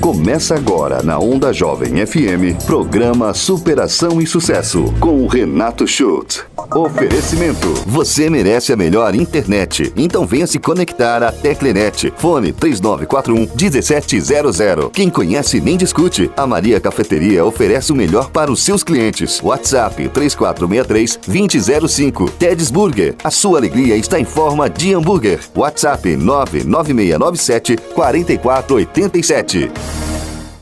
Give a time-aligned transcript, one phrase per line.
[0.00, 6.42] Começa agora na Onda Jovem FM, programa Superação e Sucesso, com o Renato Schultz.
[6.74, 7.74] Oferecimento.
[7.86, 9.92] Você merece a melhor internet.
[9.94, 12.14] Então venha se conectar à Teclenet.
[12.16, 14.90] Fone 3941 1700.
[14.90, 16.30] Quem conhece nem discute.
[16.34, 19.38] A Maria Cafeteria oferece o melhor para os seus clientes.
[19.42, 22.30] WhatsApp 3463 2005.
[22.38, 23.16] Ted's Burger.
[23.22, 25.40] A sua alegria está em forma de hambúrguer.
[25.54, 29.89] WhatsApp 99697 4487.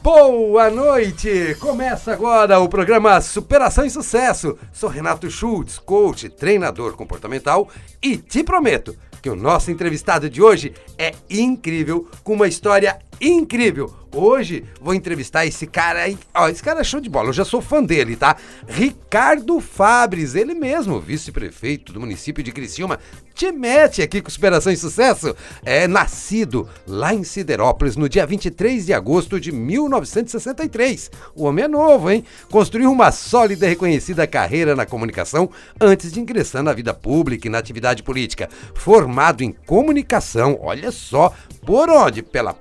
[0.03, 1.57] Boa noite!
[1.59, 4.57] Começa agora o programa Superação e Sucesso.
[4.73, 7.69] Sou Renato Schultz, coach, treinador comportamental
[8.01, 13.95] e te prometo que o nosso entrevistado de hoje é incrível, com uma história incrível.
[14.15, 16.19] Hoje vou entrevistar esse cara aí.
[16.35, 18.37] Ó, esse cara é show de bola, eu já sou fã dele, tá?
[18.67, 22.99] Ricardo Fabres, ele mesmo, vice-prefeito do município de Criciúma.
[23.35, 25.37] Te mete aqui com Superação e Sucesso.
[25.65, 31.11] É nascido lá em Siderópolis no dia 23 de agosto de 1963.
[31.37, 32.25] O homem é novo, hein?
[32.51, 35.49] Construiu uma sólida e reconhecida carreira na comunicação
[35.81, 38.49] antes de ingressar na vida pública e na atividade política.
[38.75, 41.33] Formado em comunicação, olha só,
[41.65, 42.23] por onde?
[42.23, 42.53] Pela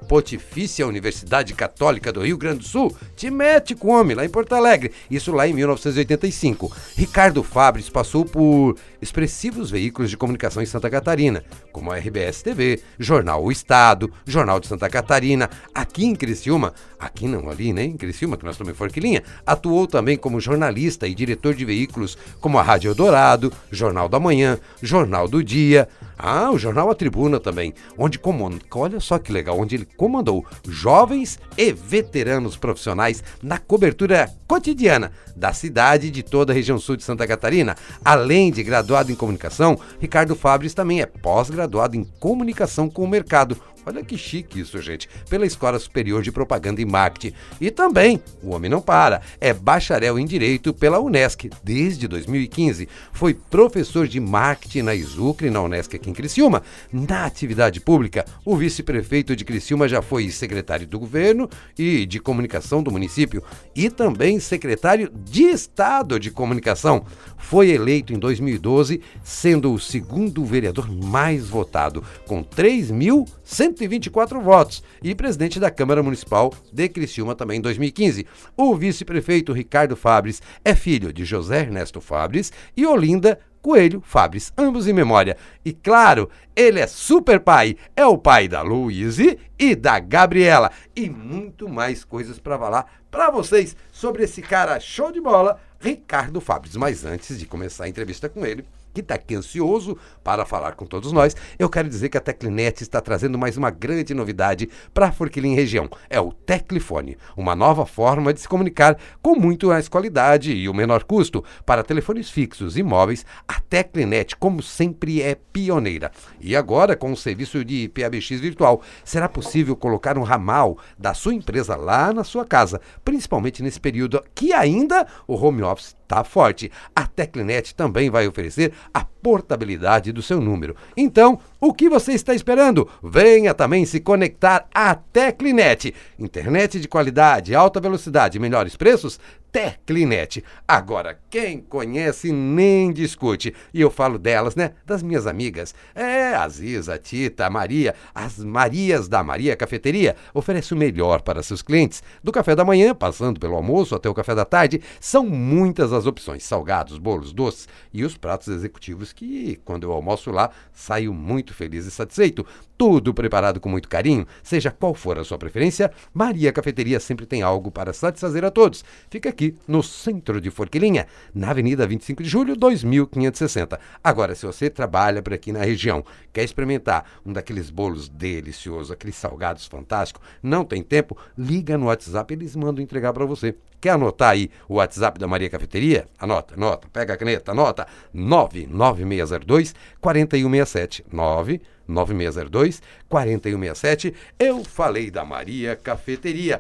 [0.48, 2.96] Pontifícia Universidade Católica do Rio Grande do Sul.
[3.16, 4.92] Te mete com homem lá em Porto Alegre.
[5.12, 6.72] Isso lá em 1985.
[6.96, 12.82] Ricardo Fabres passou por expressivos veículos de comunicação em Santa Catarina, como a RBS TV,
[12.98, 15.50] Jornal O Estado, Jornal de Santa Catarina.
[15.76, 17.84] Aqui em Criciúma, aqui não ali, né?
[17.84, 22.18] Em Criciúma, que nós estamos em Forquilinha, atuou também como jornalista e diretor de veículos
[22.40, 25.88] como a Rádio Eldorado, Jornal da Manhã, Jornal do Dia.
[26.18, 30.46] Ah, o jornal A Tribuna também, onde comandou, olha só que legal, onde ele comandou
[30.68, 36.96] jovens e veteranos profissionais na cobertura cotidiana da cidade e de toda a região sul
[36.96, 37.76] de Santa Catarina.
[38.04, 43.58] Além de graduado em comunicação, Ricardo Fabres também é pós-graduado em comunicação com o mercado,
[43.88, 45.08] Olha que chique isso, gente.
[45.30, 47.34] Pela Escola Superior de Propaganda e Marketing.
[47.62, 52.86] E também, o homem não para, é bacharel em Direito pela Unesc desde 2015.
[53.14, 56.64] Foi professor de marketing na Isucre, na Unesc aqui em Criciúma.
[56.92, 62.84] Na atividade pública, o vice-prefeito de Criciúma já foi secretário do governo e de comunicação
[62.84, 63.42] do município
[63.74, 67.06] e também secretário de Estado de Comunicação.
[67.38, 75.60] Foi eleito em 2012, sendo o segundo vereador mais votado, com 3.124 votos, e presidente
[75.60, 78.26] da Câmara Municipal de Criciúma também em 2015.
[78.58, 84.88] O vice-prefeito Ricardo Fabres é filho de José Ernesto Fabres e Olinda Coelho Fabres, ambos
[84.88, 85.36] em memória.
[85.66, 90.72] E claro, ele é super pai, é o pai da Luíse e da Gabriela.
[90.96, 96.40] E muito mais coisas para falar para vocês sobre esse cara show de bola, Ricardo
[96.40, 96.78] Fabres.
[96.78, 100.86] Mas antes de começar a entrevista com ele, que está aqui ansioso para falar com
[100.86, 105.08] todos nós, eu quero dizer que a Teclinet está trazendo mais uma grande novidade para
[105.08, 105.90] a Forquilim região.
[106.10, 110.74] É o Teclifone, uma nova forma de se comunicar com muito mais qualidade e o
[110.74, 111.44] menor custo.
[111.66, 116.12] Para telefones fixos e móveis, a Teclinet, como sempre, é pioneira.
[116.40, 121.34] E agora, com o serviço de PABX virtual, será possível colocar um ramal da sua
[121.34, 126.72] empresa lá na sua casa, principalmente nesse período que ainda o home office está forte.
[126.96, 130.76] A Teclinet também vai oferecer a portabilidade do seu número.
[130.96, 132.90] Então, o que você está esperando?
[133.04, 135.94] Venha também se conectar à Teclinet.
[136.18, 139.20] Internet de qualidade, alta velocidade, melhores preços?
[139.58, 140.44] Teclinet.
[140.68, 143.56] Agora, quem conhece nem discute.
[143.74, 144.74] E eu falo delas, né?
[144.86, 145.74] Das minhas amigas.
[145.96, 151.24] É, a Ziza, a Tita, a Maria, as Marias da Maria Cafeteria oferece o melhor
[151.24, 152.04] para seus clientes.
[152.24, 156.06] Do café da manhã, passando pelo almoço até o café da tarde, são muitas as
[156.06, 161.56] opções: salgados, bolos, doces e os pratos executivos que, quando eu almoço lá, saio muito
[161.56, 162.46] feliz e satisfeito.
[162.78, 167.42] Tudo preparado com muito carinho, seja qual for a sua preferência, Maria Cafeteria sempre tem
[167.42, 168.86] algo para satisfazer a todos.
[169.10, 173.80] Fica aqui no centro de Forquilinha, na Avenida 25 de Julho, 2560.
[174.04, 176.04] Agora, se você trabalha por aqui na região,
[176.34, 182.34] quer experimentar um daqueles bolos deliciosos, aqueles salgados fantásticos, não tem tempo, liga no WhatsApp,
[182.34, 183.56] eles mandam entregar para você.
[183.80, 186.08] Quer anotar aí o WhatsApp da Maria Cafeteria?
[186.18, 187.88] Anota, anota, pega a caneta, anota.
[188.12, 191.06] 99602 4167.
[191.12, 194.14] 99602 4167.
[194.40, 196.60] Eu falei da Maria Cafeteria.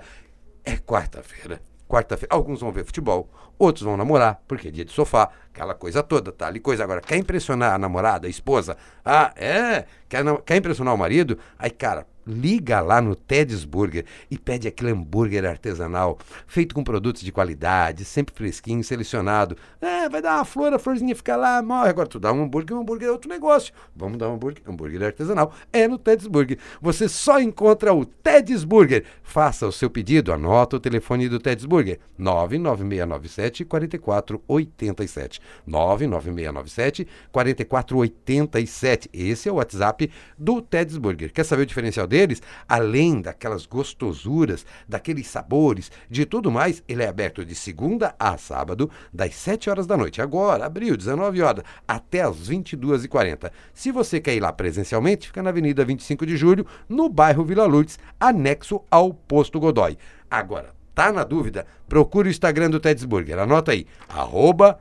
[0.63, 1.59] É quarta-feira.
[1.87, 6.03] Quarta-feira, alguns vão ver futebol, outros vão namorar, porque é dia de sofá, aquela coisa
[6.03, 6.83] toda, tá ali coisa.
[6.83, 8.75] Agora, quer impressionar a namorada, a esposa?
[9.05, 9.85] Ah, é?
[10.09, 11.39] Quer, quer impressionar o marido?
[11.57, 17.21] Aí, cara, liga lá no Ted's Burger e pede aquele hambúrguer artesanal, feito com produtos
[17.21, 19.55] de qualidade, sempre fresquinho, selecionado.
[19.79, 21.89] É, vai dar uma flor, a florzinha fica lá, morre.
[21.89, 23.73] Agora tu dá um hambúrguer, um hambúrguer é outro negócio.
[23.95, 25.53] Vamos dar um hambúrguer, hambúrguer artesanal.
[25.71, 26.57] É no Ted's Burger.
[26.81, 29.05] Você só encontra o Ted's Burger.
[29.23, 31.99] Faça o seu pedido, anota o telefone do Ted's Burger.
[32.17, 35.41] 99697 4487.
[35.65, 39.09] 99697 4487.
[39.13, 41.31] Esse é o WhatsApp do Ted's Burger.
[41.31, 42.41] Quer saber o diferencial deles?
[42.67, 48.89] Além daquelas gostosuras, daqueles sabores, de tudo mais, ele é aberto de segunda a sábado,
[49.13, 50.19] das 7 horas da noite.
[50.19, 53.51] Agora, abril, 19 horas, até as 22h40.
[53.71, 57.65] Se você quer ir lá presencialmente, fica na Avenida 25 de Julho, no bairro Vila
[57.65, 59.95] Lourdes, anexo ao Posto Godoy.
[60.29, 61.67] Agora, tá na dúvida?
[61.87, 63.37] Procure o Instagram do Ted's Burger.
[63.37, 64.79] Anota aí, arroba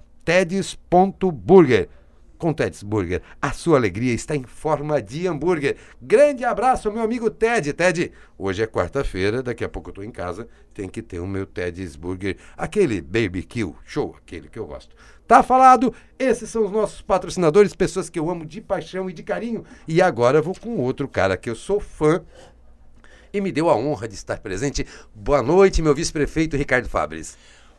[2.38, 3.22] com Ted's Burger.
[3.40, 5.76] A sua alegria está em forma de hambúrguer.
[6.00, 7.72] Grande abraço, meu amigo Ted.
[7.72, 11.26] Ted, hoje é quarta-feira, daqui a pouco eu estou em casa, tem que ter o
[11.26, 14.94] meu Ted's Burger, aquele barbecue, show, aquele que eu gosto.
[15.26, 15.92] Tá falado?
[16.18, 19.64] Esses são os nossos patrocinadores, pessoas que eu amo de paixão e de carinho.
[19.88, 22.22] E agora eu vou com outro cara que eu sou fã
[23.32, 24.86] e me deu a honra de estar presente.
[25.14, 27.36] Boa noite, meu vice-prefeito Ricardo Fabres.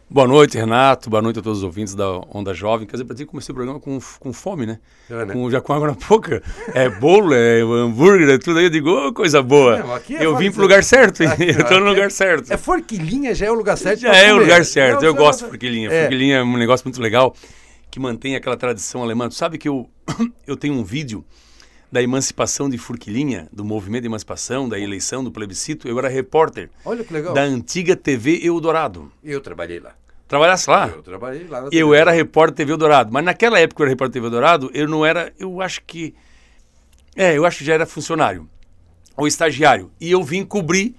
[0.09, 1.09] Boa noite, Renato.
[1.09, 2.88] Boa noite a todos os ouvintes da Onda Jovem.
[2.88, 4.80] Quer dizer, para ti comecei o programa com, com fome, né?
[5.09, 5.33] É, né?
[5.33, 6.42] Com, já com água na boca.
[6.74, 8.65] É bolo, é hambúrguer, é tudo aí.
[8.65, 10.01] Eu digo, oh, coisa boa.
[10.09, 11.24] É eu vim pro lugar certo.
[11.24, 12.54] Aqui, eu tô no lugar certo.
[12.54, 14.00] É Forquilinha, já é o lugar certo.
[14.00, 15.04] Já é o lugar certo.
[15.04, 15.92] eu gosto de Forquilinha.
[15.92, 16.04] É.
[16.04, 17.36] Forquilinha é um negócio muito legal
[17.92, 19.27] que mantém aquela tradição alemã.
[19.27, 19.89] Tu sabe que eu,
[20.48, 21.25] eu tenho um vídeo
[21.91, 26.69] da emancipação de Forquilinha, do movimento de emancipação, da eleição, do plebiscito, eu era repórter.
[26.83, 27.33] Olha que legal.
[27.33, 29.11] Da antiga TV Eldorado.
[29.23, 29.93] Eu trabalhei lá.
[30.27, 30.89] Trabalhasse lá?
[30.89, 31.69] Eu trabalhei lá.
[31.71, 33.11] eu era repórter TV Eldorado.
[33.13, 35.31] Mas naquela época que eu era repórter TV Eldorado, eu não era.
[35.39, 36.13] Eu acho que.
[37.15, 38.47] É, eu acho que já era funcionário.
[39.15, 39.89] Ou estagiário.
[39.99, 40.95] E eu vim cobrir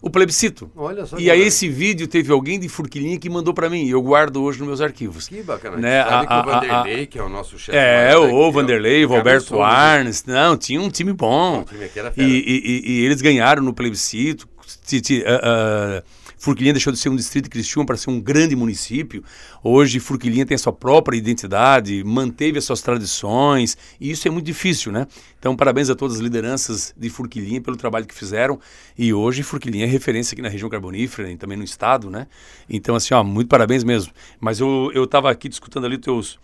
[0.00, 0.70] o plebiscito.
[0.76, 1.18] Olha só.
[1.18, 3.84] E aí esse vídeo teve alguém de Furquilinha que mandou para mim.
[3.84, 5.28] E eu guardo hoje nos meus arquivos.
[5.28, 5.76] Que bacana.
[5.76, 6.04] Né?
[6.04, 7.76] Sabe a, que o Vanderlei, a, que é o nosso chefe.
[7.76, 10.24] É, o Vanderlei, o Roberto Arnes.
[10.24, 11.60] Não, tinha um time bom.
[11.60, 11.90] O time.
[12.16, 14.48] E, e, e, eles ganharam no plebiscito.
[14.68, 16.02] Uh, uh,
[16.38, 19.22] Furquilinha deixou de ser um distrito de para ser um grande município.
[19.62, 24.46] Hoje, Furquilinha tem a sua própria identidade, manteve as suas tradições, e isso é muito
[24.46, 25.06] difícil, né?
[25.38, 28.58] Então, parabéns a todas as lideranças de Furquilinha pelo trabalho que fizeram.
[28.96, 32.26] E hoje, Furquilinha é referência aqui na região carbonífera e também no estado, né?
[32.68, 34.12] Então, assim, ó, muito parabéns mesmo.
[34.40, 36.38] Mas eu estava aqui discutindo ali teus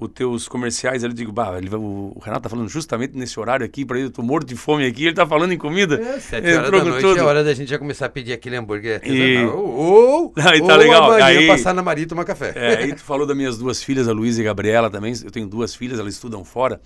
[0.00, 3.38] os teus comerciais ali, eu digo, bah, ele, o, o, Renato tá falando justamente nesse
[3.38, 6.00] horário aqui, para ele, eu tô morto de fome aqui, ele tá falando em comida.
[6.00, 7.18] É, sete é, horas da noite tudo.
[7.18, 9.44] é hora da gente já começar a pedir aquele hambúrguer e...
[9.44, 11.10] ou, aí tá ou legal.
[11.12, 12.52] aí passar na Maria e tomar café.
[12.54, 15.30] É, aí tu falou das minhas duas filhas, a Luísa e a Gabriela também, eu
[15.30, 16.80] tenho duas filhas, elas estudam fora,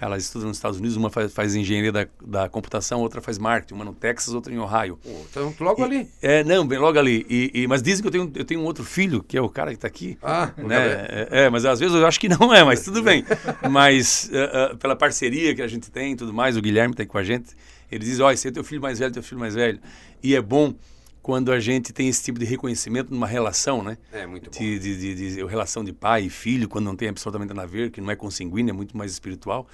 [0.00, 3.74] elas estudam nos Estados Unidos, uma faz, faz engenharia da, da computação, outra faz marketing,
[3.74, 4.98] uma no Texas, outra em Ohio.
[5.04, 6.08] Oh, então logo e, ali.
[6.22, 7.26] É, não, bem logo ali.
[7.28, 9.48] E, e, mas dizem que eu tenho, eu tenho um outro filho, que é o
[9.48, 10.16] cara que tá aqui.
[10.22, 11.06] Ah, né?
[11.08, 13.24] É, é, mas às vezes eu acho que não é, mas tudo bem.
[13.70, 17.02] Mas uh, uh, pela parceria que a gente tem e tudo mais, o Guilherme está
[17.02, 17.54] aí com a gente,
[17.90, 19.80] ele diz, ó, esse é teu filho mais velho, teu filho mais velho.
[20.22, 20.74] E é bom
[21.22, 23.96] quando a gente tem esse tipo de reconhecimento numa relação, né?
[24.12, 24.58] É, muito bom.
[24.58, 27.66] De, de, de, de relação de pai e filho, quando não tem absolutamente nada a
[27.66, 29.66] ver, que não é consanguíneo, é muito mais espiritual.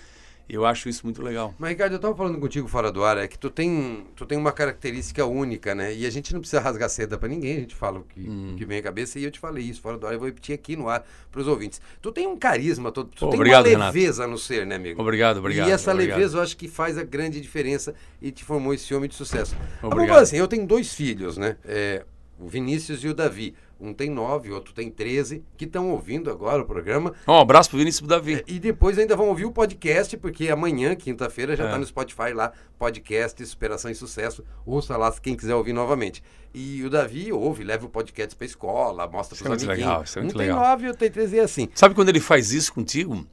[0.53, 1.55] Eu acho isso muito legal.
[1.59, 4.37] Mas, Ricardo, eu estava falando contigo fora do ar, é que tu tem, tu tem
[4.37, 5.95] uma característica única, né?
[5.95, 8.57] E a gente não precisa rasgar seda para ninguém, a gente fala o que, hum.
[8.59, 10.55] que vem à cabeça, e eu te falei isso fora do ar, eu vou repetir
[10.55, 11.81] aqui no ar para os ouvintes.
[12.03, 14.33] Tu tem um carisma, tu, tu obrigado, tem uma leveza Renato.
[14.33, 15.01] no ser, né, amigo?
[15.01, 15.69] Obrigado, obrigado.
[15.69, 16.17] E essa obrigado.
[16.17, 19.57] leveza eu acho que faz a grande diferença e te formou esse homem de sucesso.
[19.81, 20.19] Obrigado.
[20.19, 21.57] Assim, eu tenho dois filhos, né?
[21.65, 22.05] É,
[22.41, 23.55] o Vinícius e o Davi.
[23.81, 27.15] Um tem nove, outro tem treze, que estão ouvindo agora o programa.
[27.27, 28.35] Um abraço pro Vinícius e Davi.
[28.35, 31.79] É, e depois ainda vão ouvir o podcast, porque amanhã, quinta-feira, já está é.
[31.79, 34.45] no Spotify lá, podcast Superação e Sucesso.
[34.67, 36.23] Ouça lá quem quiser ouvir novamente.
[36.53, 39.79] E o Davi ouve, leva o podcast para escola, mostra para os amiguinhos.
[39.79, 40.59] Legal, isso é muito um legal.
[40.59, 41.69] tem nove, outro tem treze, é assim.
[41.75, 43.27] Sabe quando ele faz isso contigo?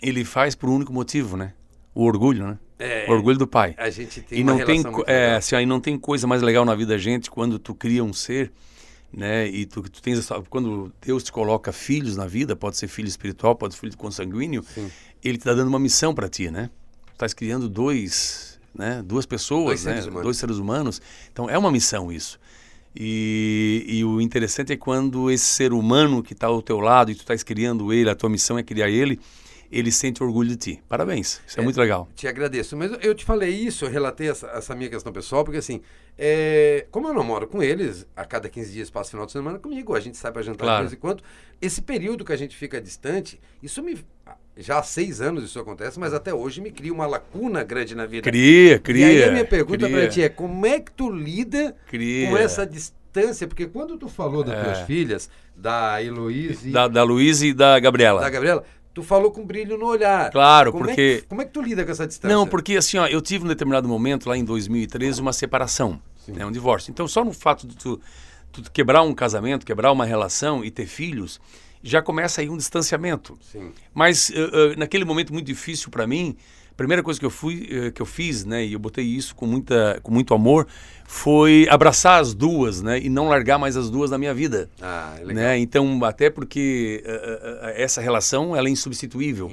[0.00, 1.54] Ele faz por um único motivo, né?
[1.92, 2.58] O orgulho, né?
[2.78, 3.74] É, o orgulho do pai.
[3.76, 6.76] A gente tem e não tem, é, assim, aí não tem coisa mais legal na
[6.76, 8.52] vida da gente quando tu cria um ser
[9.12, 9.48] né?
[9.48, 13.08] E tu, tu tens essa, quando Deus te coloca filhos na vida, pode ser filho
[13.08, 14.90] espiritual, pode ser filho consanguíneo, Sim.
[15.22, 16.70] ele te está dando uma missão para ti, né?
[17.06, 19.02] Tu estás criando dois, né?
[19.04, 20.02] Duas pessoas, dois né?
[20.02, 21.00] Seres dois seres humanos.
[21.32, 22.38] Então é uma missão isso.
[22.96, 27.14] E, e, o interessante é quando esse ser humano que está ao teu lado e
[27.14, 29.20] tu estás criando ele, a tua missão é criar ele,
[29.70, 30.82] ele sente orgulho de ti.
[30.88, 32.08] Parabéns, isso é, é muito legal.
[32.14, 32.76] Te agradeço.
[32.76, 35.80] Mas eu te falei isso, eu relatei essa, essa minha questão pessoal, porque assim,
[36.16, 39.58] é, como eu não moro com eles, a cada 15 dias passo final de semana
[39.58, 40.84] comigo, a gente sai para jantar claro.
[40.84, 41.22] de vez em quando.
[41.60, 43.98] Esse período que a gente fica distante, isso me.
[44.56, 48.06] Já há seis anos isso acontece, mas até hoje me cria uma lacuna grande na
[48.06, 48.28] vida.
[48.28, 49.12] Cria, cria.
[49.12, 52.28] E aí a minha pergunta para ti é: como é que tu lida cria.
[52.28, 53.46] com essa distância?
[53.46, 54.62] Porque quando tu falou das é.
[54.62, 56.70] tuas filhas, da Heloísa.
[56.70, 58.20] Da, da Luísa e da Gabriela.
[58.20, 58.64] Da Gabriela
[58.98, 60.28] tu falou com brilho no olhar.
[60.32, 61.00] Claro, como porque.
[61.00, 62.36] É que, como é que tu lida com essa distância?
[62.36, 66.44] Não, porque assim, ó, eu tive um determinado momento, lá em 2013, uma separação, né,
[66.44, 66.90] um divórcio.
[66.90, 68.00] Então, só no fato de tu,
[68.50, 71.40] tu, quebrar um casamento, quebrar uma relação e ter filhos,
[71.80, 73.38] já começa aí um distanciamento.
[73.40, 73.70] Sim.
[73.94, 76.36] Mas uh, uh, naquele momento muito difícil para mim,
[76.78, 79.46] primeira coisa que eu fui eh, que eu fiz, né, e eu botei isso com
[79.46, 80.64] muita com muito amor,
[81.04, 84.70] foi abraçar as duas, né, e não largar mais as duas na minha vida.
[84.80, 85.34] Ah, é legal.
[85.34, 85.58] Né?
[85.58, 89.50] Então, até porque uh, uh, essa relação ela é insubstituível.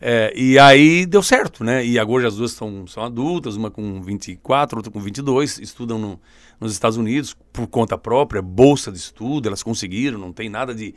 [0.00, 1.84] É, e aí deu certo, né?
[1.84, 6.20] E agora as duas são, são adultas, uma com 24, outra com 22, estudam no,
[6.60, 10.94] nos Estados Unidos por conta própria, bolsa de estudo, elas conseguiram, não tem nada de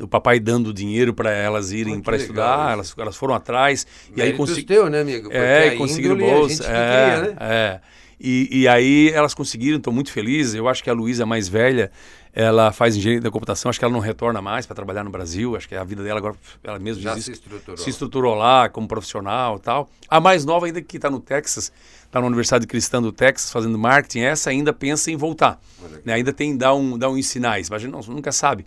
[0.00, 3.86] o papai dando dinheiro para elas irem para estudar, elas, elas foram atrás.
[4.14, 4.62] e aí consegui...
[4.62, 5.24] teu, né, amigo?
[5.24, 6.64] Porque é, conseguiram bolsa.
[6.64, 7.36] É, queria, né?
[7.40, 7.80] é.
[8.22, 10.54] E, e aí elas conseguiram, estou muito feliz.
[10.54, 11.90] Eu acho que a Luísa mais velha,
[12.34, 15.56] ela faz engenharia da computação, acho que ela não retorna mais para trabalhar no Brasil,
[15.56, 17.76] acho que a vida dela agora, ela mesma Já se estruturou.
[17.76, 19.90] se estruturou lá como profissional tal.
[20.08, 21.72] A mais nova ainda que está no Texas,
[22.04, 25.58] está na Universidade Cristã do Texas fazendo marketing, essa ainda pensa em voltar.
[26.04, 26.14] Né?
[26.14, 28.66] Ainda tem dar um, dar um sinais, mas a gente não, nunca sabe.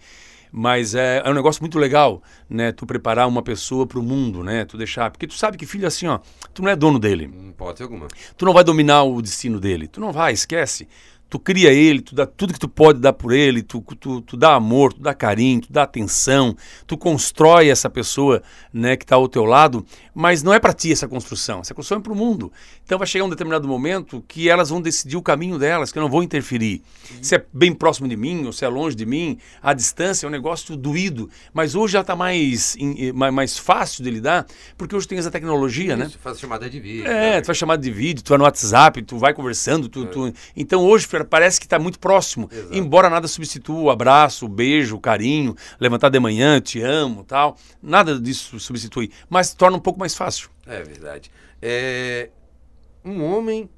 [0.56, 2.72] Mas é, é um negócio muito legal, né?
[2.72, 4.64] Tu preparar uma pessoa para o mundo, né?
[4.66, 5.10] Tu deixar.
[5.10, 6.20] Porque tu sabe que filho assim, ó,
[6.54, 7.26] tu não é dono dele.
[7.26, 8.08] Não pode ser alguma.
[8.38, 9.88] Tu não vai dominar o destino dele.
[9.88, 10.88] Tu não vai, esquece
[11.34, 14.38] tu cria ele, tu dá tudo que tu pode dar por ele, tu, tu, tu
[14.38, 19.16] dá amor, tu dá carinho, tu dá atenção, tu constrói essa pessoa né, que está
[19.16, 22.16] ao teu lado, mas não é para ti essa construção, essa construção é para o
[22.16, 22.54] mundo.
[22.86, 26.04] Então vai chegar um determinado momento que elas vão decidir o caminho delas, que eu
[26.04, 26.84] não vou interferir.
[27.20, 30.30] Se é bem próximo de mim ou se é longe de mim, a distância é
[30.30, 32.78] um negócio doído, mas hoje já está mais,
[33.16, 34.46] mais fácil de lidar,
[34.78, 36.06] porque hoje tem essa tecnologia, né?
[36.06, 36.22] Isso, né?
[36.22, 37.08] faz chamada de vídeo.
[37.08, 37.42] É, né?
[37.42, 40.06] tu faz chamada de vídeo, tu vai no WhatsApp, tu vai conversando, tu, é.
[40.06, 40.34] tu...
[40.56, 42.50] então hoje parece que está muito próximo.
[42.52, 42.76] Exato.
[42.76, 47.58] Embora nada substitua o abraço, o beijo, o carinho, levantar de manhã, te amo, tal.
[47.82, 49.12] Nada disso substitui.
[49.30, 50.50] Mas torna um pouco mais fácil.
[50.66, 51.32] É verdade.
[51.62, 52.30] É...
[53.04, 53.70] Um homem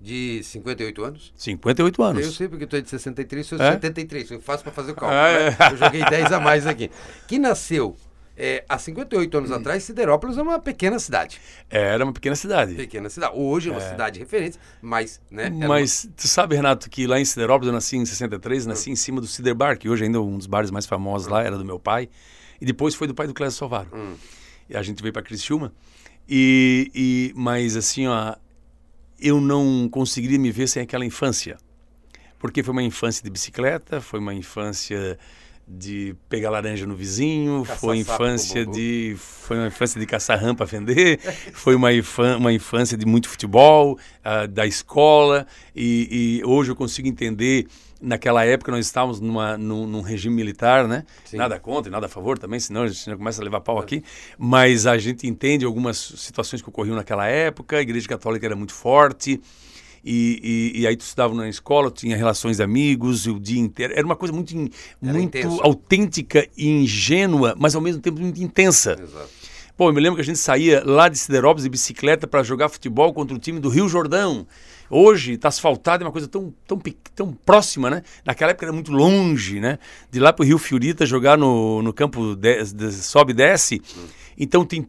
[0.00, 1.32] de 58 anos?
[1.36, 2.24] 58 anos.
[2.24, 3.72] Eu sei porque tu é de 63, sou de é?
[3.72, 4.30] 73.
[4.30, 5.18] Eu faço para fazer o cálculo.
[5.20, 5.50] É.
[5.50, 5.56] Né?
[5.72, 6.90] Eu joguei 10 a mais aqui.
[7.26, 7.96] Que nasceu
[8.40, 9.54] é, há 58 anos hum.
[9.54, 11.40] atrás, Siderópolis era uma pequena cidade.
[11.68, 12.74] Era uma pequena cidade.
[12.74, 13.32] Pequena cidade.
[13.36, 13.90] Hoje é uma é.
[13.90, 15.20] cidade referente, mas...
[15.28, 16.12] Né, mas uma...
[16.16, 18.92] tu sabe, Renato, que lá em Siderópolis, eu nasci em 63, nasci hum.
[18.92, 21.32] em cima do Cider Bar, que hoje ainda é um dos bares mais famosos hum.
[21.32, 22.08] lá, era do meu pai.
[22.60, 23.88] E depois foi do pai do Clésio Sovaro.
[23.92, 24.14] Hum.
[24.70, 25.72] E a gente veio para Criciúma.
[26.28, 28.36] E, e, mas assim, ó,
[29.18, 31.56] eu não conseguiria me ver sem aquela infância.
[32.38, 35.18] Porque foi uma infância de bicicleta, foi uma infância
[35.68, 40.54] de pegar laranja no vizinho, Caça foi infância de foi uma infância de caçar rã
[40.54, 41.20] para vender,
[41.52, 41.88] foi uma,
[42.38, 45.46] uma infância de muito futebol, uh, da escola
[45.76, 47.66] e, e, hoje eu consigo entender
[48.00, 51.04] naquela época nós estávamos numa, num, num regime militar, né?
[51.24, 51.36] Sim.
[51.36, 54.02] Nada contra e nada a favor também, senão a gente começa a levar pau aqui,
[54.38, 58.72] mas a gente entende algumas situações que ocorriam naquela época, a igreja católica era muito
[58.72, 59.40] forte,
[60.08, 63.92] e, e, e, aí tu estudava na escola, tinha relações de amigos o dia inteiro.
[63.94, 64.54] Era uma coisa muito,
[65.02, 68.96] muito autêntica e ingênua, mas ao mesmo tempo muito intensa.
[68.98, 69.28] Exato.
[69.76, 72.68] Pô, eu me lembro que a gente saía lá de Siderópolis de bicicleta para jogar
[72.70, 74.46] futebol contra o time do Rio Jordão.
[74.90, 76.80] Hoje está asfaltado, é uma coisa tão, tão,
[77.14, 78.02] tão próxima, né?
[78.24, 79.78] Naquela época era muito longe, né?
[80.10, 83.82] De lá para o Rio Fiorita jogar no, no campo de, de, sobe e desce.
[83.96, 84.06] Hum.
[84.40, 84.86] Então, tem,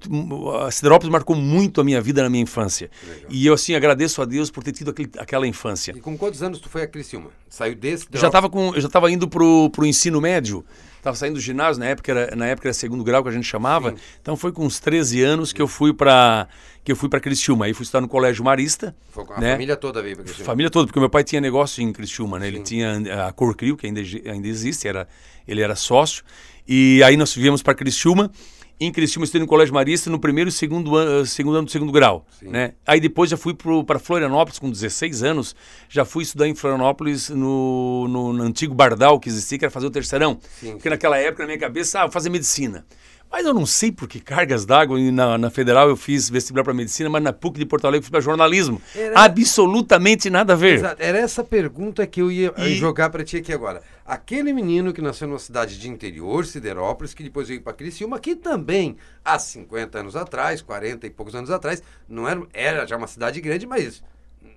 [0.64, 2.90] a Siderópolis marcou muito a minha vida na minha infância.
[3.04, 3.32] Legal.
[3.32, 5.92] E eu, assim, agradeço a Deus por ter tido aquele, aquela infância.
[5.98, 7.32] E com quantos anos tu foi a Criciúma?
[7.50, 8.06] Saiu desse?
[8.14, 10.64] Já tava com, eu já estava indo pro, pro ensino médio.
[10.98, 13.48] Estava saindo do ginásio, na época, era, na época era segundo grau que a gente
[13.48, 13.92] chamava.
[13.92, 13.98] Sim.
[14.22, 16.48] Então foi com uns 13 anos que eu fui para
[16.90, 17.66] que eu fui para Criciúma.
[17.66, 18.96] Aí fui estudar no Colégio Marista.
[19.12, 19.52] Foi com a né?
[19.52, 20.46] família toda veio para Criciúma.
[20.46, 22.48] Família toda, porque meu pai tinha negócio em Criciúma, né?
[22.48, 25.08] Ele tinha a Corcrio, que ainda, ainda existe, era,
[25.48, 26.24] ele era sócio.
[26.68, 28.32] E aí nós viemos para Criciúma
[28.80, 31.92] em Criciúma, estudei no Colégio Marista no primeiro e segundo ano, segundo ano do segundo
[31.92, 32.26] grau.
[32.42, 32.74] Né?
[32.88, 33.54] Aí depois já fui
[33.86, 35.56] para Florianópolis com 16 anos,
[35.90, 39.86] já fui estudar em Florianópolis no, no, no antigo Bardal que existia, que era fazer
[39.86, 40.40] o terceirão.
[40.60, 40.90] Sim, Porque sim.
[40.90, 42.86] naquela época, na minha cabeça, ah, vou fazer medicina.
[43.32, 45.00] Mas eu não sei por que cargas d'água.
[45.12, 48.04] Na, na Federal eu fiz vestibular para medicina, mas na PUC de Porto Alegre eu
[48.04, 48.82] fiz para jornalismo.
[48.96, 49.22] Era...
[49.22, 50.76] Absolutamente nada a ver.
[50.76, 51.02] Exato.
[51.02, 52.76] Era essa pergunta que eu ia e...
[52.76, 53.82] jogar para ti aqui agora.
[54.04, 58.36] Aquele menino que nasceu numa cidade de interior, Siderópolis, que depois veio para Criciúma, que
[58.36, 63.08] também há 50 anos atrás, 40 e poucos anos atrás, não era, era já uma
[63.08, 64.02] cidade grande, mas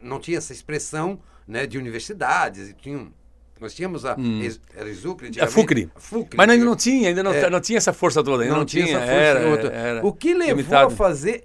[0.02, 3.12] não tinha essa expressão né, de universidades e tinha
[3.62, 4.16] nós tínhamos a.
[4.19, 4.42] Hum.
[4.76, 5.31] Era Exucre?
[5.40, 5.88] A Fucre.
[6.37, 7.49] Mas ainda não tinha, ainda não, é.
[7.49, 8.42] não tinha essa força toda.
[8.42, 10.88] Ainda não, não tinha, tinha, essa força era, era, O que levou limitado.
[10.88, 11.45] a fazer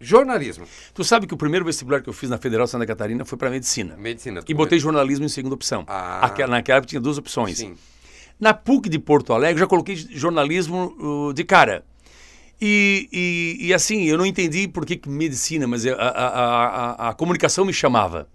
[0.00, 0.66] jornalismo?
[0.94, 3.50] Tu sabe que o primeiro vestibular que eu fiz na Federal Santa Catarina foi para
[3.50, 3.94] medicina.
[3.96, 4.42] Medicina.
[4.48, 5.84] E botei jornalismo em segunda opção.
[5.86, 6.24] Ah.
[6.24, 7.58] Aquela, naquela época tinha duas opções.
[7.58, 7.74] Sim.
[8.40, 11.84] Na PUC de Porto Alegre, já coloquei jornalismo uh, de cara.
[12.60, 17.08] E, e, e, assim, eu não entendi por que, que medicina, mas a, a, a,
[17.10, 18.28] a comunicação me chamava.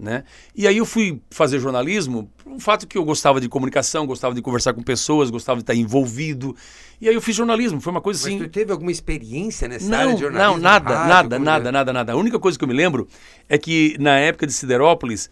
[0.00, 0.24] Né?
[0.56, 4.40] E aí eu fui fazer jornalismo, um fato que eu gostava de comunicação, gostava de
[4.40, 6.56] conversar com pessoas, gostava de estar envolvido.
[6.98, 8.38] E aí eu fiz jornalismo, foi uma coisa assim.
[8.38, 10.54] Mas tu teve alguma experiência nessa não, área de jornalismo?
[10.54, 11.72] Não, nada, rádio, nada, nada, é?
[11.72, 12.12] nada, nada.
[12.14, 13.06] A única coisa que eu me lembro
[13.46, 15.26] é que na época de Siderópolis,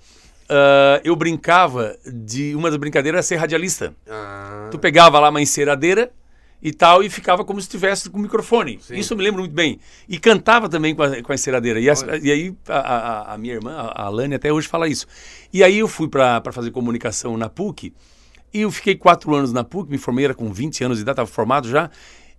[0.50, 2.54] uh, eu brincava de.
[2.54, 3.94] Uma das brincadeiras era ser radialista.
[4.06, 4.68] Ah.
[4.70, 6.12] Tu pegava lá uma enceradeira
[6.62, 8.78] e tal, e ficava como se estivesse com o microfone.
[8.82, 8.96] Sim.
[8.96, 9.78] Isso eu me lembro muito bem.
[10.08, 11.80] E cantava também com a, com a enceradeira.
[11.80, 11.84] E,
[12.22, 15.06] e aí a, a, a, minha irmã, a Alane, até hoje fala isso.
[15.52, 17.92] E aí eu fui para fazer comunicação na PUC,
[18.52, 21.14] e eu fiquei quatro anos na PUC, me formei, era com 20 anos de idade,
[21.14, 21.90] estava formado já,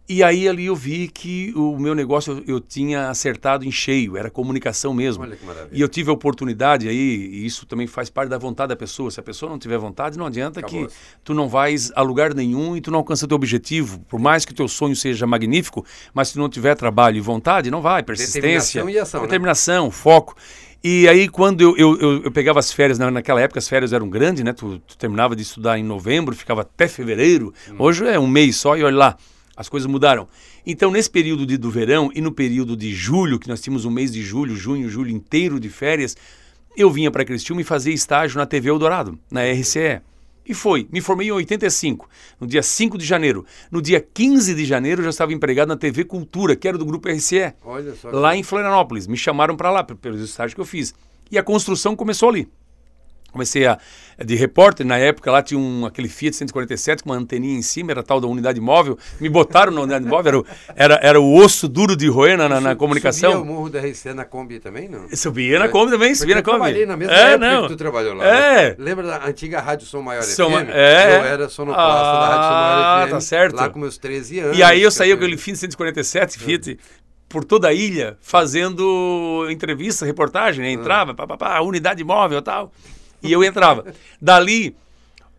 [0.09, 4.17] e aí ali eu vi que o meu negócio eu, eu, tinha acertado em cheio,
[4.17, 5.23] era comunicação mesmo.
[5.23, 5.69] Olha que maravilha.
[5.71, 9.11] E eu tive a oportunidade aí, e isso também faz parte da vontade da pessoa.
[9.11, 10.87] Se a pessoa não tiver vontade, não adianta Acabou.
[10.87, 13.99] que tu não vais a lugar nenhum e tu não alcança teu objetivo.
[14.09, 17.69] Por mais que teu sonho seja magnífico, mas se tu não tiver trabalho e vontade,
[17.69, 18.01] não vai.
[18.01, 18.81] Persistência.
[18.81, 19.21] Determinação e ação.
[19.21, 19.27] Né?
[19.27, 19.91] Determinação, né?
[19.91, 20.35] foco.
[20.83, 23.93] E aí, quando eu, eu, eu, eu pegava as férias, né, naquela época as férias
[23.93, 24.53] eram grandes, né?
[24.53, 27.53] Tu, tu, terminava de estudar em novembro, ficava até fevereiro.
[27.69, 27.75] Hum.
[27.77, 29.17] Hoje é um mês só e olha lá.
[29.59, 30.25] As coisas mudaram.
[30.65, 33.91] Então, nesse período de, do verão e no período de julho, que nós tínhamos um
[33.91, 36.15] mês de julho, junho, julho inteiro de férias,
[36.77, 39.99] eu vinha para Criciúma e fazia estágio na TV Eldorado, na RCE.
[40.45, 40.87] E foi.
[40.89, 43.45] Me formei em 85, no dia 5 de janeiro.
[43.69, 46.85] No dia 15 de janeiro, eu já estava empregado na TV Cultura, que era do
[46.85, 47.53] grupo RCE.
[47.65, 48.11] Olha só.
[48.11, 49.07] Lá em Florianópolis.
[49.07, 50.93] Me chamaram para lá, pelos estágios que eu fiz.
[51.29, 52.47] E a construção começou ali.
[53.31, 53.77] Comecei a,
[54.23, 57.91] de repórter, na época lá tinha um, aquele Fiat 147 com uma anteninha em cima,
[57.91, 58.97] era tal da unidade móvel.
[59.19, 60.45] Me botaram na unidade móvel,
[60.75, 63.31] era, era, era o osso duro de roer na, na, na comunicação.
[63.31, 65.07] Subia o morro da RC na Kombi também, não?
[65.15, 66.55] Subia na Kombi também, subia na Kombi.
[66.55, 67.61] Eu trabalhei na mesma é, época não.
[67.63, 68.25] que tu trabalhou lá.
[68.25, 68.69] É.
[68.69, 68.75] Né?
[68.77, 70.69] Lembra da antiga Rádio Som Maior Som, FM?
[70.69, 71.17] É.
[71.17, 73.11] Eu era sonoplasta ah, da Rádio Som Maior FM.
[73.11, 73.55] tá certo.
[73.55, 74.57] Lá com meus 13 anos.
[74.57, 76.79] E aí eu saí com aquele Fiat 147 Fiat
[77.29, 80.71] por toda a ilha fazendo entrevista, reportagem, né?
[80.71, 82.71] entrava, pá, pá, pá, unidade móvel e tal.
[83.21, 83.85] E eu entrava.
[84.21, 84.75] Dali,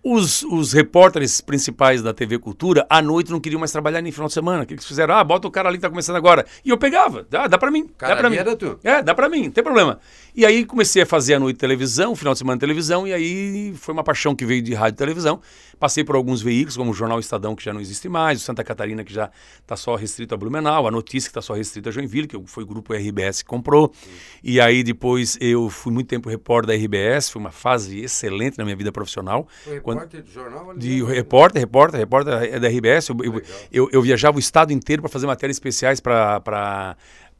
[0.02, 4.28] os, os repórteres principais da TV Cultura, à noite, não queriam mais trabalhar nem final
[4.28, 4.62] de semana.
[4.62, 5.14] O que eles fizeram?
[5.14, 6.46] Ah, bota o cara ali que tá começando agora.
[6.64, 7.26] E eu pegava.
[7.28, 7.86] Dá, dá pra mim.
[7.98, 8.36] Cara, dá pra mim.
[8.36, 8.78] era tu.
[8.82, 10.00] É, dá pra mim, não tem problema.
[10.34, 13.92] E aí comecei a fazer a noite televisão, final de semana televisão, e aí foi
[13.92, 15.40] uma paixão que veio de rádio e televisão.
[15.78, 18.62] Passei por alguns veículos, como o Jornal Estadão, que já não existe mais, o Santa
[18.62, 21.92] Catarina, que já está só restrito a Blumenau, a Notícia, que está só restrita a
[21.92, 23.92] Joinville, que foi o grupo RBS que comprou.
[23.94, 24.10] Sim.
[24.44, 28.64] E aí depois eu fui muito tempo repórter da RBS, foi uma fase excelente na
[28.64, 29.48] minha vida profissional.
[29.64, 30.74] Foi repórter do jornal?
[30.76, 33.08] De repórter, repórter, repórter da RBS.
[33.08, 36.40] Eu, eu, eu, viajava o estado inteiro para fazer matérias especiais para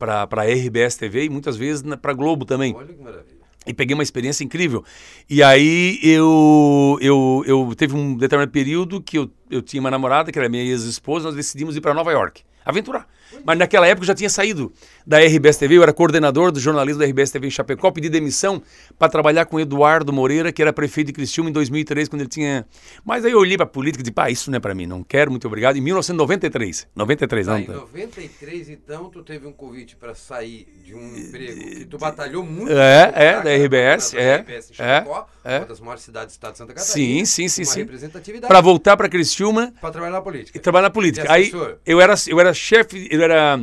[0.01, 2.75] para a RBS TV e muitas vezes para Globo também.
[2.75, 3.41] Olha que maravilha.
[3.67, 4.83] E peguei uma experiência incrível.
[5.29, 10.33] E aí eu, eu, eu teve um determinado período que eu, eu tinha uma namorada,
[10.33, 12.43] que era minha ex-esposa, nós decidimos ir para Nova York.
[12.65, 13.07] Aventurar.
[13.45, 14.73] Mas naquela época eu já tinha saído
[15.07, 18.63] da RBS TV, eu era coordenador do jornalismo da RBS TV em Chapecó, pedi demissão
[18.99, 22.67] para trabalhar com Eduardo Moreira, que era prefeito de Criciúma em 2003, quando ele tinha...
[23.05, 24.87] Mas aí eu olhei para a política e disse, pá, isso não é para mim,
[24.87, 25.77] não quero, muito obrigado.
[25.77, 27.59] Em 1993, 93, ah, não.
[27.59, 32.45] Em 93, então, tu teve um convite para sair de um emprego que tu batalhou
[32.45, 32.73] muito.
[32.73, 34.37] É, é, da RBS, é.
[34.37, 36.95] RBS em Chapecó, é, uma das maiores cidades do estado de Santa Catarina.
[36.95, 37.81] Sim, sim, sim, sim.
[37.81, 38.49] representatividade.
[38.49, 39.73] Para voltar para Criciúma...
[39.81, 40.57] Para trabalhar na política.
[40.57, 41.33] E trabalhar na política.
[41.33, 41.51] Aí
[41.87, 43.61] eu era, eu era chefe, era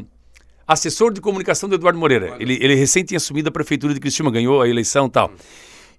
[0.67, 2.35] assessor de comunicação do Eduardo Moreira.
[2.39, 5.31] Ele, ele recém tinha assumido a prefeitura de Cristina, ganhou a eleição e tal.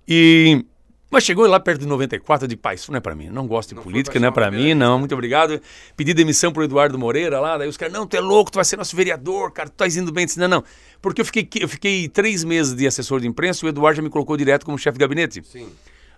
[0.07, 0.65] E
[1.11, 3.71] mas chegou lá perto de 94 de paz, isso não é para mim, não gosto
[3.71, 5.59] de não política, não é para mim, não, muito obrigado.
[5.97, 8.65] Pedi demissão pro Eduardo Moreira lá, daí os caras, não, tu é louco, tu vai
[8.65, 10.25] ser nosso vereador, cara, tu tá indo bem.
[10.25, 10.65] Eu disse, não, não,
[11.01, 14.03] porque eu fiquei, eu fiquei três meses de assessor de imprensa e o Eduardo já
[14.03, 15.43] me colocou direto como chefe de gabinete.
[15.47, 15.69] Sim.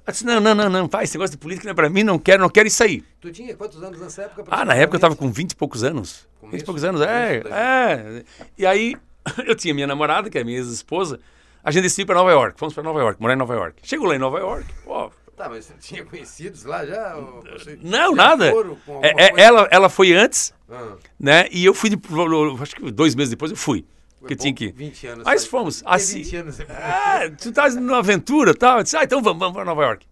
[0.07, 2.03] Eu disse, não, não, não, não, pai, esse negócio de política não é para mim,
[2.03, 3.03] não quero, não quero isso aí.
[3.21, 4.45] Tu tinha quantos anos nessa época?
[4.51, 6.27] Ah, na época eu tava com 20 e poucos anos.
[6.41, 8.25] Começo, 20 e poucos anos, é, é.
[8.59, 8.97] E aí
[9.47, 11.21] eu tinha minha namorada, que é minha ex-esposa,
[11.63, 13.81] a gente decidiu para Nova York, fomos para Nova York, morar em Nova York.
[13.83, 17.17] Chegou lá em Nova York, pô, Tá, mas você tinha conhecidos lá já?
[17.81, 18.53] Não, nada.
[19.01, 20.97] É, é, ela, ela foi antes, ah.
[21.19, 21.49] né?
[21.51, 21.97] E eu fui, de,
[22.61, 23.87] acho que dois meses depois eu fui.
[24.21, 24.71] Porque tinha que.
[24.71, 25.25] 20 anos.
[25.25, 25.83] Mas fomos.
[25.85, 26.61] Assim, 20 anos.
[26.61, 28.79] É, tu tá numa aventura e tal.
[28.79, 30.07] Eu disse, ah, então vamos, vamos para Nova York.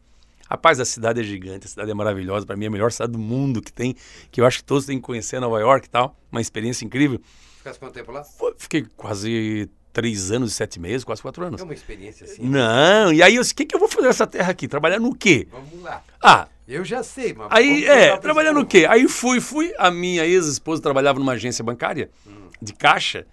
[0.51, 2.47] Rapaz, a cidade é gigante, a cidade é maravilhosa.
[2.47, 3.94] Para mim, é a melhor cidade do mundo que tem.
[4.31, 6.16] Que eu acho que todos têm que conhecer Nova York e tal.
[6.33, 7.21] Uma experiência incrível.
[7.59, 8.25] Ficasse quanto tempo lá?
[8.57, 11.61] Fiquei quase três anos e sete meses, quase quatro anos.
[11.61, 12.42] É uma experiência assim.
[12.42, 14.66] Não, e aí eu disse, o que, que eu vou fazer nessa terra aqui?
[14.66, 15.47] Trabalhar no quê?
[15.51, 16.03] Vamos lá.
[16.23, 16.49] Ah.
[16.66, 17.49] Eu já sei, mas.
[17.51, 18.87] Aí, é, trabalhar no quê?
[18.88, 19.73] Aí fui, fui.
[19.79, 22.49] A minha ex-esposa trabalhava numa agência bancária hum.
[22.61, 23.27] de caixa.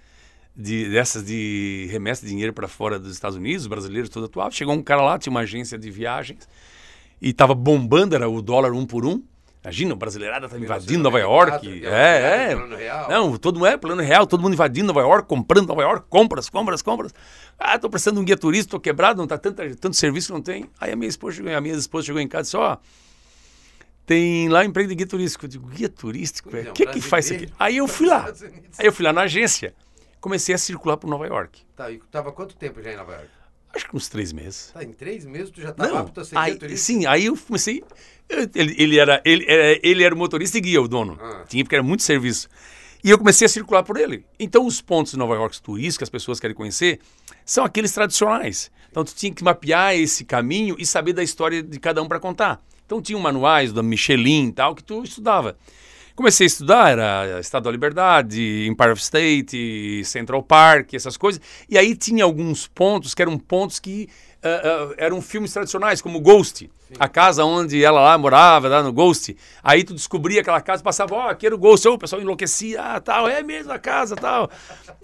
[0.57, 4.49] De, dessas de remessa de dinheiro para fora dos Estados Unidos, brasileiros todo atual.
[4.51, 6.47] Chegou um cara lá, tinha uma agência de viagens
[7.21, 9.21] e tava bombando, era o dólar um por um.
[9.65, 11.83] Imagina, o brasileirada tá invadindo Nova York.
[11.85, 13.09] É, é.
[13.09, 16.49] Não, todo mundo é plano real, todo mundo invadindo Nova York, comprando Nova York, compras,
[16.49, 17.13] compras, compras.
[17.57, 20.33] Ah, tô precisando de um guia turístico, tô quebrado, não tá tanto, tanto serviço que
[20.33, 20.69] não tem.
[20.79, 22.77] Aí a minha esposa chegou, a minha esposa chegou em casa e disse, ó,
[24.05, 25.45] tem lá emprego de guia turístico.
[25.45, 26.49] Eu digo, guia turístico?
[26.49, 27.53] O que que faz isso aqui?
[27.57, 28.31] Aí eu fui lá.
[28.77, 29.73] Aí eu fui lá na agência.
[30.25, 31.61] Comecei a circular por Nova York.
[31.75, 33.29] Tá, e tava quanto tempo já em Nova York?
[33.75, 34.71] Acho que uns três meses.
[34.73, 37.38] Tá, em três meses tu já estava apto a ser aí, guia Sim, aí eu
[37.38, 37.83] comecei.
[38.27, 41.15] Ele, ele, era, ele, era, ele era o motorista e guia, o dono.
[41.21, 41.43] Ah.
[41.47, 42.49] Tinha, porque era muito serviço.
[43.03, 44.25] E eu comecei a circular por ele.
[44.39, 47.01] Então, os pontos de Nova York turísticos que as pessoas querem conhecer
[47.45, 48.71] são aqueles tradicionais.
[48.89, 52.19] Então, tu tinha que mapear esse caminho e saber da história de cada um para
[52.19, 52.65] contar.
[52.83, 55.55] Então, tinha manuais da Michelin e tal que tu estudava.
[56.15, 61.41] Comecei a estudar, era Estado da Liberdade, Empire of State, Central Park, essas coisas.
[61.69, 64.08] E aí tinha alguns pontos que eram pontos que
[64.41, 66.69] uh, uh, eram filmes tradicionais, como Ghost.
[66.88, 66.93] Sim.
[66.97, 69.36] A casa onde ela lá morava, lá no Ghost.
[69.62, 71.86] Aí tu descobria aquela casa, passava, ó, oh, aqui era o Ghost.
[71.86, 74.49] Oh, o pessoal enlouquecia, ah, tal, é mesmo a casa, tal.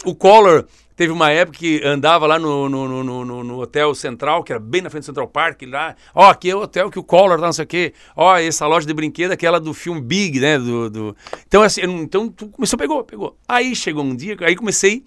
[0.06, 4.52] O Collor Teve uma época que andava lá no, no, no, no, Hotel Central, que
[4.52, 5.96] era bem na frente do Central Park, lá.
[6.14, 7.94] Ó, aqui é o hotel que o Collor tá, não sei o quê.
[8.16, 10.58] Ó, essa loja de brinquedo, aquela do filme Big, né?
[10.60, 11.16] Do, do...
[11.48, 13.38] Então, assim, então tu começou, pegou, pegou.
[13.48, 15.04] Aí chegou um dia, aí comecei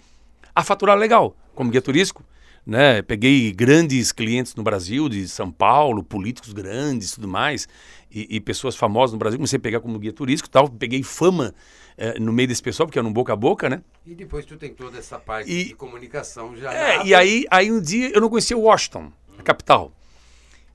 [0.53, 2.23] a faturar legal, como guia turístico.
[2.65, 3.03] Né?
[3.03, 7.67] Peguei grandes clientes no Brasil, de São Paulo, políticos grandes tudo mais,
[8.09, 9.37] e, e pessoas famosas no Brasil.
[9.37, 10.67] Comecei a pegar como guia turístico tal.
[10.67, 11.53] Peguei fama
[11.97, 13.81] é, no meio desse pessoal, porque era um boca a boca, né?
[14.05, 16.73] E depois tu tem toda essa parte e, de comunicação já.
[16.73, 19.91] É, e aí, aí um dia eu não conhecia Washington, a capital.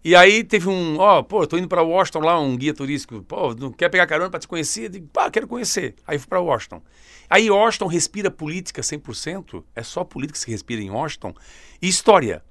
[0.03, 3.55] E aí teve um, ó, pô, tô indo para Washington lá, um guia turístico, pô,
[3.55, 4.85] não quer pegar carona para te conhecer?
[4.85, 5.95] Eu digo, pá, quero conhecer.
[6.07, 6.81] Aí fui para Washington.
[7.29, 11.35] Aí Washington respira política 100%, é só política que se respira em Washington,
[11.83, 12.43] e história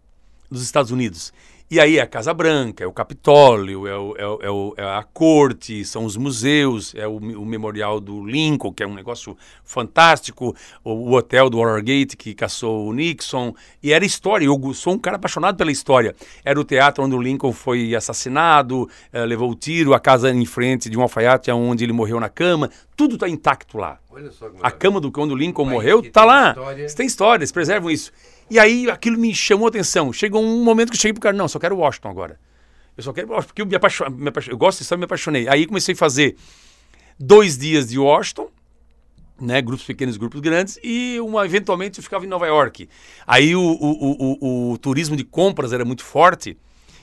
[0.50, 1.34] dos Estados Unidos.
[1.72, 4.74] E aí é a Casa Branca, é o Capitólio, é, o, é, o, é, o,
[4.76, 8.96] é a corte, são os museus, é o, o, memorial do Lincoln, que é um
[8.96, 13.54] negócio fantástico, o, hotel do Watergate que caçou o Nixon.
[13.84, 16.16] E era história, eu sou um cara apaixonado pela história.
[16.44, 20.46] Era o teatro onde o Lincoln foi assassinado, é, levou o tiro, a casa em
[20.48, 22.72] frente de um alfaiate onde ele morreu na cama.
[22.98, 24.00] Tudo está intacto lá.
[24.64, 26.50] a cama do quando o Lincoln morreu está lá.
[26.50, 26.88] História.
[26.96, 28.12] Tem história, eles preservam isso.
[28.50, 30.12] E aí aquilo me chamou a atenção.
[30.12, 32.40] Chegou um momento que eu cheguei pro cara, não, só quero Washington agora.
[32.98, 35.48] Eu só quero Washington, porque eu me apaixonei, me apaixonei, eu gosto de me apaixonei.
[35.48, 36.36] Aí comecei a fazer
[37.20, 38.50] dois dias de Washington,
[39.40, 42.90] né, grupos pequenos, grupos grandes, e uma, eventualmente eu ficava em Nova York.
[43.26, 46.58] Aí o, o, o, o, turismo de compras era muito forte,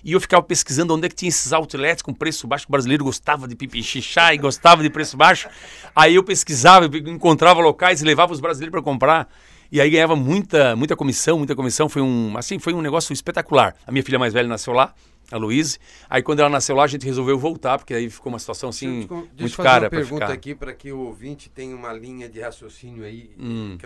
[0.05, 2.67] e eu ficava pesquisando onde é que tinha esses outlets com preço baixo.
[2.69, 5.49] O brasileiro gostava de pipichichá e gostava de preço baixo.
[5.97, 9.29] Aí eu pesquisava, encontrava locais e levava os brasileiros para comprar.
[9.71, 11.89] E aí ganhava muita, muita comissão, muita comissão.
[11.89, 13.75] Foi um, assim, foi um negócio espetacular.
[13.87, 14.95] A minha filha mais velha nasceu lá,
[15.31, 15.79] a Luíse.
[16.09, 19.01] Aí quando ela nasceu lá, a gente resolveu voltar, porque aí ficou uma situação assim
[19.01, 19.31] deixa muito cara.
[19.35, 23.05] Deixa eu fazer uma pergunta aqui para que o ouvinte tenha uma linha de raciocínio
[23.05, 23.31] aí.
[23.39, 23.77] Hum.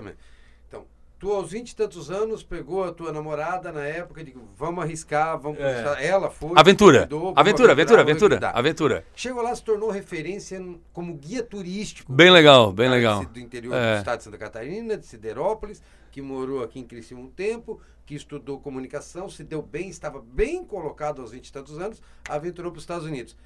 [1.20, 5.38] Tu, aos 20 e tantos anos, pegou a tua namorada na época de vamos arriscar,
[5.38, 5.60] vamos.
[5.60, 6.06] É.
[6.06, 6.52] Ela foi.
[6.56, 7.00] Aventura.
[7.00, 9.04] Cuidou, aventura, aventura, aventura, aventura.
[9.14, 10.58] Chegou lá, se tornou referência
[10.94, 12.10] como guia turístico.
[12.10, 13.22] Bem legal, bem legal.
[13.26, 13.96] Do interior é.
[13.96, 18.14] do estado de Santa Catarina, de Siderópolis, que morou aqui em Criciúma um tempo, que
[18.14, 22.78] estudou comunicação, se deu bem, estava bem colocado aos 20 e tantos anos, aventurou para
[22.78, 23.36] os Estados Unidos.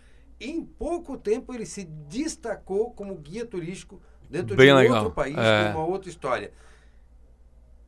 [0.41, 4.99] Em pouco tempo, ele se destacou como guia turístico dentro bem de legal.
[4.99, 5.73] outro país, é.
[5.73, 6.53] com uma outra história.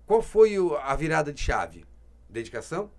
[0.07, 1.85] Qual foi o, a virada de chave?
[2.29, 2.91] Dedicação?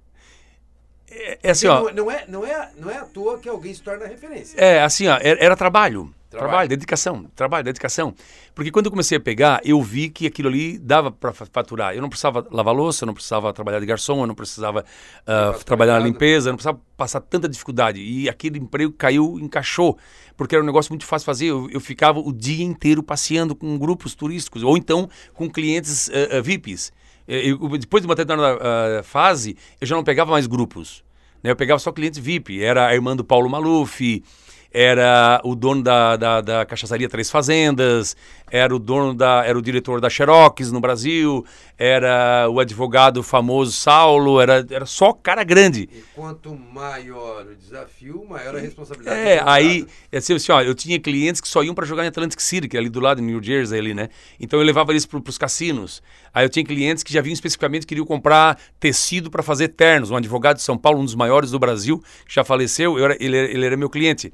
[1.09, 3.73] É, é assim, ó, não, não, é, não, é, não é à toa que alguém
[3.73, 4.59] se torna referência.
[4.59, 6.13] É, assim, ó, era, era trabalho.
[6.29, 6.49] Trabalho.
[6.49, 6.69] trabalho.
[6.69, 8.13] dedicação, trabalho, dedicação.
[8.53, 11.95] Porque quando eu comecei a pegar, eu vi que aquilo ali dava para faturar.
[11.95, 14.83] Eu não precisava lavar louça, eu não precisava trabalhar de garçom, eu não precisava
[15.21, 18.01] uh, trabalhar na limpeza, eu não precisava passar tanta dificuldade.
[18.01, 19.97] E aquele emprego caiu, encaixou,
[20.35, 21.45] porque era um negócio muito fácil de fazer.
[21.45, 26.39] Eu, eu ficava o dia inteiro passeando com grupos turísticos, ou então com clientes uh,
[26.39, 26.91] uh, VIPs.
[27.25, 31.03] Eu, depois de uma determinada fase, eu já não pegava mais grupos.
[31.43, 31.51] Né?
[31.51, 32.63] Eu pegava só cliente VIP.
[32.63, 34.23] Era a irmã do Paulo Maluf,
[34.71, 38.15] era o dono da, da, da cachaçaria Três Fazendas,
[38.49, 41.45] era o dono da, era o diretor da Xerox no Brasil,
[41.77, 45.89] era o advogado famoso Saulo, era, era só cara grande.
[45.91, 49.19] E quanto maior o desafio, maior a responsabilidade.
[49.19, 52.07] É, aí, é assim, assim, ó, eu tinha clientes que só iam para jogar em
[52.07, 54.09] Atlantic City, que é ali do lado, em New Jersey, ali, né?
[54.39, 56.01] Então eu levava eles para os cassinos.
[56.33, 60.09] Aí eu tinha clientes que já vinham especificamente queriam comprar tecido para fazer ternos.
[60.09, 63.37] Um advogado de São Paulo, um dos maiores do Brasil, que já faleceu, era, ele,
[63.37, 64.31] ele era meu cliente.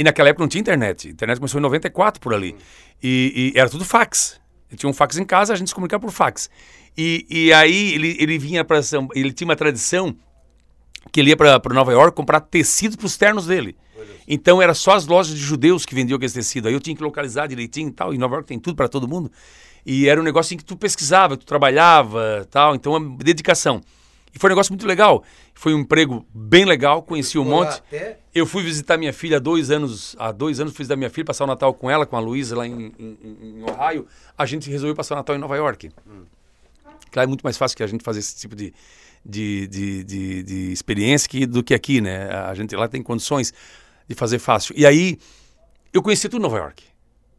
[0.00, 1.08] E naquela época não tinha internet.
[1.08, 2.56] A internet começou em 94 por ali.
[3.02, 4.40] E, e era tudo fax.
[4.68, 6.48] Ele tinha um fax em casa, a gente se comunicava por fax.
[6.96, 10.14] E, e aí ele, ele vinha para São ele tinha uma tradição
[11.10, 13.76] que ele ia para Nova York comprar tecido para os ternos dele.
[14.28, 16.68] Então era só as lojas de judeus que vendiam aquele tecido.
[16.68, 18.14] Aí eu tinha que localizar direitinho e tal.
[18.14, 19.30] E Nova York tem tudo para todo mundo.
[19.84, 22.74] E era um negócio em que tu pesquisava, tu trabalhava, tal.
[22.74, 23.80] Então uma dedicação.
[24.34, 25.24] E foi um negócio muito legal.
[25.54, 27.74] Foi um emprego bem legal, conheci um monte.
[27.74, 28.18] Até...
[28.34, 30.14] Eu fui visitar minha filha há dois anos.
[30.18, 32.56] Há dois anos fui visitar minha filha, passar o Natal com ela, com a Luísa,
[32.56, 34.06] lá em, em, em, Ohio.
[34.38, 35.90] A gente resolveu passar o Natal em Nova York.
[36.06, 36.22] Hum.
[37.10, 38.72] Claro, é muito mais fácil que a gente fazer esse tipo de,
[39.24, 42.28] de, de, de, de experiência que, do que aqui, né?
[42.30, 43.52] A gente lá tem condições
[44.08, 44.74] de fazer fácil.
[44.78, 45.18] E aí,
[45.92, 46.89] eu conheci tudo Nova York.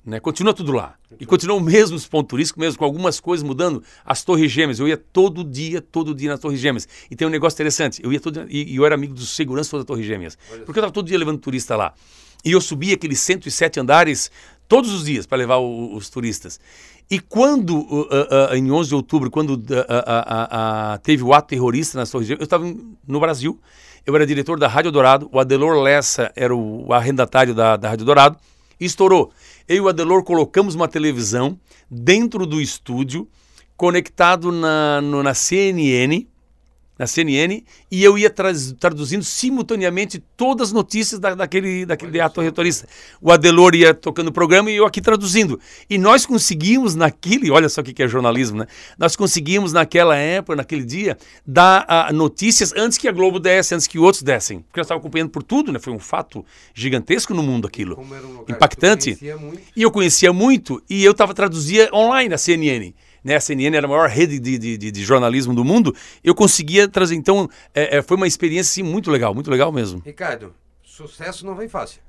[0.03, 0.19] Né?
[0.19, 0.95] Continua tudo lá.
[1.19, 3.83] E continua o mesmo ponto turístico, mesmo com algumas coisas mudando.
[4.03, 6.87] As Torres Gêmeas, eu ia todo dia, todo dia nas Torres Gêmeas.
[7.09, 9.71] E tem um negócio interessante, eu ia todo e, e eu era amigo dos seguranças
[9.71, 10.37] das Torres Gêmeas.
[10.47, 11.93] Porque eu estava todo dia levando turista lá.
[12.43, 14.31] E eu subia aqueles 107 andares
[14.67, 16.59] todos os dias para levar o, os turistas.
[17.09, 19.61] E quando, uh, uh, uh, em 11 de outubro, quando
[21.03, 22.65] teve o ato terrorista nas Torres Gêmeas, eu estava
[23.07, 23.59] no Brasil,
[24.03, 28.05] eu era diretor da Rádio Dourado, o Adelor Lessa era o arrendatário da, da Rádio
[28.05, 28.37] Dourado,
[28.79, 29.31] e estourou.
[29.67, 33.27] Eu e o Adelor colocamos uma televisão dentro do estúdio,
[33.75, 36.27] conectado na, no, na CNN,
[37.01, 42.87] na CNN e eu ia traduzindo simultaneamente todas as notícias da, daquele, daquele ato retorista.
[43.19, 45.59] O Adelor ia tocando o programa e eu aqui traduzindo.
[45.89, 48.67] E nós conseguimos naquele, olha só o que é jornalismo, né?
[48.99, 53.87] Nós conseguimos naquela época, naquele dia, dar uh, notícias antes que a Globo desse, antes
[53.87, 54.59] que outros dessem.
[54.59, 55.79] Porque nós estávamos acompanhando por tudo, né?
[55.79, 57.99] Foi um fato gigantesco no mundo aquilo.
[57.99, 59.17] Um Impactante.
[59.75, 63.85] E eu conhecia muito e eu estava traduzia online na CNN né, a CNN era
[63.85, 67.15] a maior rede de, de, de, de jornalismo do mundo, eu conseguia trazer.
[67.15, 70.01] Então, é, é, foi uma experiência assim, muito legal, muito legal mesmo.
[70.05, 70.53] Ricardo,
[70.83, 72.01] sucesso não vem fácil.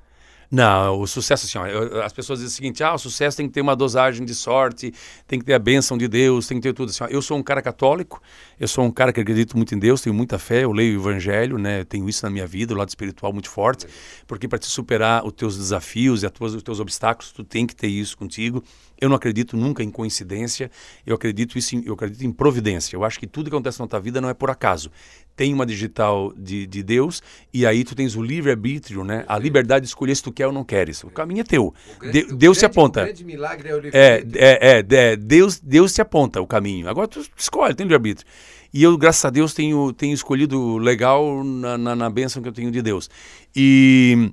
[0.53, 3.55] Não, o sucesso, assim, ó, as pessoas dizem o seguinte: ah, o sucesso tem que
[3.55, 4.93] ter uma dosagem de sorte,
[5.27, 6.91] tem que ter a bênção de Deus, tem que ter tudo.
[6.91, 8.21] Assim, ó, eu sou um cara católico,
[8.61, 11.03] eu sou um cara que acredito muito em Deus, tenho muita fé, eu leio o
[11.03, 13.87] Evangelho, né, tenho isso na minha vida, o lado espiritual muito forte,
[14.27, 17.75] porque para te superar os teus desafios e tuas, os teus obstáculos, tu tem que
[17.75, 18.63] ter isso contigo.
[19.03, 20.71] Eu não acredito nunca em coincidência,
[21.05, 22.95] eu acredito isso em, eu acredito em providência.
[22.95, 24.93] Eu acho que tudo que acontece na tua vida não é por acaso.
[25.35, 27.21] Tem uma digital de, de Deus
[27.53, 29.25] e aí tu tens o livre-arbítrio, né?
[29.27, 31.03] A liberdade de escolher se tu quer ou não queres.
[31.03, 31.75] O caminho é teu.
[31.99, 33.03] Grande, de, Deus se aponta.
[33.03, 36.89] O grande milagre é o é, é, é, é, Deus, Deus se aponta o caminho.
[36.89, 38.25] Agora tu escolhe, tem livre-arbítrio.
[38.73, 42.53] E eu, graças a Deus, tenho, tenho escolhido legal na, na, na bênção que eu
[42.53, 43.11] tenho de Deus.
[43.53, 44.33] E,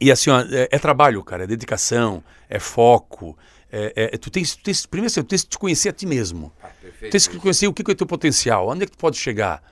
[0.00, 3.36] e assim, ó, é, é trabalho, cara, é dedicação, é foco.
[3.70, 6.06] É, é, tu tens, tu tens, primeiro assim, tu tens que te conhecer a ti
[6.06, 6.52] mesmo.
[6.62, 6.68] Ah,
[7.00, 9.16] tu tens que conhecer o que é o teu potencial, onde é que tu pode
[9.16, 9.62] chegar.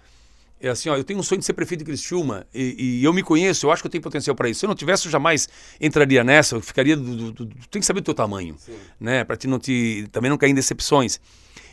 [0.61, 3.13] É assim, ó, eu tenho um sonho de ser prefeito de Criciúma e, e eu
[3.13, 4.61] me conheço, eu acho que eu tenho potencial para isso.
[4.61, 5.49] Se eu não tivesse, eu jamais
[5.81, 8.75] entraria nessa, eu ficaria do, do, do, tu tem que saber o teu tamanho, Sim.
[8.99, 11.21] né, para não te também não cair em decepções.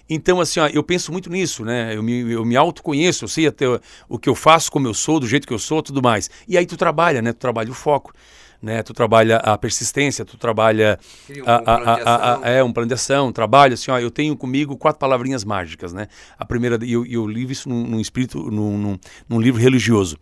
[0.10, 1.96] Então, assim, ó, eu penso muito nisso, né?
[1.96, 3.66] Eu me, eu me autoconheço, eu sei até
[4.10, 6.30] o que eu faço, como eu sou, do jeito que eu sou, tudo mais.
[6.46, 7.32] E aí tu trabalha, né?
[7.32, 8.14] Tu trabalha o foco
[8.62, 8.84] né?
[8.84, 11.00] Tu trabalha a persistência, tu trabalha
[11.46, 15.00] a, a, a, é um plano de ação, trabalho assim, ó, eu tenho comigo quatro
[15.00, 16.08] palavrinhas mágicas, né?
[16.38, 20.18] A primeira, e eu, eu li isso num, num espírito, num, num, num, livro religioso,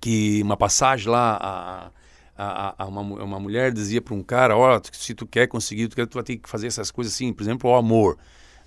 [0.00, 1.90] que uma passagem lá a,
[2.36, 5.96] a, a uma, uma mulher dizia para um cara, ó, se tu quer conseguir, tu,
[5.96, 8.18] quer, tu vai ter que fazer essas coisas assim, por exemplo, o amor.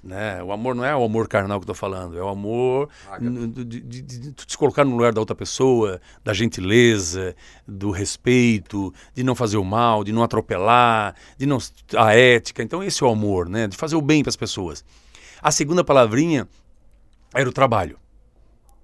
[0.04, 0.44] Né?
[0.44, 2.90] O amor não é o amor carnal que eu estou falando, é o amor
[3.22, 7.34] de, de, de, de, se colocar no lugar da outra pessoa, da gentileza,
[7.66, 11.58] do respeito, de não fazer o mal, de não atropelar, de não
[11.96, 12.62] a ética.
[12.62, 13.66] Então esse é o amor, né?
[13.66, 14.84] De fazer o bem para as pessoas.
[15.42, 16.50] A segunda palavrinha
[17.34, 17.98] era o trabalho,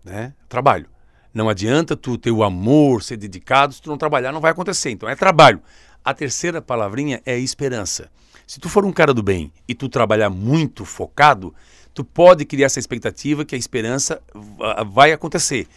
[0.05, 0.33] né?
[0.47, 0.87] Trabalho.
[1.33, 4.91] Não adianta tu ter o amor, ser dedicado, se tu não trabalhar não vai acontecer.
[4.91, 5.61] Então é trabalho.
[6.03, 8.09] A terceira palavrinha é esperança.
[8.49, 11.53] Se tu for um cara do bem e tu trabalhar muito focado,
[11.93, 14.19] tu pode criar essa expectativa que a esperança
[14.91, 15.67] vai acontecer.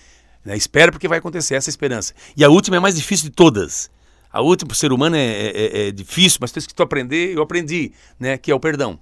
[0.42, 0.56] Né?
[0.56, 2.14] Espera porque vai acontecer essa esperança.
[2.34, 3.90] E a última é a mais difícil de todas.
[4.32, 6.82] A última, para o ser humano, é, é, é, é difícil, mas tens que tu
[6.82, 8.38] aprender, eu aprendi, né?
[8.38, 8.98] que é o perdão.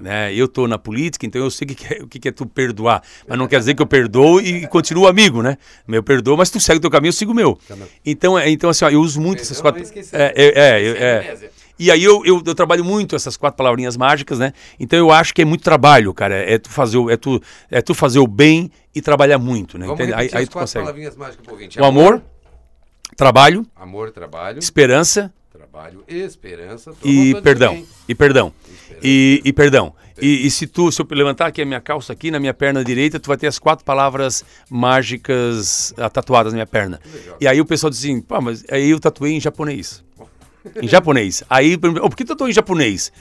[0.00, 0.32] Né?
[0.32, 3.02] Eu estou na política, então eu sei o que, é, o que é tu perdoar.
[3.26, 5.58] Mas não quer dizer que eu perdoo e continuo amigo, né?
[5.88, 7.58] Eu perdoo, mas tu segue o teu caminho, eu sigo o meu.
[8.06, 9.82] Então, é, então assim, ó, eu uso muito essas quatro.
[10.12, 14.38] É, é, é, é, E aí eu, eu, eu, trabalho muito essas quatro palavrinhas mágicas,
[14.38, 14.52] né?
[14.78, 16.34] Então eu acho que é muito trabalho, cara.
[16.34, 19.86] É tu fazer o, é tu, é tu fazer o bem e trabalhar muito, né?
[19.86, 20.84] Vamos aí, aí tu consegue.
[20.84, 22.22] palavrinhas mágicas pro O amor,
[23.16, 28.52] trabalho, amor, trabalho, esperança, trabalho, esperança e perdão, e perdão.
[29.02, 29.94] E, e perdão.
[30.20, 32.84] E, e, se tu, se eu levantar aqui a minha calça aqui na minha perna
[32.84, 37.00] direita, tu vai ter as quatro palavras mágicas ah, tatuadas na minha perna.
[37.40, 40.04] E aí o pessoal diz assim, pô, mas aí eu tatuei em japonês.
[40.80, 41.42] Em japonês.
[41.48, 43.12] Aí, oh, por que tu tatuou em japonês?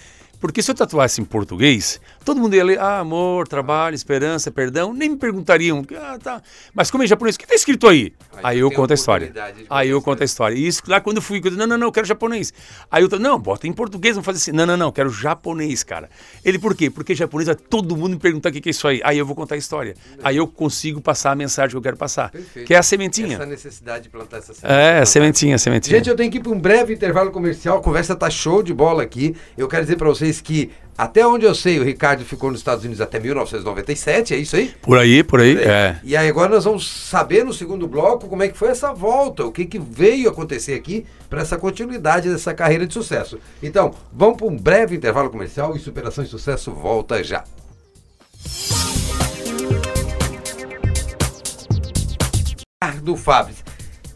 [0.41, 4.91] Porque se eu tatuasse em português, todo mundo ia ler ah, amor, trabalho, esperança, perdão,
[4.91, 5.85] nem me perguntariam.
[5.95, 6.41] Ah, tá.
[6.73, 8.11] Mas como é japonês, o que está escrito aí?
[8.37, 9.31] Aí, aí eu conto a história.
[9.69, 10.55] Aí eu conto a história.
[10.55, 12.51] E isso lá quando eu fui, eu disse, não, não, não, eu quero japonês.
[12.89, 14.51] Aí eu não, bota em português, vamos fazer assim.
[14.51, 16.09] Não, não, não, quero japonês, cara.
[16.43, 16.89] Ele por quê?
[16.89, 18.99] Porque japonês vai todo mundo me perguntar o que é isso aí.
[19.03, 19.95] Aí eu vou contar a história.
[20.23, 22.31] Aí eu consigo passar a mensagem que eu quero passar.
[22.31, 22.65] Perfeito.
[22.65, 23.35] Que é a sementinha.
[23.35, 24.81] Essa necessidade de plantar essa sementinha.
[24.81, 25.97] É, a sementinha, a sementinha.
[25.97, 27.77] Gente, eu tenho que ir para um breve intervalo comercial.
[27.77, 29.35] A conversa tá show de bola aqui.
[29.55, 32.83] Eu quero dizer para vocês que até onde eu sei, o Ricardo ficou nos Estados
[32.83, 34.71] Unidos até 1997, é isso aí?
[34.81, 35.99] Por aí, por aí, é.
[36.03, 39.43] E aí agora nós vamos saber no segundo bloco como é que foi essa volta,
[39.43, 43.39] o que, que veio acontecer aqui para essa continuidade dessa carreira de sucesso.
[43.63, 47.43] Então, vamos para um breve intervalo comercial e Superação e Sucesso volta já.
[52.83, 53.63] Ricardo Fabres.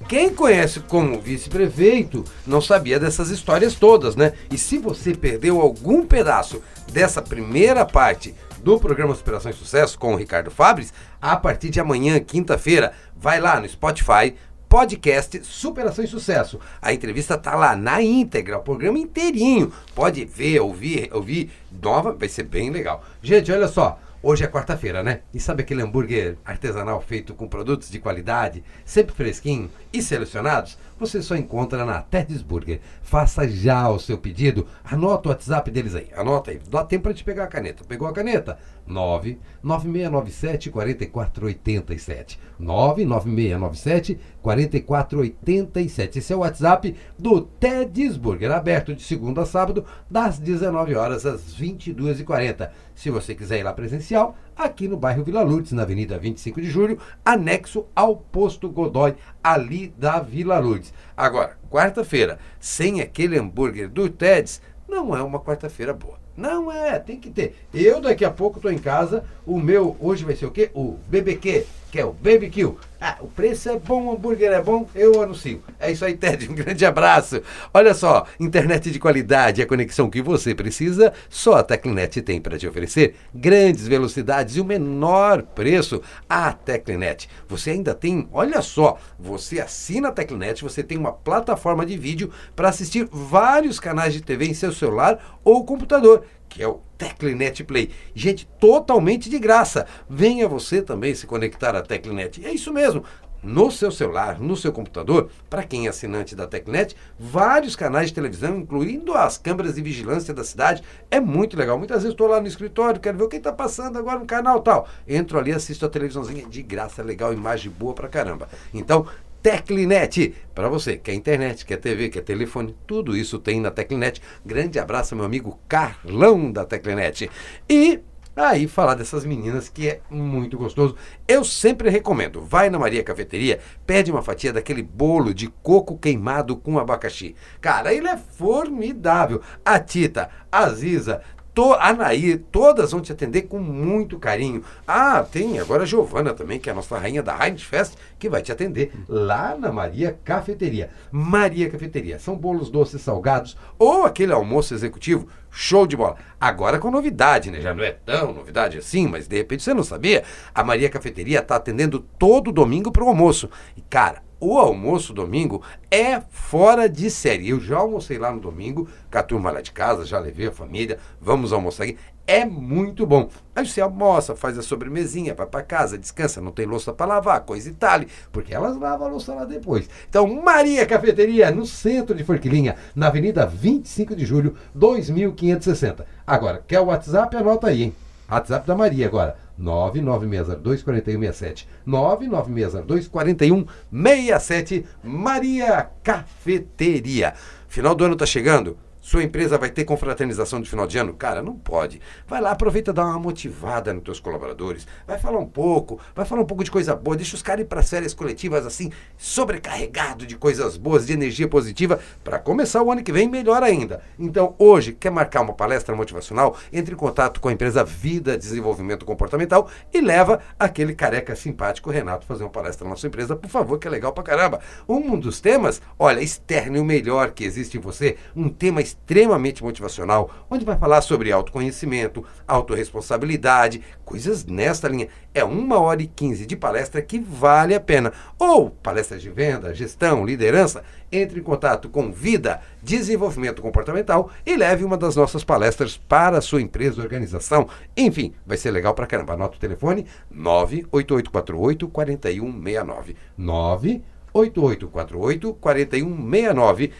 [0.07, 4.33] Quem conhece como vice-prefeito não sabia dessas histórias todas, né?
[4.51, 10.13] E se você perdeu algum pedaço dessa primeira parte do programa Superação e Sucesso com
[10.13, 14.35] o Ricardo Fabres, a partir de amanhã, quinta-feira, vai lá no Spotify,
[14.69, 16.59] podcast Superação e Sucesso.
[16.79, 19.73] A entrevista tá lá na íntegra, o programa inteirinho.
[19.95, 23.03] Pode ver, ouvir, ouvir nova, vai ser bem legal.
[23.23, 25.19] Gente, olha só, Hoje é quarta-feira, né?
[25.31, 30.79] E sabe aquele hambúrguer artesanal feito com produtos de qualidade, sempre fresquinho e selecionados?
[30.97, 32.79] Você só encontra na Teddy's Burger.
[33.03, 34.65] Faça já o seu pedido.
[34.83, 36.09] Anota o WhatsApp deles aí.
[36.15, 36.59] Anota aí.
[36.67, 37.83] Dá tempo para te pegar a caneta.
[37.83, 38.57] Pegou a caneta?
[38.87, 42.39] 99697 4487.
[42.59, 46.19] 99697 4487.
[46.19, 51.25] Esse é o WhatsApp do Teddy's Burger, aberto de segunda a sábado, das 19 horas
[51.25, 52.69] às 22h40.
[52.93, 56.69] Se você quiser ir lá presencial, aqui no bairro Vila Lourdes, na Avenida 25 de
[56.69, 60.93] Julho, anexo ao posto Godoy, ali da Vila Lourdes.
[61.17, 66.24] Agora, quarta-feira, sem aquele hambúrguer do Ted's, não é uma quarta-feira boa.
[66.35, 67.55] Não é, tem que ter.
[67.73, 70.69] Eu daqui a pouco estou em casa, o meu hoje vai ser o quê?
[70.73, 72.15] O BBQ que é o
[72.51, 72.77] Kill.
[72.99, 75.61] Ah, o preço é bom, o hambúrguer é bom, eu anuncio.
[75.79, 77.41] É isso aí, Ted, um grande abraço.
[77.73, 82.57] Olha só, internet de qualidade, a conexão que você precisa, só a Teclinet tem para
[82.57, 83.15] te oferecer.
[83.33, 86.01] Grandes velocidades e o menor preço.
[86.27, 91.85] A Teclinet, você ainda tem, olha só, você assina a Teclinet, você tem uma plataforma
[91.85, 96.67] de vídeo para assistir vários canais de TV em seu celular ou computador que é
[96.67, 97.91] o Teclinet Play.
[98.13, 99.85] Gente, totalmente de graça.
[100.09, 102.45] Venha você também se conectar à Teclinet.
[102.45, 103.03] É isso mesmo.
[103.45, 108.15] No seu celular, no seu computador, para quem é assinante da Tecnet, vários canais de
[108.15, 110.81] televisão, incluindo as câmeras de vigilância da cidade.
[111.11, 111.77] É muito legal.
[111.77, 114.61] Muitas vezes estou lá no escritório, quero ver o que está passando agora no canal
[114.61, 114.87] tal.
[115.07, 118.49] Entro ali, assisto a televisãozinha de graça, legal, imagem boa pra caramba.
[118.73, 119.05] Então,
[119.45, 120.33] Teclinet.
[120.55, 124.19] Para você, quer internet, quer TV, quer telefone, tudo isso tem na Teclinet.
[124.43, 127.29] Grande abraço, meu amigo Carlão da Teclinet.
[127.69, 127.99] E
[128.35, 130.95] aí falar dessas meninas que é muito gostoso.
[131.27, 136.55] Eu sempre recomendo, vai na Maria Cafeteria, pede uma fatia daquele bolo de coco queimado
[136.55, 137.35] com abacaxi.
[137.61, 139.43] Cara, ele é formidável.
[139.63, 141.21] A Tita, a Ziza,
[141.55, 144.61] to, Anaí, todas vão te atender com muito carinho.
[144.85, 148.29] Ah, tem agora a Giovana também, que é a nossa rainha da Heinz Fest, que
[148.29, 150.89] vai te atender lá na Maria Cafeteria.
[151.09, 156.17] Maria Cafeteria, são bolos doces salgados ou aquele almoço executivo, show de bola.
[156.39, 157.61] Agora com novidade, né?
[157.61, 160.23] Já não é tão novidade assim, mas de repente você não sabia.
[160.53, 163.49] A Maria Cafeteria está atendendo todo domingo para o almoço.
[163.77, 167.49] E cara, o almoço domingo é fora de série.
[167.49, 170.51] Eu já almocei lá no domingo, com a turma lá de casa, já levei a
[170.51, 171.97] família, vamos almoçar aqui.
[172.27, 173.29] É muito bom.
[173.55, 177.41] Aí você almoça, faz a sobremesinha, vai para casa, descansa, não tem louça para lavar,
[177.41, 179.89] coisa e tal, porque elas lavam a louça lá depois.
[180.07, 186.05] Então, Maria Cafeteria, no centro de Forquilinha, na Avenida 25 de Julho, 2560.
[186.25, 187.35] Agora, quer o WhatsApp?
[187.35, 187.95] Anota aí, hein?
[188.29, 189.44] WhatsApp da Maria agora.
[189.59, 191.65] 99602-4167.
[191.87, 194.85] 99602-4167.
[195.03, 197.33] Maria Cafeteria.
[197.67, 198.77] Final do ano está chegando.
[199.05, 201.13] Sua empresa vai ter confraternização de final de ano?
[201.13, 202.01] Cara, não pode.
[202.27, 204.87] Vai lá, aproveita dá uma motivada nos teus colaboradores.
[205.05, 207.15] Vai falar um pouco, vai falar um pouco de coisa boa.
[207.15, 211.47] Deixa os caras ir para as férias coletivas assim, sobrecarregado de coisas boas, de energia
[211.47, 214.01] positiva, para começar o ano que vem melhor ainda.
[214.17, 216.57] Então, hoje, quer marcar uma palestra motivacional?
[216.73, 222.25] Entre em contato com a empresa Vida Desenvolvimento Comportamental e leva aquele careca simpático Renato
[222.25, 224.61] fazer uma palestra na sua empresa, por favor, que é legal pra caramba.
[224.89, 230.31] Um dos temas, olha, externe o melhor que existe em você, um tema extremamente motivacional,
[230.49, 235.07] onde vai falar sobre autoconhecimento, autorresponsabilidade, coisas nesta linha.
[235.31, 238.11] É uma hora e quinze de palestra que vale a pena.
[238.39, 244.83] Ou palestras de venda, gestão, liderança, entre em contato com Vida Desenvolvimento Comportamental e leve
[244.83, 247.69] uma das nossas palestras para a sua empresa, organização.
[247.95, 249.33] Enfim, vai ser legal pra caramba.
[249.33, 253.15] Anota o telefone 98848 4169.
[253.37, 256.91] 98848 4169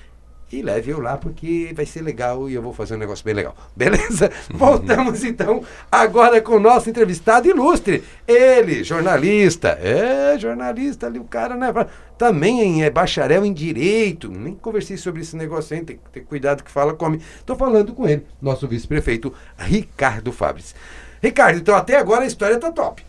[0.51, 3.33] e leve eu lá porque vai ser legal e eu vou fazer um negócio bem
[3.33, 3.55] legal.
[3.75, 4.31] Beleza?
[4.49, 8.03] Voltamos então agora com o nosso entrevistado ilustre.
[8.27, 9.69] Ele, jornalista.
[9.81, 11.73] É, jornalista ali, o cara, né?
[12.17, 14.29] Também é bacharel em direito.
[14.29, 17.21] Nem conversei sobre esse negócio aí, tem que ter cuidado que fala, come.
[17.39, 20.75] Estou falando com ele, nosso vice-prefeito Ricardo Fabres.
[21.21, 23.03] Ricardo, então até agora a história tá top.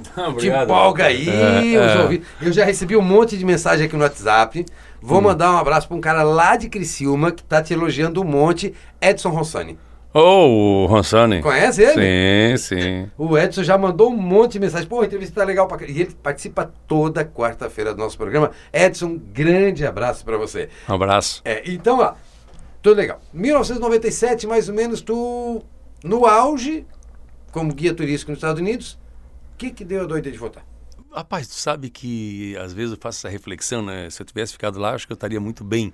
[0.38, 2.20] Te empolga aí, é, é.
[2.40, 4.64] Eu já recebi um monte de mensagem aqui no WhatsApp.
[5.00, 5.22] Vou hum.
[5.22, 8.74] mandar um abraço para um cara lá de Criciúma que tá te elogiando um monte,
[9.00, 9.78] Edson Rossani.
[10.12, 11.40] Oh, o Ronsani.
[11.40, 12.56] Conhece ele?
[12.56, 13.10] Sim, sim.
[13.16, 14.88] O Edson já mandou um monte de mensagem.
[14.88, 18.50] Pô, a entrevista tá legal pra E ele participa toda quarta-feira do nosso programa.
[18.72, 20.68] Edson, um grande abraço para você.
[20.88, 21.40] Um abraço.
[21.44, 22.14] É, então, ó,
[22.82, 23.20] tudo legal.
[23.32, 25.62] 1997, mais ou menos, tu,
[26.02, 26.84] no auge,
[27.52, 28.98] como guia turístico nos Estados Unidos,
[29.54, 30.64] o que que deu a doida de votar?
[31.12, 34.08] Rapaz, tu sabe que às vezes eu faço essa reflexão, né?
[34.10, 35.92] Se eu tivesse ficado lá, acho que eu estaria muito bem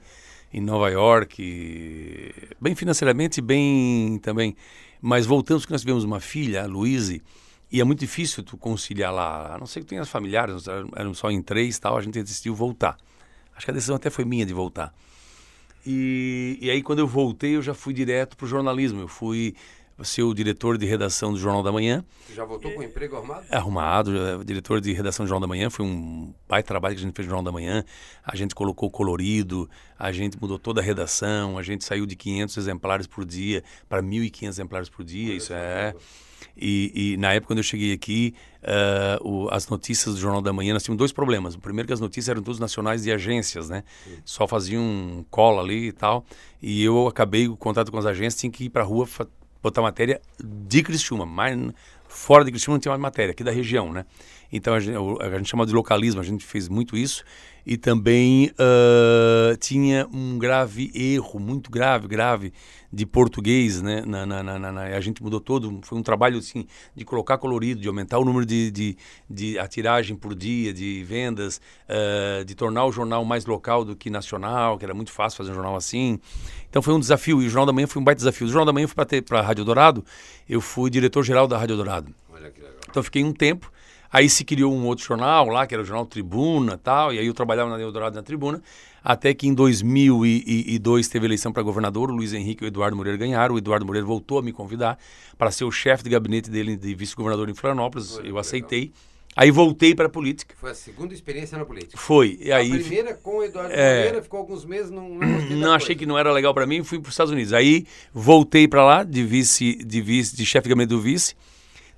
[0.53, 4.55] em Nova York, bem financeiramente bem também.
[5.01, 7.23] Mas voltamos que nós tivemos uma filha, a Luíse,
[7.73, 9.55] e é muito difícil tu conciliar lá.
[9.55, 12.99] A não ser que tenha familiares, nós só em três tal, a gente decidiu voltar.
[13.57, 14.93] Acho que a decisão até foi minha de voltar.
[15.87, 19.01] E, e aí quando eu voltei, eu já fui direto para o jornalismo.
[19.01, 19.55] Eu fui
[20.05, 22.05] ser o diretor de redação do Jornal da Manhã.
[22.35, 23.47] Já voltou com o emprego arrumado?
[23.51, 25.71] Arrumado, é, diretor de redação do Jornal da Manhã.
[25.71, 27.85] Foi um pai trabalho que a gente fez no Jornal da Manhã.
[28.25, 29.69] A gente colocou colorido,
[29.99, 34.03] a gente mudou toda a redação, a gente saiu de 500 exemplares por dia para
[34.03, 35.35] 1.500 exemplares por dia.
[35.35, 35.95] Isso é.
[36.57, 40.53] E, e, na época, quando eu cheguei aqui, uh, o, as notícias do Jornal da
[40.53, 41.55] Manhã, nós tínhamos dois problemas.
[41.55, 43.85] O primeiro é que as notícias eram todas nacionais de agências, né?
[44.05, 44.19] Sim.
[44.25, 46.25] Só faziam cola ali e tal.
[46.63, 49.07] E eu acabei o contato com as agências, tinha que ir para a rua
[49.63, 51.59] botar matéria de Criciúma, mas
[52.09, 54.05] fora de Criciúma não tinha mais matéria, aqui da região, né?
[54.53, 57.25] Então a gente, a gente chama de localismo, a gente fez muito isso
[57.67, 62.53] e também uh, tinha um grave erro, muito grave, grave,
[62.97, 64.03] de português, né?
[64.07, 67.79] Na, na, na, na, a gente mudou todo, foi um trabalho assim de colocar colorido,
[67.79, 68.97] de aumentar o número de, de,
[69.29, 73.95] de a tiragem por dia, de vendas, uh, de tornar o jornal mais local do
[73.95, 76.19] que nacional, que era muito fácil fazer um jornal assim.
[76.71, 78.47] Então foi um desafio e o Jornal da Manhã foi um baita desafio.
[78.47, 80.03] O Jornal da Manhã foi para a Rádio Dourado,
[80.49, 82.15] eu fui diretor-geral da Rádio Dourado.
[82.33, 82.77] Olha que legal.
[82.89, 83.71] Então fiquei um tempo
[84.17, 87.27] Aí se criou um outro jornal lá, que era o Jornal Tribuna tal, e aí
[87.27, 88.63] eu trabalhava na Eldorado na Tribuna,
[89.09, 93.17] até que em 2002 teve eleição para governador, o Luiz Henrique e o Eduardo Moreira
[93.17, 94.99] ganharam, o Eduardo Moreira voltou a me convidar
[95.39, 98.81] para ser o chefe de gabinete dele de vice-governador em Florianópolis, Foi, eu aceitei.
[98.81, 98.97] Legal.
[99.37, 100.57] Aí voltei para a política.
[100.59, 101.97] Foi a segunda experiência na política.
[101.97, 102.37] Foi.
[102.41, 105.73] E aí, a primeira com o Eduardo é, Moreira, ficou alguns meses, não Não, não
[105.73, 107.53] achei que não era legal para mim, fui para os Estados Unidos.
[107.53, 111.37] Aí voltei para lá, de vice, de vice, de chefe de gabinete do vice,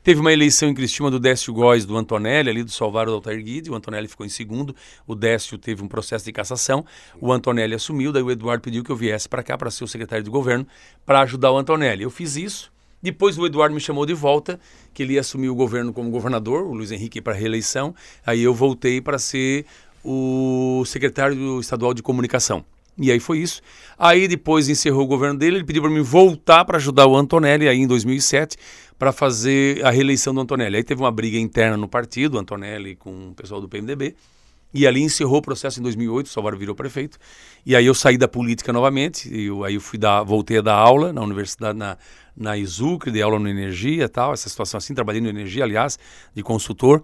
[0.02, 3.42] Teve uma eleição em Cristina do Décio Góes do Antonelli, ali do Salvador do Altair
[3.42, 3.70] Guide.
[3.70, 4.74] O Antonelli ficou em segundo.
[5.06, 6.84] O Décio teve um processo de cassação.
[7.20, 8.12] O Antonelli assumiu.
[8.12, 10.66] Daí o Eduardo pediu que eu viesse para cá para ser o secretário de governo
[11.04, 12.04] para ajudar o Antonelli.
[12.04, 12.72] Eu fiz isso.
[13.02, 14.58] Depois o Eduardo me chamou de volta,
[14.92, 17.94] que ele ia assumir o governo como governador, o Luiz Henrique para reeleição.
[18.26, 19.66] Aí eu voltei para ser
[20.04, 22.64] o secretário estadual de comunicação.
[22.98, 23.60] E aí foi isso.
[23.96, 27.68] Aí depois encerrou o governo dele, ele pediu para mim voltar para ajudar o Antonelli
[27.68, 28.56] aí em 2007
[28.98, 30.76] para fazer a reeleição do Antonelli.
[30.76, 34.16] Aí teve uma briga interna no partido, Antonelli com o pessoal do PMDB.
[34.74, 37.18] E ali encerrou o processo em 2008, o Salvador virou prefeito.
[37.64, 40.60] E aí eu saí da política novamente, e eu, aí eu fui dar, voltei a
[40.60, 41.96] dar aula na universidade, na,
[42.36, 45.98] na Isucre, dei aula no Energia tal, essa situação assim, trabalhei no Energia, aliás,
[46.34, 47.02] de consultor.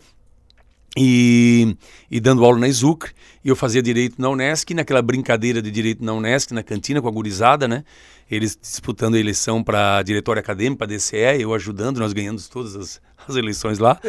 [0.97, 1.77] E,
[2.09, 3.13] e, dando aula na Exucre,
[3.45, 7.09] e eu fazia direito na Unesc, naquela brincadeira de direito na Unesc, na cantina com
[7.09, 7.85] a gurizada, né?
[8.31, 13.01] Eles disputando a eleição para diretório acadêmico, para DCE, eu ajudando, nós ganhamos todas as,
[13.29, 14.01] as eleições lá.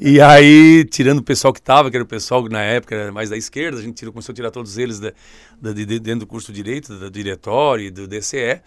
[0.00, 3.12] e aí, tirando o pessoal que estava, que era o pessoal que na época era
[3.12, 5.12] mais da esquerda, a gente tirou, começou a tirar todos eles da,
[5.60, 8.60] da, de, dentro do curso de direito, do diretório e do DCE.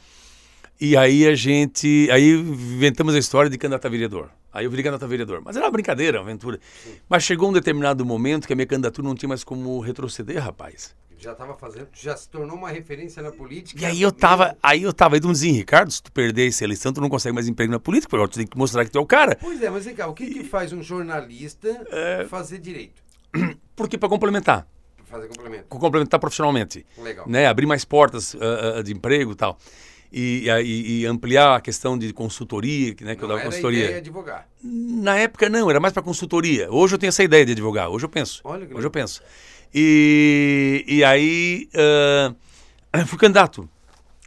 [0.86, 4.30] E aí a gente, aí inventamos a história de candidato a vereador.
[4.52, 5.42] Aí eu virei candidato a vereador.
[5.42, 6.60] Mas era uma brincadeira, uma aventura.
[6.84, 6.96] Sim.
[7.08, 10.94] Mas chegou um determinado momento que a minha candidatura não tinha mais como retroceder, rapaz.
[11.18, 13.82] Já estava fazendo, já se tornou uma referência na política.
[13.82, 16.92] E aí eu tava, aí eu tava me dizia, Ricardo, se tu perder essa eleição,
[16.92, 18.98] tu não consegue mais emprego na política, porque agora tu tem que mostrar que tu
[18.98, 19.38] é o cara.
[19.40, 22.26] Pois é, mas vem cá, o que, que faz um jornalista é...
[22.26, 23.02] fazer direito?
[23.74, 24.68] Porque para complementar.
[25.06, 25.64] Fazer complemento.
[25.70, 26.86] Complementar profissionalmente.
[26.98, 27.26] Legal.
[27.26, 27.48] Né?
[27.48, 29.58] Abrir mais portas uh, uh, de emprego e tal
[30.14, 33.86] e, e, e, ampliar a questão de consultoria, né, que não eu dava era consultoria.
[33.86, 34.48] Ideia advogar.
[34.64, 36.72] Na época não, era mais para consultoria.
[36.72, 38.42] Hoje eu tenho essa ideia de advogar, hoje eu penso.
[38.44, 39.24] Olha hoje eu penso.
[39.74, 41.68] E, e aí
[42.94, 43.68] uh, fui candidato.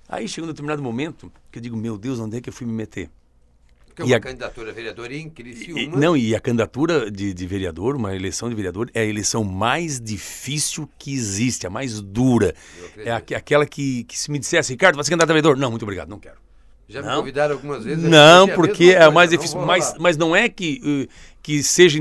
[0.09, 2.66] Aí chegou um determinado momento que eu digo, meu Deus, onde é que eu fui
[2.66, 3.09] me meter?
[3.97, 5.80] Porque uma a, candidatura a vereador em Criciúma...
[5.80, 9.42] E, não, e a candidatura de, de, vereador, uma eleição de vereador, é a eleição
[9.42, 12.55] mais difícil que existe, a mais dura.
[12.99, 15.57] É a, aquela que, que se me dissesse, Ricardo, vai ser candidato a vereador?
[15.57, 16.36] Não, muito obrigado, não quero.
[16.86, 17.09] Já não.
[17.09, 18.05] me convidaram algumas vezes.
[18.05, 19.61] Não, porque é mais difícil.
[19.62, 21.99] Mas, mas não é que, uh, que seja,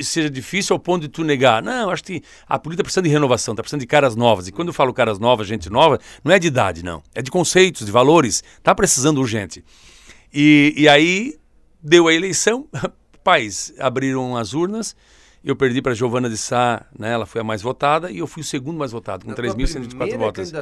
[0.00, 1.62] seja difícil ao ponto de tu negar.
[1.62, 4.48] Não, acho que a política precisa de renovação, está precisando de caras novas.
[4.48, 7.02] E quando eu falo caras novas, gente nova, não é de idade, não.
[7.14, 8.42] É de conceitos, de valores.
[8.56, 9.62] Está precisando urgente.
[10.34, 11.38] E, e aí
[11.80, 12.66] deu a eleição,
[13.22, 14.96] pais abriram as urnas,
[15.44, 18.40] eu perdi para Giovana de Sá, né, ela foi a mais votada, e eu fui
[18.40, 20.52] o segundo mais votado, com 3.124 votos.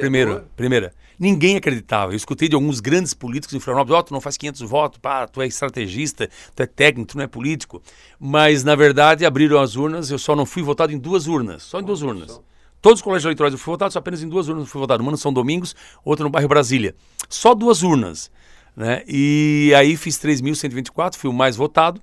[0.00, 0.94] Primeira, primeira.
[1.18, 2.12] Ninguém acreditava.
[2.12, 5.28] Eu escutei de alguns grandes políticos em Florianópolis, oh, tu não faz 500 votos, pá,
[5.28, 7.80] tu é estrategista, tu é técnico, tu não é político.
[8.18, 11.78] Mas, na verdade, abriram as urnas, eu só não fui votado em duas urnas, só
[11.78, 12.40] em duas urnas.
[12.80, 15.00] Todos os colégios eleitorais eu fui votado, só apenas em duas urnas eu fui votado.
[15.02, 16.96] Uma no São Domingos, outra no bairro Brasília.
[17.28, 18.28] Só duas urnas.
[18.76, 19.02] Né?
[19.06, 22.00] E aí fiz 3.124, fui o mais votado.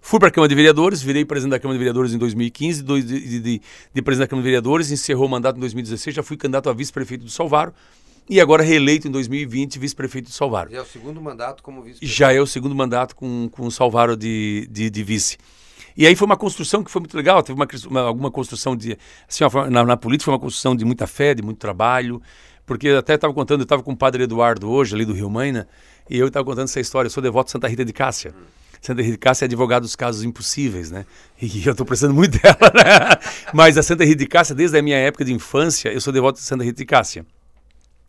[0.00, 3.02] Fui para a Câmara de Vereadores, virei presidente da Câmara de Vereadores em 2015, de,
[3.02, 3.62] de, de,
[3.94, 6.74] de presidente da Câmara de Vereadores, encerrou o mandato em 2016, já fui candidato a
[6.74, 7.72] vice-prefeito do Salvaro
[8.28, 10.70] e agora reeleito em 2020 vice-prefeito de Salvaro.
[10.70, 12.14] Já é o segundo mandato como vice-prefeito?
[12.14, 15.38] Já é o segundo mandato com, com o Salvaro de, de, de, vice.
[15.96, 18.98] E aí foi uma construção que foi muito legal, teve uma, uma alguma construção de...
[19.26, 22.20] Assim, na, na política foi uma construção de muita fé, de muito trabalho,
[22.66, 25.66] porque até estava contando, eu estava com o padre Eduardo hoje, ali do Rio né?
[26.08, 27.06] E eu estava contando essa história.
[27.06, 28.34] Eu sou devoto de Santa Rita de Cássia.
[28.36, 28.42] Hum.
[28.80, 31.06] Santa Rita de Cássia é advogado dos casos impossíveis, né?
[31.40, 33.18] E eu estou precisando muito dela, né?
[33.52, 36.38] Mas a Santa Rita de Cássia, desde a minha época de infância, eu sou devoto
[36.38, 37.24] de Santa Rita de Cássia.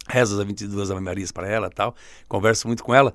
[0.07, 1.95] Rezo as 22 Ave Marias para ela tal,
[2.27, 3.13] converso muito com ela.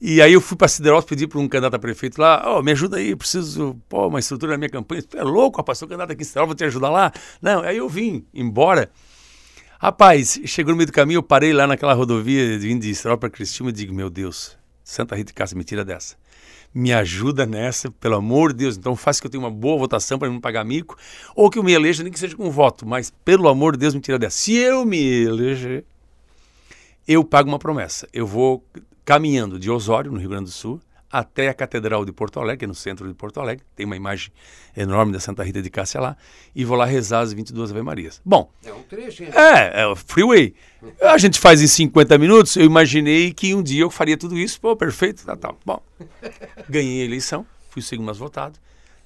[0.00, 2.70] E aí eu fui para Siderópolis pedir para um candidato a prefeito lá, oh, me
[2.70, 5.02] ajuda aí, preciso, pô, uma estrutura na minha campanha.
[5.02, 7.12] Tu é louco, rapaz, sou candidato aqui em Siderópolis, vou te ajudar lá.
[7.42, 8.90] Não, aí eu vim embora.
[9.80, 13.30] Rapaz, chegou no meio do caminho, eu parei lá naquela rodovia vindo de Estrela para
[13.30, 16.16] Cristina e digo, meu Deus, Santa Rita de Cássia, me tira dessa.
[16.74, 18.76] Me ajuda nessa, pelo amor de Deus.
[18.76, 20.96] Então faça que eu tenha uma boa votação para não pagar mico,
[21.32, 23.94] ou que eu me eleja, nem que seja com voto, mas pelo amor de Deus,
[23.94, 24.36] me tira dessa.
[24.36, 25.84] Se eu me eleger,
[27.06, 28.08] eu pago uma promessa.
[28.12, 28.66] Eu vou
[29.04, 30.80] caminhando de Osório, no Rio Grande do Sul,
[31.10, 33.64] até a Catedral de Porto Alegre, no centro de Porto Alegre.
[33.74, 34.30] Tem uma imagem
[34.76, 36.16] enorme da Santa Rita de Cássia lá.
[36.54, 38.20] E vou lá rezar as 22 Ave Marias.
[38.24, 38.50] Bom.
[38.64, 39.30] É um trecho, hein?
[39.32, 40.54] É, é o freeway.
[41.02, 42.56] A gente faz em 50 minutos.
[42.56, 44.60] Eu imaginei que um dia eu faria tudo isso.
[44.60, 45.36] Pô, perfeito, tá.
[45.36, 45.54] Tá.
[45.64, 45.82] Bom,
[46.68, 47.46] ganhei a eleição.
[47.70, 48.58] Fui o segundo mais votado.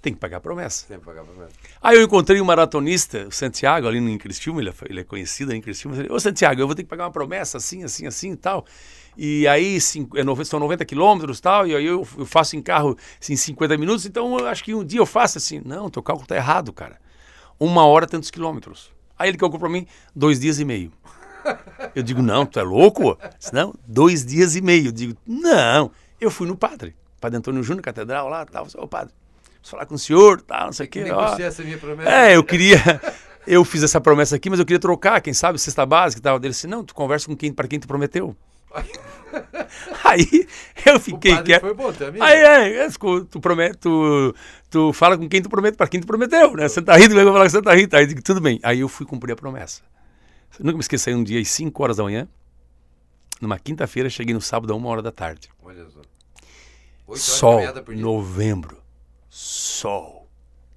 [0.03, 0.85] Tem que pagar a promessa.
[0.89, 1.53] Tem que pagar a promessa.
[1.81, 5.55] Aí eu encontrei um maratonista, o Santiago, ali no Criciúma, ele, é, ele é conhecido
[5.55, 5.97] em Criciúma.
[6.11, 8.67] Ô, Santiago, eu vou ter que pagar uma promessa assim, assim, assim e tal.
[9.17, 12.97] E aí cinco, é, são 90 quilômetros tal, e aí eu, eu faço em carro
[13.21, 15.61] assim, 50 minutos, então eu acho que um dia eu faço assim.
[15.65, 16.99] Não, teu cálculo tá errado, cara.
[17.59, 18.91] Uma hora, tantos quilômetros.
[19.19, 19.87] Aí ele calculou para mim
[20.17, 20.91] dois dias e meio.
[21.95, 23.19] Eu digo, não, tu é louco?
[23.53, 24.87] Não, dois dias e meio.
[24.87, 25.91] Eu digo, não.
[26.21, 28.67] Eu fui no padre, Padre Antônio Júnior, catedral lá, tal.
[28.77, 31.05] Ô, padre, preciso falar com o senhor, tal, não sei o quê.
[31.43, 32.11] essa minha promessa.
[32.11, 32.79] É, eu queria...
[33.45, 36.37] Eu fiz essa promessa aqui, mas eu queria trocar, quem sabe, cesta básica e tal.
[36.37, 38.37] Ele disse, não, tu conversa com quem, para quem tu prometeu.
[40.05, 40.49] Aí
[40.85, 41.63] eu fiquei quieto.
[41.63, 42.21] Foi bom também.
[42.23, 42.89] Aí é,
[43.31, 44.35] tu promete, tu,
[44.71, 46.69] tu fala com quem tu promete, para quem tu prometeu, né?
[46.69, 47.97] Santa Rita, vai falar com Santa Rita.
[47.97, 48.61] Aí eu digo, tudo bem.
[48.63, 49.83] Aí eu fui cumprir a promessa.
[50.59, 52.29] Eu nunca me esqueci, um dia às 5 horas da manhã,
[53.41, 55.49] numa quinta-feira, cheguei no sábado a uma hora da tarde.
[55.63, 56.01] Olha só.
[57.15, 57.61] Sol,
[57.97, 58.83] novembro,
[59.29, 60.29] sol,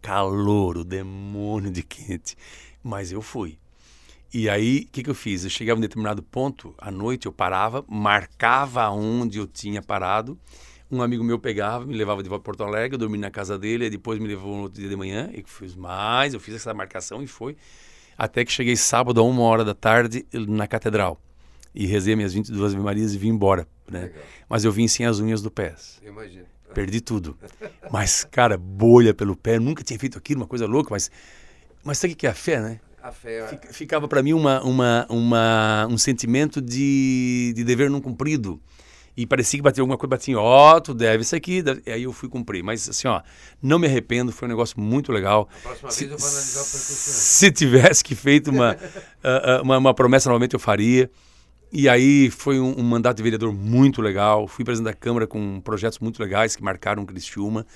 [0.02, 2.36] calor, o demônio de quente.
[2.84, 3.58] Mas eu fui.
[4.38, 5.46] E aí, o que, que eu fiz?
[5.46, 10.38] Eu chegava em um determinado ponto, à noite eu parava, marcava onde eu tinha parado,
[10.92, 13.58] Um amigo meu pegava, me levava de volta para Porto Alegre, eu dormi na casa
[13.58, 16.54] dele, e depois me levou no outro dia de manhã, e fiz mais, eu fiz
[16.54, 17.56] essa marcação e foi.
[18.18, 21.18] Até que cheguei sábado a uma hora da tarde na catedral.
[21.74, 24.12] E rezei minhas 22 Ave Marias e vim embora, né?
[24.50, 25.74] Mas eu vim sem as unhas do pé.
[26.06, 26.46] Imagina.
[26.74, 27.38] Perdi tudo.
[27.90, 31.10] Mas, cara, bolha pelo pé, nunca tinha feito aquilo, uma coisa louca, mas...
[31.86, 32.82] Mas sabe o que é a fé, né?
[33.06, 33.60] A fé...
[33.68, 38.60] é Ficava para mim uma, uma, uma, um sentimento de, de dever não cumprido.
[39.16, 41.62] E parecia que bateu alguma coisa, batia, ó, oh, tu deve isso aqui.
[41.62, 41.84] Deve...
[41.86, 42.64] E aí eu fui cumprir.
[42.64, 43.22] Mas assim, ó,
[43.62, 45.48] não me arrependo, foi um negócio muito legal.
[45.58, 46.64] A próxima se, vez eu vou analisar o.
[46.64, 48.74] Se tivesse que feito uma,
[49.24, 51.10] uh, uma, uma, promessa, normalmente eu faria.
[51.72, 54.48] E aí foi um, um, mandato de vereador muito legal.
[54.48, 57.68] Fui presidente da Câmara com projetos muito legais que marcaram Criciúma.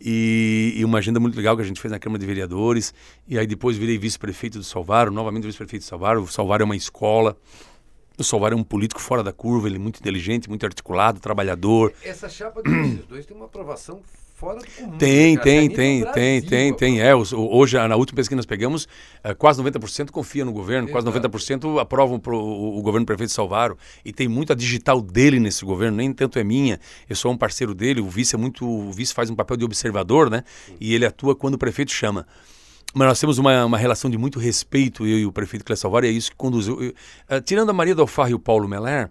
[0.00, 2.92] E, e, uma agenda muito legal que a gente fez na Câmara de Vereadores.
[3.26, 6.22] E aí depois virei vice-prefeito do Salvaro, novamente vice-prefeito do Salvaro.
[6.22, 7.36] O Salvaro é uma escola.
[8.18, 11.92] O Salvar é um político fora da curva, ele é muito inteligente, muito articulado, trabalhador.
[12.02, 14.00] Essa chapa dos dois tem uma aprovação
[14.36, 14.98] fora do comum.
[14.98, 17.00] Tem, né, tem, tem, tem, tem, tem.
[17.00, 18.86] É, hoje, na última pesquisa que nós pegamos,
[19.24, 21.10] é, quase 90% confia no governo, Exato.
[21.10, 23.78] quase 90% aprovam pro, o, o governo prefeito Salvaro.
[24.04, 26.78] E tem muito a digital dele nesse governo, nem tanto é minha.
[27.08, 28.68] Eu sou um parceiro dele, o vice é muito.
[28.68, 30.44] O vice faz um papel de observador, né?
[30.78, 32.26] E ele atua quando o prefeito chama.
[32.94, 36.04] Mas nós temos uma, uma relação de muito respeito, eu e o prefeito Clécio Salvar,
[36.04, 36.82] e é isso que conduziu.
[36.82, 36.90] Eu,
[37.36, 39.10] uh, tirando a Maria do Alfarra e o Paulo Meller,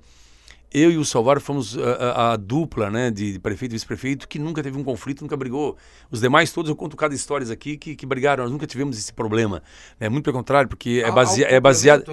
[0.74, 4.28] eu e o Salvador fomos a, eh, a, a dupla né, de prefeito e vice-prefeito
[4.28, 5.78] que nunca teve um conflito, nunca brigou.
[6.12, 9.14] Os demais todos, eu conto cada histórias aqui que, que brigaram, nós nunca tivemos esse
[9.14, 9.64] problema.
[10.00, 12.04] É muito pelo contrário, porque é, basea, é baseado.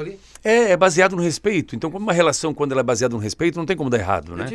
[0.44, 1.76] É, é baseado no respeito.
[1.76, 4.36] Então, como uma relação, quando ela é baseada no respeito, não tem como dar errado.
[4.36, 4.46] Né?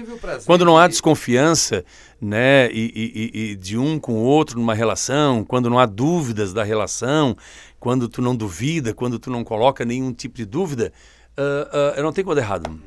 [0.46, 1.84] Quando não há desconfiança
[2.20, 6.54] né, e, e, e de um com o outro numa relação, quando não há dúvidas
[6.54, 7.38] da relação,
[7.80, 10.92] quando tu não duvida, quando tu não coloca nenhum tipo de dúvida,
[11.38, 12.80] uh, uh, não tem como dar errado.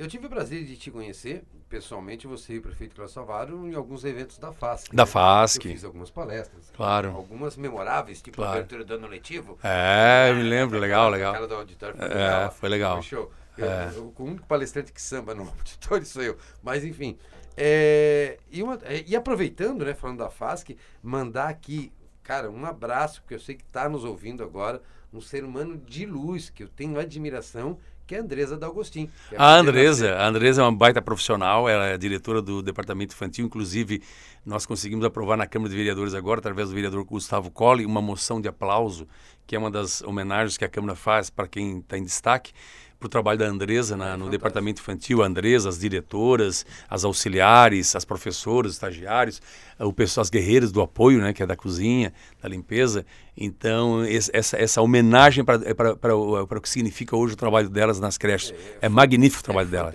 [0.00, 3.74] Eu tive o prazer de te conhecer pessoalmente, você e o prefeito Cláudio Salvaro, em
[3.74, 4.96] alguns eventos da FASC.
[4.96, 5.06] Da né?
[5.06, 5.66] FASC.
[5.66, 6.72] Eu fiz algumas palestras.
[6.74, 7.10] Claro.
[7.10, 8.52] Algumas memoráveis, tipo claro.
[8.52, 9.58] a abertura do ano letivo.
[9.62, 11.32] É, eu me lembro, legal, legal.
[11.32, 12.50] Aquela do auditório foi é, legal.
[12.50, 12.94] Foi legal.
[12.94, 13.30] Foi show.
[13.58, 13.92] Eu, é.
[13.94, 16.38] eu, o único palestrante que samba no auditório sou eu.
[16.62, 17.18] Mas, enfim.
[17.54, 21.92] É, e, uma, é, e aproveitando, né, falando da FASC, mandar aqui,
[22.22, 24.80] cara, um abraço, porque eu sei que está nos ouvindo agora,
[25.12, 27.76] um ser humano de luz, que eu tenho admiração
[28.10, 29.08] que é a Andresa D'Agostin.
[29.30, 33.14] É a, a Andresa, a Andresa é uma baita profissional, ela é diretora do departamento
[33.14, 34.02] infantil, inclusive
[34.44, 38.40] nós conseguimos aprovar na Câmara de Vereadores agora, através do vereador Gustavo Colli, uma moção
[38.40, 39.06] de aplauso,
[39.46, 42.52] que é uma das homenagens que a Câmara faz para quem está em destaque,
[42.98, 47.94] para o trabalho da Andresa na, no departamento infantil, a Andresa, as diretoras, as auxiliares,
[47.94, 49.40] as professoras, os estagiários,
[49.84, 52.12] o pessoal, as guerreiras do apoio, né, que é da cozinha,
[52.42, 53.04] da limpeza.
[53.36, 55.60] Então, esse, essa, essa homenagem para
[56.10, 58.52] é o que significa hoje o trabalho delas nas creches.
[58.82, 59.94] É, é magnífico o trabalho é, dela.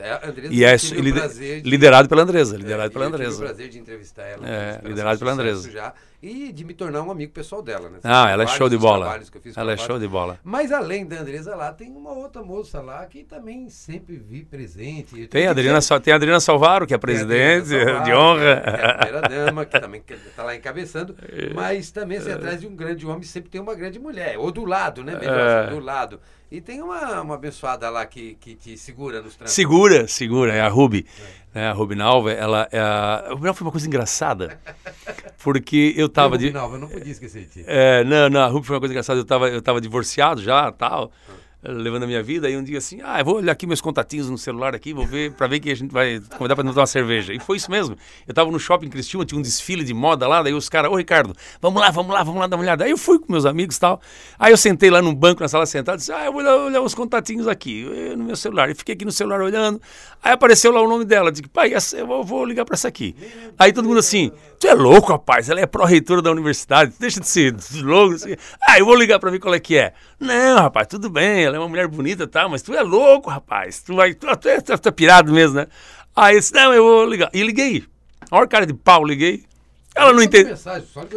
[0.49, 2.57] e é lider, de, liderado pela Andresa.
[2.57, 3.29] Liderado pela Andresa.
[3.29, 4.47] Eu tive o prazer de entrevistar ela.
[4.47, 5.69] É, liderado pela Andresa.
[5.69, 7.87] Já, e de me tornar um amigo pessoal dela.
[7.87, 7.99] Né?
[8.03, 9.21] Ah, ela é show de bola.
[9.55, 10.39] Ela é show de bola.
[10.43, 15.27] Mas além da Andresa lá, tem uma outra moça lá que também sempre vi presente.
[15.27, 18.43] Tem a Adriana, tem a Adriana Salvaro, que é presidente Salvaro, de honra.
[18.43, 21.15] É a primeira dama, que também está lá encabeçando.
[21.53, 24.37] Mas também, assim, atrás de um grande homem sempre tem uma grande mulher.
[24.37, 25.17] Ou do lado, né?
[25.17, 25.65] Melhor, é.
[25.65, 26.19] assim, do lado.
[26.51, 29.53] E tem uma, uma abençoada lá que, que te segura nos trancos.
[29.53, 31.05] Segura, segura, é a Ruby.
[31.53, 31.59] É.
[31.59, 33.37] Né, a Ruby Nalva, ela, é a...
[33.53, 34.59] foi uma coisa engraçada.
[35.43, 36.35] Porque eu tava...
[36.35, 36.53] Ruby de...
[36.53, 37.63] Nalva, eu não podia esquecer de ti.
[37.65, 39.19] É, não, não, a Ruby foi uma coisa engraçada.
[39.19, 41.11] Eu tava, eu tava divorciado já, tal.
[41.29, 43.81] Ah levando a minha vida, e um dia assim, ah, eu vou olhar aqui meus
[43.81, 46.81] contatinhos no celular aqui, vou ver, para ver que a gente vai convidar para tomar
[46.81, 47.33] uma cerveja.
[47.33, 47.95] E foi isso mesmo.
[48.27, 50.95] Eu tava no shopping Cristiúma, tinha um desfile de moda lá, daí os caras, ô
[50.95, 52.85] Ricardo, vamos lá, vamos lá, vamos lá dar uma olhada.
[52.85, 54.01] Aí eu fui com meus amigos e tal.
[54.37, 56.81] Aí eu sentei lá no banco, na sala sentada, disse, ah, eu vou olhar, olhar
[56.81, 58.69] os contatinhos aqui, eu, no meu celular.
[58.69, 59.81] E fiquei aqui no celular olhando.
[60.23, 63.15] Aí apareceu lá o nome dela, disse, pai, essa, eu vou ligar para essa aqui.
[63.57, 67.27] Aí todo mundo assim, tu é louco, rapaz, ela é pró-reitora da universidade, deixa de
[67.27, 68.15] ser louco.
[68.15, 68.35] Assim.
[68.61, 69.93] Ah, eu vou ligar para ver qual é que é.
[70.19, 72.47] Não, rapaz, tudo bem, ela é uma mulher bonita, tá?
[72.47, 73.81] Mas tu é louco, rapaz.
[73.81, 75.67] Tu, vai, tu, tu, é, tu, tu é pirado mesmo, né?
[76.15, 77.29] Aí eu disse, não, eu vou ligar.
[77.33, 77.83] E liguei.
[78.29, 79.43] A hora cara de pau, liguei.
[79.95, 80.57] Ela não entendeu.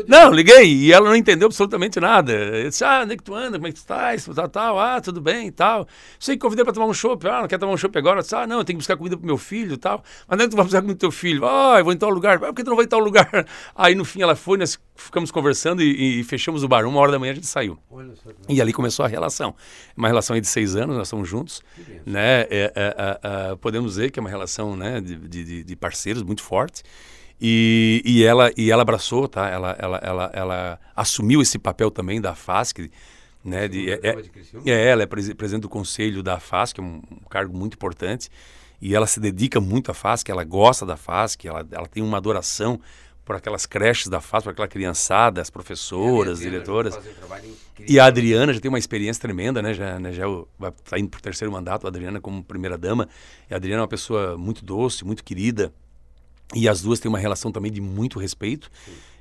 [0.06, 2.32] Não, liguei e ela não entendeu absolutamente nada.
[2.32, 3.58] Eu disse, ah, onde é que tu anda?
[3.58, 4.24] Como é que tu estás?
[4.24, 5.88] Tal, tal, ah, tudo bem e tal.
[6.18, 7.26] Sei que convidei para tomar um chopp.
[7.26, 8.20] Ah, não quer tomar um chopp agora?
[8.20, 10.04] Eu disse, ah, não, eu tenho que buscar comida pro meu filho e tal.
[10.28, 11.44] Mas onde é que tu vai buscar comida pro teu filho?
[11.44, 12.36] Ah, eu vou em tal lugar.
[12.36, 13.28] Ah, por que tu não vai em tal lugar?
[13.74, 16.86] Aí no fim ela foi, nós ficamos conversando e, e fechamos o bar.
[16.86, 17.76] Uma hora da manhã a gente saiu.
[18.48, 19.56] E ali começou a relação.
[19.96, 21.62] Uma relação aí de seis anos, nós estamos juntos.
[22.06, 22.42] Né?
[22.42, 26.22] É, é, é, é, podemos dizer que é uma relação né, de, de, de parceiros
[26.22, 26.84] muito forte.
[27.40, 29.48] E, e, ela, e ela abraçou, tá?
[29.48, 32.90] Ela, ela, ela, ela assumiu esse papel também da FASC,
[33.44, 33.68] né?
[33.68, 37.56] De, é, é, é, ela é presidente do conselho da FASC, é um, um cargo
[37.56, 38.28] muito importante.
[38.82, 42.16] e ela se dedica muito à FASC, ela gosta da FASC, ela, ela tem uma
[42.16, 42.80] adoração
[43.24, 46.96] por aquelas creches da FASC, por aquela criançada, as professoras, diretoras.
[46.96, 47.54] Um
[47.86, 49.74] e a Adriana já tem uma experiência tremenda, né?
[49.74, 50.24] Já, né, já
[50.78, 53.06] está indo para o terceiro mandato, a Adriana como primeira-dama.
[53.48, 55.70] E a Adriana é uma pessoa muito doce, muito querida.
[56.54, 58.70] E as duas têm uma relação também de muito respeito.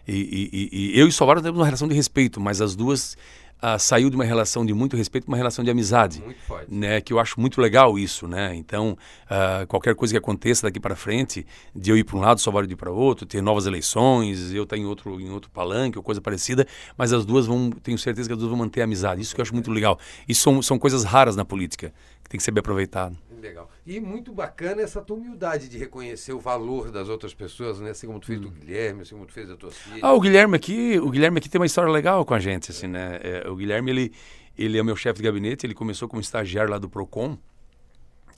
[0.07, 3.17] E, e, e, eu e Salvador temos uma relação de respeito, mas as duas
[3.57, 6.23] uh, saiu de uma relação de muito respeito para uma relação de amizade.
[6.69, 8.55] Né, que eu acho muito legal isso, né?
[8.55, 12.41] Então, uh, qualquer coisa que aconteça daqui para frente, de eu ir para um lado,
[12.51, 16.03] vai ir para outro, ter novas eleições, eu estar em outro, em outro palanque ou
[16.03, 16.65] coisa parecida,
[16.97, 19.21] mas as duas vão, tenho certeza que as duas vão manter a amizade.
[19.21, 19.99] Isso que eu acho muito legal.
[20.27, 23.17] Isso são, são coisas raras na política, que tem que ser bem aproveitado.
[23.41, 23.69] Legal.
[23.85, 27.91] E muito bacana essa tua humildade de reconhecer o valor das outras pessoas, né?
[27.91, 28.51] Assim como tu fez do hum.
[28.51, 29.99] Guilherme, assim como tu fez da tua filha.
[30.01, 32.87] Ah, o Guilherme aqui, o Guilherme aqui tem uma história legal com a gente, assim,
[32.87, 33.19] né?
[33.21, 34.13] É, o Guilherme, ele,
[34.57, 37.37] ele é meu chefe de gabinete, ele começou como estagiário lá do Procon.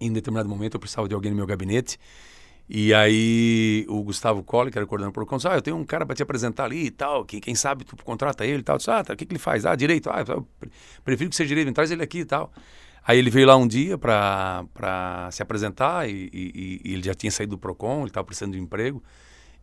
[0.02, 1.98] Em determinado momento eu precisava de alguém no meu gabinete.
[2.70, 5.86] E aí o Gustavo Colle, que era coordenador do Procon, disse, ah, eu tenho um
[5.86, 8.76] cara para te apresentar ali e tal, que quem sabe tu contrata ele e tal.
[8.76, 9.66] Eu disse, ah, tá, o que, que ele faz?
[9.66, 10.10] Ah, direito.
[10.10, 10.46] Ah, eu
[11.04, 12.52] prefiro que seja direito, traz ele aqui e tal.
[13.10, 17.32] Aí ele veio lá um dia para se apresentar e, e, e, ele já tinha
[17.32, 19.02] saído do PROCON, ele estava precisando de um emprego.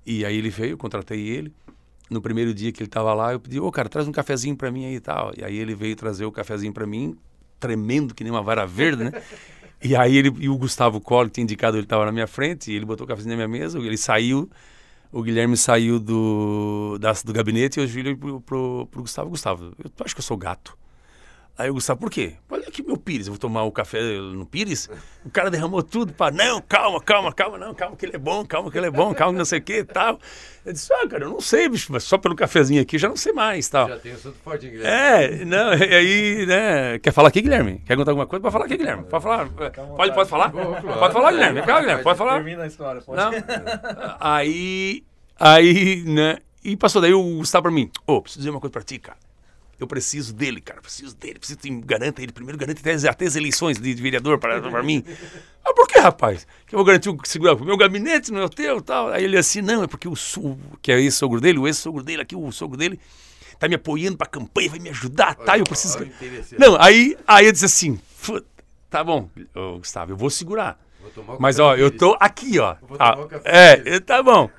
[0.04, 1.52] E aí ele veio, contratei ele.
[2.10, 4.68] No primeiro dia que ele estava lá, eu pedi, ô cara, traz um cafezinho para
[4.72, 5.32] mim aí e tal.
[5.38, 7.16] E aí ele veio trazer o cafezinho para mim,
[7.60, 9.12] tremendo que nem uma vara verde, né?
[9.80, 12.72] e aí ele, e o Gustavo Colle, que tinha indicado, ele estava na minha frente,
[12.72, 14.50] e ele botou o cafezinho na minha mesa, ele saiu,
[15.12, 19.72] o Guilherme saiu do, da, do gabinete e eu vi pro, pro, pro Gustavo, Gustavo,
[19.78, 20.76] eu acho que eu sou gato.
[21.58, 22.34] Aí o Gustavo, por quê?
[22.50, 24.90] Olha aqui meu Pires, eu vou tomar o café no Pires.
[25.24, 28.44] O cara derramou tudo para não, calma, calma, calma, não, calma que ele é bom,
[28.44, 30.18] calma que ele é bom, calma que não sei o que tal.
[30.66, 33.16] Eu disse, ah, cara, eu não sei, bicho, mas só pelo cafezinho aqui já não
[33.16, 33.88] sei mais tal.
[33.88, 35.40] Já tem assunto forte, Guilherme.
[35.40, 37.78] É, não, e aí, né, quer falar aqui, Guilherme?
[37.86, 38.42] Quer contar alguma coisa?
[38.42, 39.04] Pode falar aqui, Guilherme.
[39.04, 39.48] Pode falar.
[39.48, 40.50] Pode, pode falar?
[40.50, 41.62] Pode falar, Guilherme.
[41.62, 42.34] Calma, Guilherme, pode falar.
[42.34, 43.18] Termina a história, pode.
[43.18, 43.32] Não.
[44.20, 45.02] Aí,
[45.40, 48.72] aí, né, e passou daí o Gustavo pra mim, ô, oh, preciso dizer uma coisa
[48.72, 49.16] pra ti, cara.
[49.78, 50.80] Eu preciso dele, cara.
[50.80, 51.38] Preciso dele.
[51.38, 52.58] Preciso que garanta ele primeiro.
[52.58, 55.04] Garante até, as eleições de, vereador para, para mim.
[55.64, 56.46] Ah, por que, rapaz?
[56.66, 59.08] Que eu vou garantir o segurança meu gabinete, não é o teu tal.
[59.08, 62.02] Aí ele assim, não, é porque o, o que é esse sogro dele, o ex-sogro
[62.02, 62.98] dele aqui, o sogro dele,
[63.58, 65.58] tá me apoiando pra campanha, vai me ajudar, tá?
[65.58, 65.98] Eu preciso.
[66.58, 68.00] Não, aí, aí eu disse assim,
[68.88, 69.28] tá bom,
[69.78, 70.78] Gustavo, eu vou segurar.
[71.14, 72.76] Vou Mas, ó, eu tô aqui, ó.
[72.98, 74.50] Ah, é, tá bom.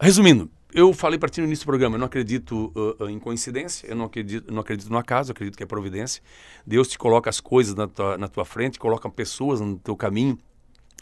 [0.00, 2.70] Resumindo, eu falei para ti no início do programa, eu não acredito
[3.00, 6.22] uh, em coincidência, eu não acredito, não acredito no acaso, eu acredito que é providência.
[6.66, 10.38] Deus te coloca as coisas na tua, na tua frente, coloca pessoas no teu caminho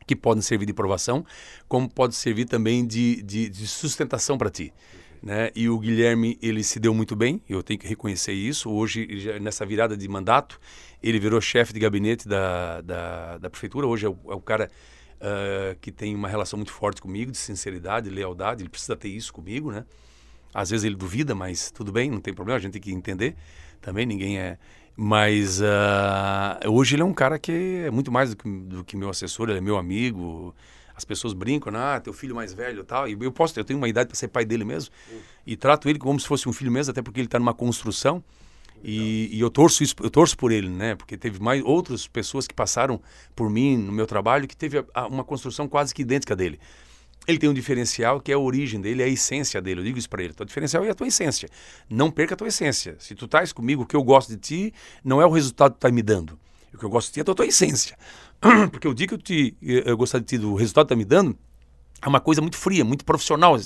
[0.07, 1.27] que podem servir de provação,
[1.67, 4.73] como pode servir também de, de, de sustentação para ti.
[5.21, 5.51] Né?
[5.57, 8.71] E o Guilherme, ele se deu muito bem, eu tenho que reconhecer isso.
[8.71, 10.61] Hoje, já, nessa virada de mandato,
[11.03, 14.71] ele virou chefe de gabinete da, da, da prefeitura, hoje é o, é o cara
[15.21, 18.63] uh, que tem uma relação muito forte comigo, de sinceridade, de lealdade.
[18.63, 19.85] Ele precisa ter isso comigo, né?
[20.53, 23.35] Às vezes ele duvida, mas tudo bem, não tem problema, a gente tem que entender
[23.81, 24.59] também, ninguém é.
[24.97, 28.97] Mas uh, hoje ele é um cara que é muito mais do que, do que
[28.97, 30.55] meu assessor, ele é meu amigo.
[30.97, 33.09] As pessoas brincam, ah, teu filho mais velho e tal.
[33.09, 34.95] E eu posso, eu tenho uma idade para ser pai dele mesmo.
[35.45, 38.23] E trato ele como se fosse um filho mesmo, até porque ele está numa construção.
[38.87, 40.95] E, e, eu torço isso, eu torço por ele, né?
[40.95, 43.01] Porque teve mais outras pessoas que passaram
[43.35, 46.61] por mim no meu trabalho que teve a, a, uma construção quase que idêntica dele.
[47.27, 49.81] Ele tem um diferencial que é a origem dele, é a essência dele.
[49.81, 50.35] Eu digo isso para ele.
[50.39, 51.49] O diferencial é a tua essência.
[51.89, 52.97] Não perca a tua essência.
[52.99, 55.79] Se tu estás comigo, o que eu gosto de ti não é o resultado que
[55.79, 56.39] tu tá me dando.
[56.75, 57.97] O que eu gosto de ti é a tua, tua essência.
[58.71, 61.07] Porque o dia que eu, te, eu gostar de ti do resultado que tá me
[61.07, 61.35] dando,
[62.03, 63.57] é uma coisa muito fria, muito profissional.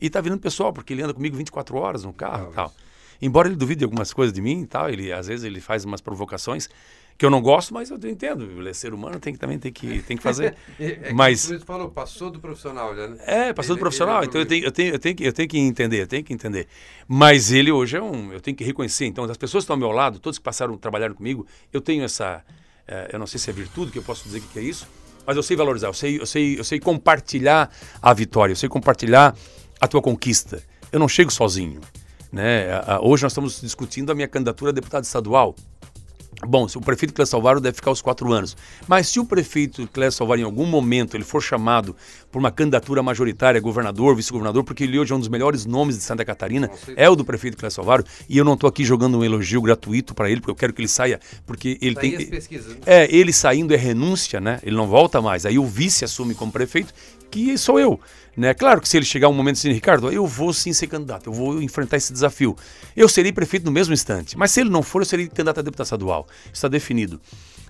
[0.00, 2.72] E tá virando pessoal, porque ele anda comigo 24 horas no carro e tal.
[3.20, 6.00] Embora ele duvide algumas coisas de mim e tal, ele às vezes ele faz umas
[6.00, 6.68] provocações
[7.18, 8.44] que eu não gosto, mas eu entendo.
[8.44, 10.54] Ele é ser humano, tem que também tem que, tem que fazer.
[10.78, 13.16] é, mas você falou, passou do profissional, né?
[13.20, 14.22] É, passou ele, do profissional.
[14.22, 16.32] Então eu tenho, eu tenho, eu tenho que, eu tenho que entender, eu tenho que
[16.32, 16.66] entender.
[17.08, 19.06] Mas ele hoje é um, eu tenho que reconhecer.
[19.06, 22.04] Então as pessoas que estão ao meu lado, todos que passaram trabalhar comigo, eu tenho
[22.04, 22.44] essa,
[22.86, 24.86] é, eu não sei se é virtude que eu posso dizer que é isso,
[25.26, 28.68] mas eu sei valorizar, eu sei, eu sei, eu sei compartilhar a vitória, eu sei
[28.68, 29.34] compartilhar
[29.80, 30.62] a tua conquista.
[30.92, 31.80] Eu não chego sozinho.
[32.36, 32.66] Né?
[33.00, 35.56] Hoje nós estamos discutindo a minha candidatura a deputado estadual.
[36.46, 38.54] Bom, se o prefeito Clécio Salvaro deve ficar os quatro anos.
[38.86, 41.96] Mas se o prefeito Clécio Salvaro, em algum momento, ele for chamado
[42.30, 46.02] por uma candidatura majoritária, governador, vice-governador, porque ele hoje é um dos melhores nomes de
[46.02, 49.24] Santa Catarina, é o do prefeito Clécio Salvaro, e eu não estou aqui jogando um
[49.24, 52.28] elogio gratuito para ele, porque eu quero que ele saia, porque ele tem...
[52.28, 52.80] Pesquisas, né?
[52.84, 54.60] É, ele saindo é renúncia, né?
[54.62, 55.46] Ele não volta mais.
[55.46, 56.92] Aí o vice assume como prefeito,
[57.36, 58.00] que sou eu.
[58.36, 58.54] Né?
[58.54, 61.32] Claro que se ele chegar um momento assim, Ricardo, eu vou sim ser candidato, eu
[61.32, 62.56] vou enfrentar esse desafio.
[62.96, 64.36] Eu serei prefeito no mesmo instante.
[64.36, 66.26] Mas se ele não for, eu serei candidato a deputado estadual.
[66.52, 67.20] Está definido.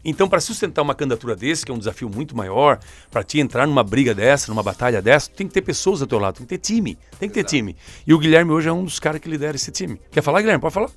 [0.09, 2.79] Então, para sustentar uma candidatura desse, que é um desafio muito maior,
[3.11, 6.21] para te entrar numa briga dessa, numa batalha dessa, tem que ter pessoas ao teu
[6.21, 7.57] lado, tem que ter time, tem que ter Exato.
[7.57, 7.77] time.
[8.07, 10.01] E o Guilherme hoje é um dos caras que lidera esse time.
[10.13, 10.61] Quer falar, Guilherme?
[10.61, 10.91] Pode falar?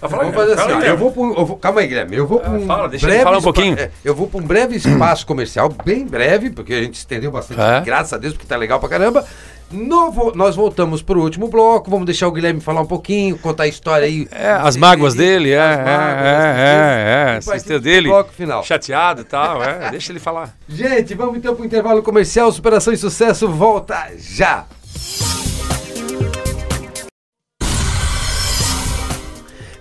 [0.00, 2.16] Pode falar Vamos fazer assim, Fala, eu vou, eu vou Calma aí, Guilherme.
[2.16, 3.78] Eu vou para um Fala, deixa breve falar um pouquinho.
[3.78, 7.60] É, eu vou para um breve espaço comercial, bem breve, porque a gente estendeu bastante,
[7.60, 7.82] é.
[7.82, 9.26] graças a Deus, porque tá legal pra caramba.
[9.70, 13.64] No, nós voltamos para o último bloco, vamos deixar o Guilherme falar um pouquinho, contar
[13.64, 14.28] a história aí.
[14.30, 16.60] É, as mágoas dele, é, é, mágoas, é,
[17.38, 18.62] é, é, é, dele, bloco final.
[18.62, 20.56] chateado e tal, é, deixa ele falar.
[20.68, 24.64] Gente, vamos então para o intervalo comercial, Superação e Sucesso volta já.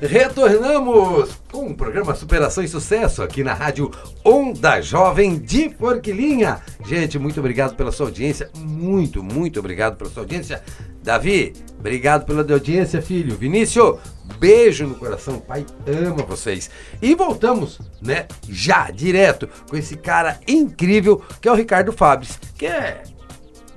[0.06, 3.90] Retornamos com o programa Superação e Sucesso aqui na rádio
[4.24, 6.62] Onda Jovem de Forquilinha.
[6.86, 8.50] Gente, muito obrigado pela sua audiência.
[8.58, 10.62] Muito, muito obrigado pela sua audiência.
[11.02, 13.38] Davi, obrigado pela audiência, filho.
[13.38, 13.98] Vinícius,
[14.40, 15.40] beijo no coração.
[15.40, 16.70] Pai ama vocês.
[17.02, 22.66] E voltamos, né, já, direto, com esse cara incrível que é o Ricardo Fabres, que
[22.66, 23.04] é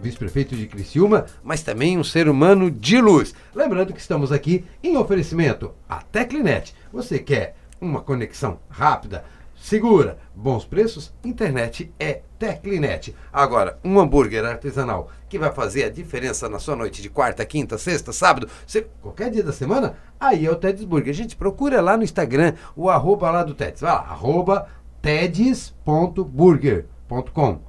[0.01, 3.35] vice-prefeito de Criciúma, mas também um ser humano de luz.
[3.55, 6.75] Lembrando que estamos aqui em oferecimento a Teclinet.
[6.93, 9.25] Você quer uma conexão rápida,
[9.57, 11.13] segura, bons preços?
[11.25, 13.15] Internet é Teclinet.
[13.33, 17.77] Agora, um hambúrguer artesanal que vai fazer a diferença na sua noite de quarta, quinta,
[17.79, 21.13] sexta, sábado, se, qualquer dia da semana, aí é o Ted's Burger.
[21.13, 23.81] Gente, procura lá no Instagram o arroba lá do Ted's.
[23.81, 24.69] Vai lá, arroba
[25.03, 27.61] teds.burger.com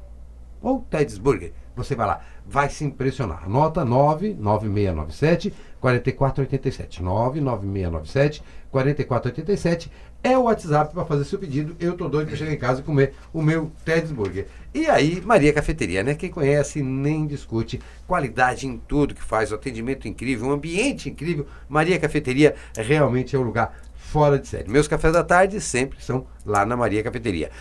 [0.61, 1.53] ou Ted's Burger.
[1.77, 3.45] Você vai lá, vai se impressionar.
[3.45, 7.01] Anota 99697 4487.
[7.01, 9.91] 99697 4487
[10.23, 11.75] é o WhatsApp para fazer seu pedido.
[11.79, 14.47] Eu tô doido para chegar em casa e comer o meu Ted's Burger.
[14.73, 16.15] E aí, Maria Cafeteria, né?
[16.15, 17.79] Quem conhece nem discute.
[18.05, 21.45] Qualidade em tudo que faz, o atendimento incrível, um ambiente incrível.
[21.69, 24.69] Maria Cafeteria realmente é um lugar fora de série.
[24.69, 27.51] Meus cafés da tarde sempre são lá na Maria Cafeteria.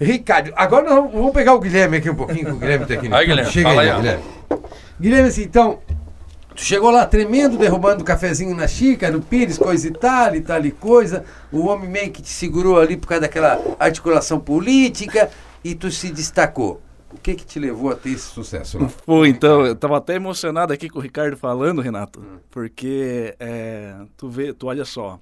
[0.00, 3.08] Ricardo, agora nós vamos pegar o Guilherme aqui um pouquinho, que o Guilherme está aqui
[3.08, 4.24] no Aí, Guilherme, Chega aí, aí Guilherme.
[4.98, 5.78] Guilherme, assim, então,
[6.54, 10.40] tu chegou lá tremendo, derrubando o cafezinho na xícara, o pires, coisa e tal, e
[10.40, 11.24] tal e coisa.
[11.52, 15.30] O homem meio que te segurou ali por causa daquela articulação política
[15.62, 16.80] e tu se destacou.
[17.12, 18.88] O que que te levou a ter esse sucesso lá?
[18.88, 22.38] Foi, então, eu tava até emocionado aqui com o Ricardo falando, Renato, hum.
[22.50, 25.18] porque é, tu vê, tu olha só,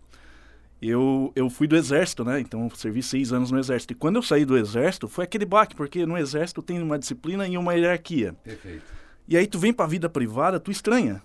[0.80, 2.40] eu, eu fui do exército, né?
[2.40, 3.92] Então servi seis anos no exército.
[3.92, 7.46] E quando eu saí do exército, foi aquele baque, porque no exército tem uma disciplina
[7.46, 8.34] e uma hierarquia.
[8.44, 8.84] Perfeito.
[9.26, 11.22] E aí tu vem para a vida privada, tu estranha.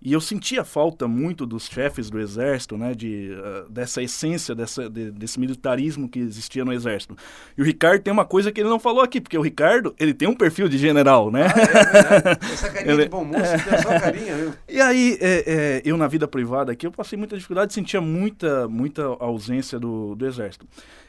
[0.00, 4.88] E eu sentia falta muito dos chefes do exército, né, de, uh, dessa essência, dessa,
[4.88, 7.16] de, desse militarismo que existia no exército.
[7.56, 10.12] E o Ricardo tem uma coisa que ele não falou aqui, porque o Ricardo, ele
[10.12, 11.46] tem um perfil de general, né?
[11.46, 13.04] Ah, é Essa carinha ele...
[13.04, 13.58] de bom moço, é...
[13.58, 14.52] tem só carinha, viu?
[14.68, 18.68] E aí, é, é, eu na vida privada aqui, eu passei muita dificuldade, sentia muita,
[18.68, 20.66] muita ausência do, do exército.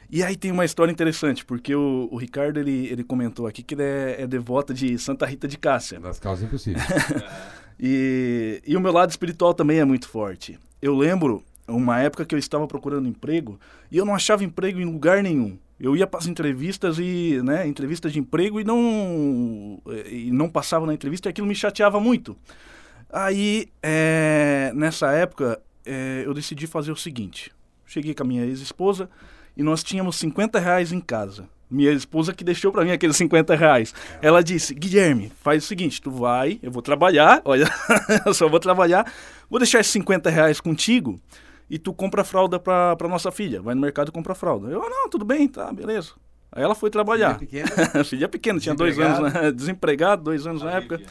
[0.09, 3.75] E aí tem uma história interessante, porque o, o Ricardo, ele, ele comentou aqui que
[3.75, 5.99] ele é, é devoto de Santa Rita de Cássia.
[5.99, 6.83] Das causas impossíveis.
[7.79, 10.59] E, e o meu lado espiritual também é muito forte.
[10.81, 13.59] Eu lembro uma época que eu estava procurando emprego
[13.91, 15.57] e eu não achava emprego em lugar nenhum.
[15.79, 20.87] Eu ia para as entrevistas e, né, entrevistas de emprego e não e não passava
[20.87, 22.35] na entrevista e aquilo me chateava muito.
[23.11, 27.51] Aí, é, nessa época, é, eu decidi fazer o seguinte.
[27.85, 29.09] Cheguei com a minha ex-esposa
[29.55, 33.55] e nós tínhamos 50 reais em casa minha esposa que deixou para mim aqueles 50
[33.55, 33.93] reais.
[34.21, 37.69] Ela disse: Guilherme, faz o seguinte, tu vai, eu vou trabalhar, olha,
[38.25, 39.11] eu só vou trabalhar,
[39.49, 41.19] vou deixar esses 50 reais contigo
[41.69, 43.61] e tu compra fralda para nossa filha.
[43.61, 44.69] Vai no mercado e compra fralda.
[44.69, 46.11] Eu, ah, não, tudo bem, tá, beleza.
[46.51, 47.37] Aí ela foi trabalhar.
[47.39, 48.03] Filha pequena?
[48.05, 49.51] filha pequena, tinha dois anos, né?
[49.51, 51.01] desempregado, dois anos na época.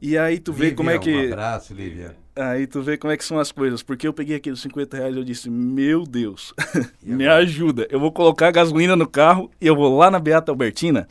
[0.00, 1.14] E aí tu vê como é que.
[1.14, 2.16] Um abraço, Lívia.
[2.34, 3.82] Aí tu vê como é que são as coisas.
[3.82, 6.54] Porque eu peguei aqueles 50 reais e eu disse, meu Deus,
[7.02, 7.86] me ajuda.
[7.90, 11.08] Eu vou colocar gasolina no carro e eu vou lá na Beata Albertina,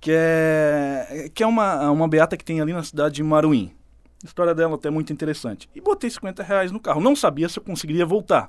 [0.00, 3.72] que é, que é uma, uma beata que tem ali na cidade de Maruim.
[4.22, 5.68] A história dela até é muito interessante.
[5.74, 7.00] E botei 50 reais no carro.
[7.00, 8.48] Não sabia se eu conseguiria voltar.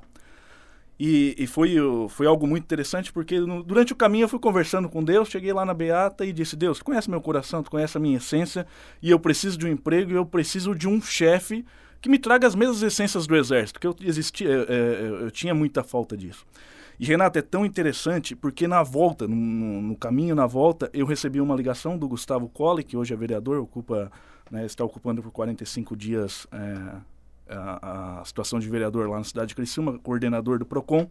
[0.98, 1.76] E, e, foi,
[2.08, 5.52] foi algo muito interessante porque no, durante o caminho eu fui conversando com Deus, cheguei
[5.52, 8.66] lá na Beata e disse: Deus, tu conhece meu coração, tu conhece a minha essência
[9.00, 11.64] e eu preciso de um emprego e eu preciso de um chefe
[12.00, 15.54] que me traga as mesmas essências do Exército, que eu, existia, eu, eu, eu tinha
[15.54, 16.46] muita falta disso.
[16.98, 21.40] E Renato, é tão interessante porque na volta, no, no, caminho na volta, eu recebi
[21.40, 24.10] uma ligação do Gustavo Colli, que hoje é vereador, ocupa,
[24.50, 26.46] né, está ocupando por 45 dias.
[26.50, 27.18] É,
[27.48, 31.08] a, a, situação de vereador lá na cidade de Criciúma, coordenador do PROCON.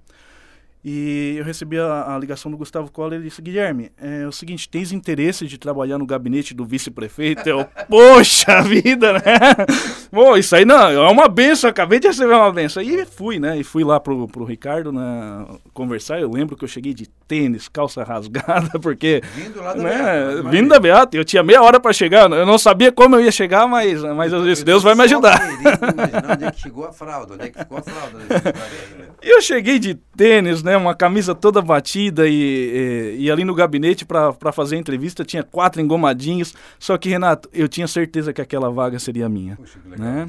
[0.83, 4.69] E eu recebi a, a ligação do Gustavo Cola e disse: Guilherme, é o seguinte,
[4.69, 7.47] tens interesse de trabalhar no gabinete do vice-prefeito?
[7.49, 9.21] Eu, poxa vida, né?
[10.11, 12.81] Bom, isso aí não, é uma benção, acabei de receber uma benção.
[12.81, 13.57] E fui, né?
[13.57, 16.21] E fui lá pro, pro Ricardo né, conversar.
[16.21, 19.21] Eu lembro que eu cheguei de tênis, calça rasgada, porque.
[19.35, 22.31] Vindo lá da né, Beata, Vindo da Beata, eu tinha meia hora para chegar.
[22.31, 25.41] Eu não sabia como eu ia chegar, mas, mas eu disse: Deus vai me ajudar.
[26.31, 28.19] onde é que chegou a fralda, onde é que ficou a fralda.
[29.21, 30.77] E eu cheguei de tênis, né?
[30.77, 35.41] Uma camisa toda batida e, e, e ali no gabinete para fazer a entrevista tinha
[35.41, 36.53] quatro engomadinhos.
[36.77, 39.55] Só que, Renato, eu tinha certeza que aquela vaga seria minha.
[39.55, 40.27] Puxa, que legal, né?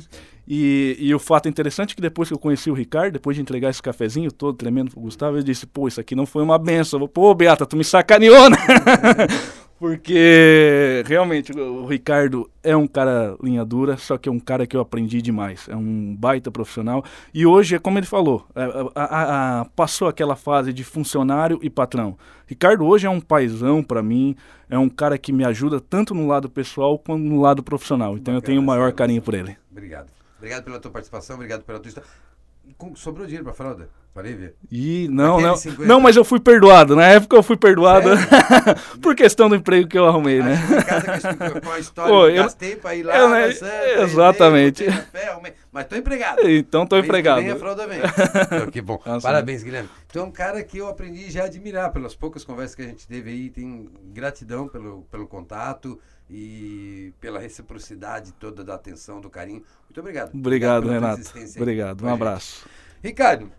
[0.51, 3.43] E, e, o fato interessante é que depois que eu conheci o Ricardo, depois de
[3.43, 6.59] entregar esse cafezinho todo tremendo pro Gustavo, ele disse, pô, isso aqui não foi uma
[6.59, 7.07] benção.
[7.07, 8.57] Pô, Beata, tu me sacaneou, né?
[9.79, 14.77] Porque realmente o Ricardo é um cara linha dura, só que é um cara que
[14.77, 15.69] eu aprendi demais.
[15.69, 17.05] É um baita profissional.
[17.33, 18.63] E hoje, é como ele falou, é,
[18.95, 22.19] a, a, a, passou aquela fase de funcionário e patrão.
[22.47, 24.35] Ricardo hoje é um paizão para mim,
[24.69, 28.15] é um cara que me ajuda tanto no lado pessoal quanto no lado profissional.
[28.15, 29.57] Então Bacana, eu tenho o maior carinho por ele.
[29.71, 30.09] Obrigado.
[30.39, 32.09] Obrigado pela tua participação, obrigado pela tua história.
[32.95, 33.89] Sobrou dinheiro pra fralda?
[34.19, 34.57] Falei, ver.
[34.69, 35.55] E não, não.
[35.87, 36.97] Não, mas eu fui perdoado.
[36.97, 38.11] Na época eu fui perdoado
[39.01, 40.57] por questão do emprego que eu arrumei, né?
[40.85, 43.17] Casa com a história Pô, eu gastei pra ir lá.
[43.17, 43.49] Eu, né,
[44.03, 44.85] exatamente.
[44.87, 46.51] Café, mas tô empregado.
[46.51, 47.43] Então tô empregado.
[47.43, 48.01] Vem a fralda vem.
[48.43, 49.01] então, que bom.
[49.07, 49.89] Nossa, Parabéns, Guilherme.
[50.09, 52.87] Tu é um cara que eu aprendi já a admirar pelas poucas conversas que a
[52.87, 53.51] gente teve aí.
[53.51, 55.97] Tem gratidão pelo, pelo contato
[56.31, 59.65] e pela reciprocidade toda da atenção, do carinho.
[59.85, 60.35] Muito obrigado.
[60.35, 61.57] Obrigado, obrigado Renato.
[61.57, 62.05] Obrigado.
[62.05, 62.69] Um abraço.
[63.03, 63.51] Ricardo,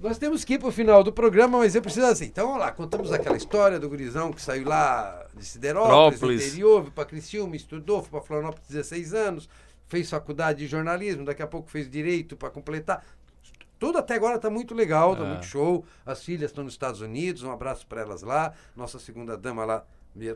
[0.00, 2.26] nós temos que ir para o final do programa, mas eu preciso assim.
[2.26, 6.82] Então, vamos lá, contamos aquela história do gurizão que saiu lá de Siderópolis, do interior,
[6.82, 9.48] veio para Criciúma, estudou, foi para Florianópolis 16 anos,
[9.88, 13.04] fez faculdade de jornalismo, daqui a pouco fez direito para completar.
[13.78, 15.28] Tudo até agora está muito legal, está é.
[15.28, 15.84] muito show.
[16.04, 18.52] As filhas estão nos Estados Unidos, um abraço para elas lá.
[18.76, 19.84] Nossa segunda dama lá,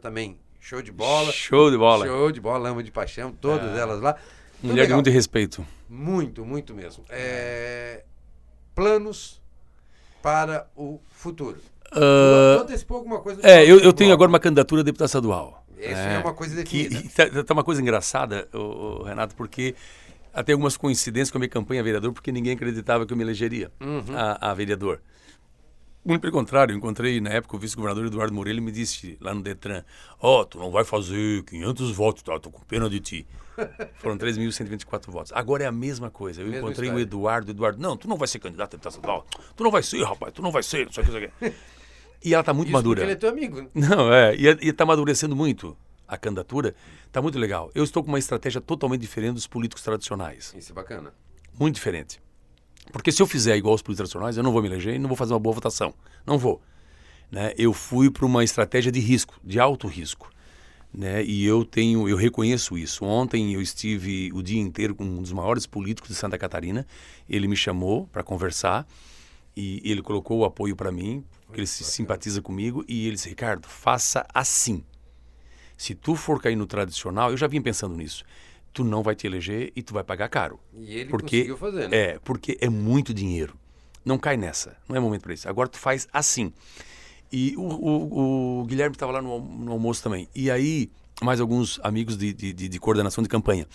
[0.00, 1.32] também Show de bola.
[1.32, 2.06] Show de bola.
[2.06, 3.80] Show de bola, ama de paixão, todas é.
[3.80, 4.16] elas lá.
[4.62, 5.66] Mulher de muito respeito.
[5.88, 7.04] Muito, muito mesmo.
[7.10, 8.04] É...
[8.72, 9.42] Planos
[10.22, 11.58] para o futuro.
[11.92, 13.40] Uh, antecipou alguma coisa?
[13.42, 15.66] É, eu, eu tenho agora uma candidatura a deputado estadual.
[15.76, 17.02] Isso é, é uma coisa definida.
[17.02, 19.74] Que, tá, tá, uma coisa engraçada, o, Renato, porque
[20.32, 23.24] até algumas coincidências com a minha campanha a vereador, porque ninguém acreditava que eu me
[23.24, 24.16] elegeria uhum.
[24.16, 25.02] a, a vereador.
[26.04, 29.32] Muito pelo contrário, eu encontrei na época o vice-governador Eduardo Moreira e me disse lá
[29.32, 29.84] no Detran:
[30.20, 32.38] Ó, oh, tu não vai fazer 500 votos, tá?
[32.40, 33.26] Tô com pena de ti.
[33.98, 35.32] Foram 3.124 votos.
[35.32, 36.42] Agora é a mesma coisa.
[36.42, 36.94] Eu encontrei história.
[36.94, 37.50] o Eduardo.
[37.52, 39.26] Eduardo, não, tu não vai ser candidato a deputado estadual.
[39.54, 40.86] Tu não vai ser, rapaz, tu não vai ser.
[40.86, 41.56] Não sei o que, não sei o que.
[42.24, 43.02] E ela tá muito Isso madura.
[43.02, 43.68] ele é teu amigo.
[43.74, 44.34] Não, é.
[44.36, 45.76] E, e tá amadurecendo muito
[46.06, 46.74] a candidatura.
[47.10, 47.70] Tá muito legal.
[47.74, 50.54] Eu estou com uma estratégia totalmente diferente dos políticos tradicionais.
[50.56, 51.12] Isso é bacana.
[51.58, 52.20] Muito diferente.
[52.90, 55.08] Porque se eu fizer igual os políticos tradicionais, eu não vou me eleger e não
[55.08, 55.94] vou fazer uma boa votação.
[56.26, 56.60] Não vou.
[57.30, 57.52] Né?
[57.56, 60.30] Eu fui para uma estratégia de risco, de alto risco.
[60.92, 61.24] Né?
[61.24, 63.04] E eu tenho, eu reconheço isso.
[63.04, 66.86] Ontem eu estive o dia inteiro com um dos maiores políticos de Santa Catarina.
[67.28, 68.86] Ele me chamou para conversar
[69.56, 73.28] e ele colocou o apoio para mim, porque ele se simpatiza comigo e ele disse:
[73.28, 74.84] "Ricardo, faça assim.
[75.76, 78.24] Se tu for cair no tradicional, eu já vim pensando nisso
[78.72, 80.58] tu não vai te eleger e tu vai pagar caro.
[80.74, 81.96] E ele porque, conseguiu fazer, né?
[81.96, 83.56] É, porque é muito dinheiro.
[84.04, 85.48] Não cai nessa, não é momento para isso.
[85.48, 86.52] Agora tu faz assim.
[87.30, 90.28] E o, o, o Guilherme estava lá no, no, almoço também.
[90.34, 90.90] E aí,
[91.22, 93.66] mais alguns amigos de, de, de coordenação de campanha.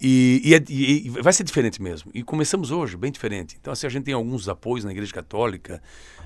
[0.00, 2.10] E, e, é, e, vai ser diferente mesmo.
[2.14, 3.56] E começamos hoje, bem diferente.
[3.60, 5.82] Então, assim, a gente tem alguns apoios na Igreja Católica,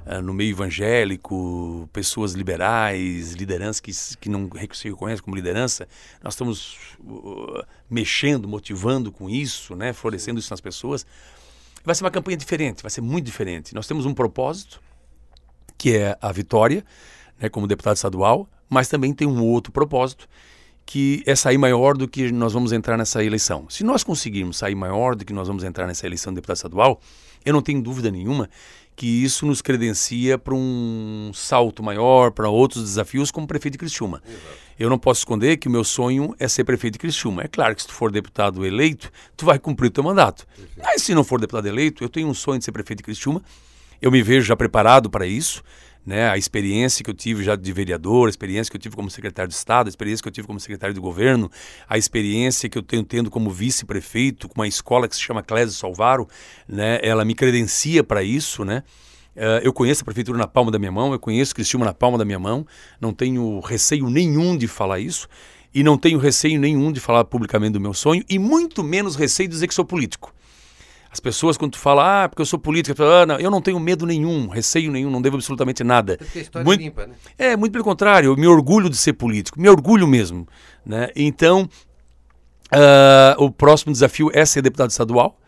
[0.06, 5.88] uh, no meio evangélico, pessoas liberais, lideranças que, que não se reconhecem como liderança.
[6.22, 11.06] Nós estamos uh, mexendo, motivando com isso, né, florescendo isso nas pessoas.
[11.82, 13.74] Vai ser uma campanha diferente, vai ser muito diferente.
[13.74, 14.82] Nós temos um propósito,
[15.78, 16.84] que é a vitória,
[17.40, 20.28] né, como deputado estadual, mas também tem um outro propósito,
[20.84, 23.66] que é sair maior do que nós vamos entrar nessa eleição.
[23.68, 27.00] Se nós conseguirmos sair maior do que nós vamos entrar nessa eleição de deputado estadual,
[27.44, 28.48] eu não tenho dúvida nenhuma
[28.94, 34.22] que isso nos credencia para um salto maior, para outros desafios como prefeito de Criciúma.
[34.26, 34.62] Exato.
[34.78, 37.42] Eu não posso esconder que o meu sonho é ser prefeito de Criciúma.
[37.42, 40.46] É claro que se tu for deputado eleito, tu vai cumprir o teu mandato.
[40.76, 43.42] Mas se não for deputado eleito, eu tenho um sonho de ser prefeito de Criciúma.
[44.00, 45.62] Eu me vejo já preparado para isso
[46.04, 49.10] né, a experiência que eu tive já de vereador, a experiência que eu tive como
[49.10, 51.50] secretário de Estado, a experiência que eu tive como secretário de governo,
[51.88, 55.76] a experiência que eu tenho tendo como vice-prefeito com uma escola que se chama Clésio
[55.76, 56.28] Salvaro,
[56.68, 58.82] né, ela me credencia para isso, né?
[59.34, 62.18] Uh, eu conheço a prefeitura na palma da minha mão, eu conheço Cristina na palma
[62.18, 62.66] da minha mão,
[63.00, 65.26] não tenho receio nenhum de falar isso
[65.74, 69.48] e não tenho receio nenhum de falar publicamente do meu sonho e muito menos receio
[69.48, 70.34] de dizer que sou político.
[71.12, 73.78] As pessoas, quando tu fala, ah, porque eu sou política, ah, não, eu não tenho
[73.78, 76.16] medo nenhum, receio nenhum, não devo absolutamente nada.
[76.16, 77.14] Porque a história muito, é limpa, né?
[77.36, 80.48] É, muito pelo contrário, eu me orgulho de ser político, me orgulho mesmo.
[80.86, 81.10] Né?
[81.14, 81.68] Então,
[82.72, 85.38] uh, o próximo desafio é ser deputado estadual.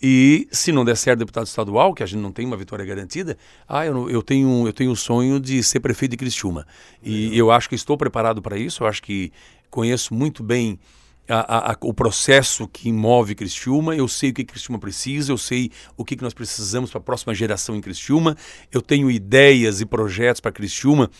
[0.00, 3.36] E se não der certo deputado estadual, que a gente não tem uma vitória garantida,
[3.68, 6.66] ah, eu, eu tenho eu tenho o sonho de ser prefeito de Criciúma.
[7.02, 9.32] E eu acho que estou preparado para isso, eu acho que
[9.68, 10.78] conheço muito bem
[11.28, 15.70] a, a, o processo que move Criciúma, eu sei o que Criciúma precisa, eu sei
[15.96, 18.36] o que, nós precisamos para a próxima geração em Criciúma,
[18.72, 21.10] eu tenho ideias e projetos para Criciúma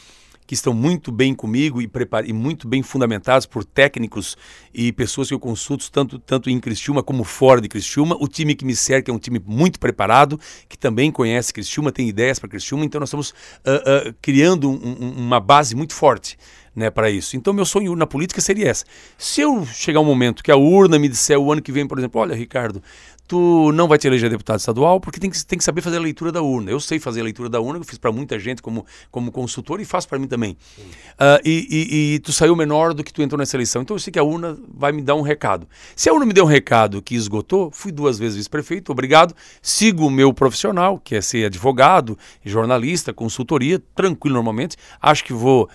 [0.51, 1.89] que estão muito bem comigo e,
[2.27, 4.37] e muito bem fundamentados por técnicos
[4.75, 8.17] e pessoas que eu consulto tanto, tanto em Criciúma como fora de Criciúma.
[8.19, 12.09] O time que me cerca é um time muito preparado, que também conhece Criciúma, tem
[12.09, 16.37] ideias para Criciúma, então nós estamos uh, uh, criando um, um, uma base muito forte
[16.75, 17.37] né, para isso.
[17.37, 18.85] Então, meu sonho na política seria essa.
[19.19, 21.99] Se eu chegar um momento que a urna me disser o ano que vem, por
[21.99, 22.83] exemplo, olha, Ricardo,
[23.31, 26.01] tu não vai te eleger deputado estadual porque tem que, tem que saber fazer a
[26.01, 26.73] leitura da urna.
[26.73, 29.81] Eu sei fazer a leitura da urna, eu fiz para muita gente como, como consultor
[29.81, 30.57] e faço para mim também.
[30.81, 33.83] Uh, e, e, e, tu saiu menor do que tu entrou nessa eleição.
[33.83, 35.69] Então eu sei que a urna vai me dar um recado.
[35.95, 39.33] Se a urna me deu um recado que esgotou, fui duas vezes vice-prefeito, obrigado.
[39.63, 44.77] Sigo o meu profissional, que é ser advogado, jornalista, consultoria, tranquilo normalmente.
[45.01, 45.69] Acho que vou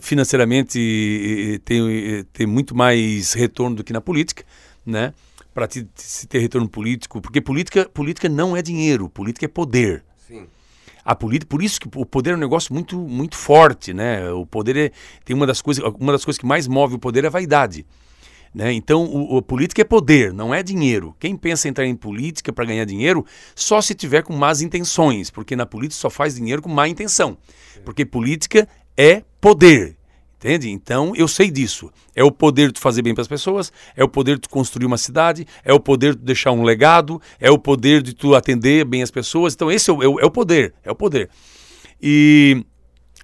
[0.00, 4.44] financeiramente tem, tem muito mais retorno do que na política,
[4.84, 5.12] né?
[5.52, 10.02] Para se ter retorno político, porque política, política não é dinheiro, política é poder.
[10.26, 10.46] Sim.
[11.04, 14.30] A política, por isso que o poder é um negócio muito, muito forte, né?
[14.30, 14.92] O poder é,
[15.24, 17.84] tem uma das coisas, uma das coisas que mais move o poder é a vaidade.
[18.54, 18.72] Né?
[18.72, 21.16] Então, o, o, política é poder, não é dinheiro.
[21.18, 23.24] Quem pensa em entrar em política para ganhar dinheiro,
[23.54, 27.36] só se tiver com más intenções, porque na política só faz dinheiro com má intenção.
[27.82, 29.96] Porque política é poder.
[30.36, 30.70] Entende?
[30.70, 31.90] Então eu sei disso.
[32.16, 34.98] É o poder de fazer bem para as pessoas, é o poder de construir uma
[34.98, 39.02] cidade, é o poder de deixar um legado, é o poder de tu atender bem
[39.02, 39.54] as pessoas.
[39.54, 41.30] Então esse é o, é o poder, é o poder.
[42.00, 42.64] E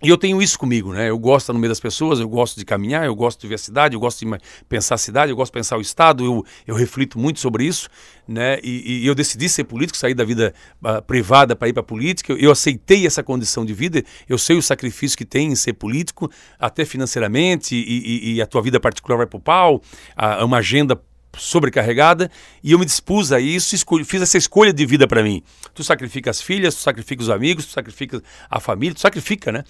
[0.02, 1.10] e eu tenho isso comigo, né?
[1.10, 3.58] Eu gosto no meio das pessoas, eu gosto de caminhar, eu gosto de ver a
[3.58, 4.38] cidade, eu gosto de
[4.68, 7.88] pensar a cidade, eu gosto de pensar o Estado, eu, eu reflito muito sobre isso,
[8.26, 8.58] né?
[8.62, 11.84] E, e eu decidi ser político, sair da vida uh, privada para ir para a
[11.84, 15.56] política, eu, eu, aceitei essa condição de vida, eu sei o sacrifício que tem em
[15.56, 19.82] ser político, até financeiramente, e, e, e a tua vida particular vai para o pau,
[20.16, 21.00] a, uma agenda
[21.38, 22.30] sobrecarregada
[22.62, 25.42] e eu me dispus a isso, fiz essa escolha de vida para mim.
[25.74, 29.64] Tu sacrifica as filhas, tu sacrifica os amigos, tu sacrifica a família, tu sacrifica, né?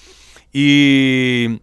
[0.52, 1.60] E,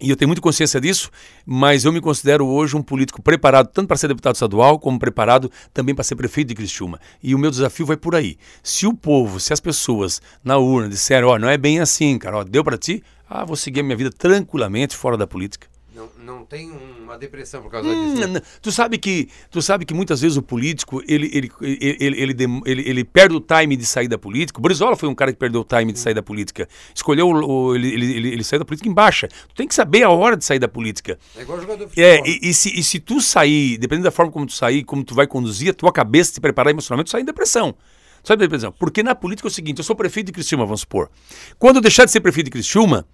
[0.00, 1.10] e eu tenho muita consciência disso,
[1.44, 5.50] mas eu me considero hoje um político preparado tanto para ser deputado estadual, como preparado
[5.72, 7.00] também para ser prefeito de Criciúma.
[7.22, 8.36] E o meu desafio vai por aí.
[8.62, 12.18] Se o povo, se as pessoas na urna disseram, ó, oh, não é bem assim,
[12.18, 15.66] cara, ó, deu para ti, ah, vou seguir a minha vida tranquilamente fora da política.
[15.98, 18.42] Não, não tem uma depressão por causa hum, disso.
[18.62, 22.88] Tu sabe que tu sabe que muitas vezes o político ele ele, ele, ele, ele,
[22.88, 24.60] ele, perde o time de sair da política.
[24.60, 26.68] O Brizola foi um cara que perdeu o time de sair da política.
[26.94, 29.26] Escolheu o, ele, ele, ele, saiu da política em baixa.
[29.26, 31.18] Tu tem que saber a hora de sair da política.
[31.36, 32.04] É igual jogador de futebol.
[32.04, 35.02] É, e, e, se, e se tu sair, dependendo da forma como tu sair, como
[35.02, 37.74] tu vai conduzir, a tua cabeça te preparar emocionalmente, tu sai em depressão.
[38.22, 38.72] Sabe, depressão?
[38.72, 41.10] Porque na política é o seguinte, eu sou prefeito de Criciúma, vamos supor.
[41.58, 43.06] Quando eu deixar de ser prefeito de Criciúma,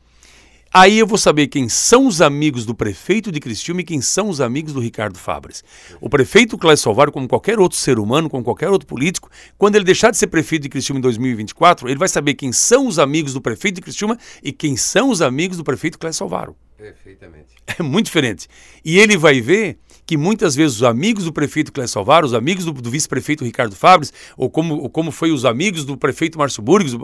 [0.77, 4.29] Aí eu vou saber quem são os amigos do prefeito de Criciúma e quem são
[4.29, 5.63] os amigos do Ricardo Fabres.
[6.01, 9.85] O prefeito Cláudio Salvaro, como qualquer outro ser humano, como qualquer outro político, quando ele
[9.85, 13.33] deixar de ser prefeito de Criciúma em 2024, ele vai saber quem são os amigos
[13.33, 16.57] do prefeito de Criciúma e quem são os amigos do prefeito Cláudio Salvaro.
[16.77, 17.55] Perfeitamente.
[17.79, 18.49] É muito diferente.
[18.85, 22.65] E ele vai ver que muitas vezes os amigos do prefeito Clécio Salvar, os amigos
[22.65, 26.63] do, do vice-prefeito Ricardo Fabres, ou como, ou como foi os amigos do prefeito Márcio
[26.63, 26.95] Burgos,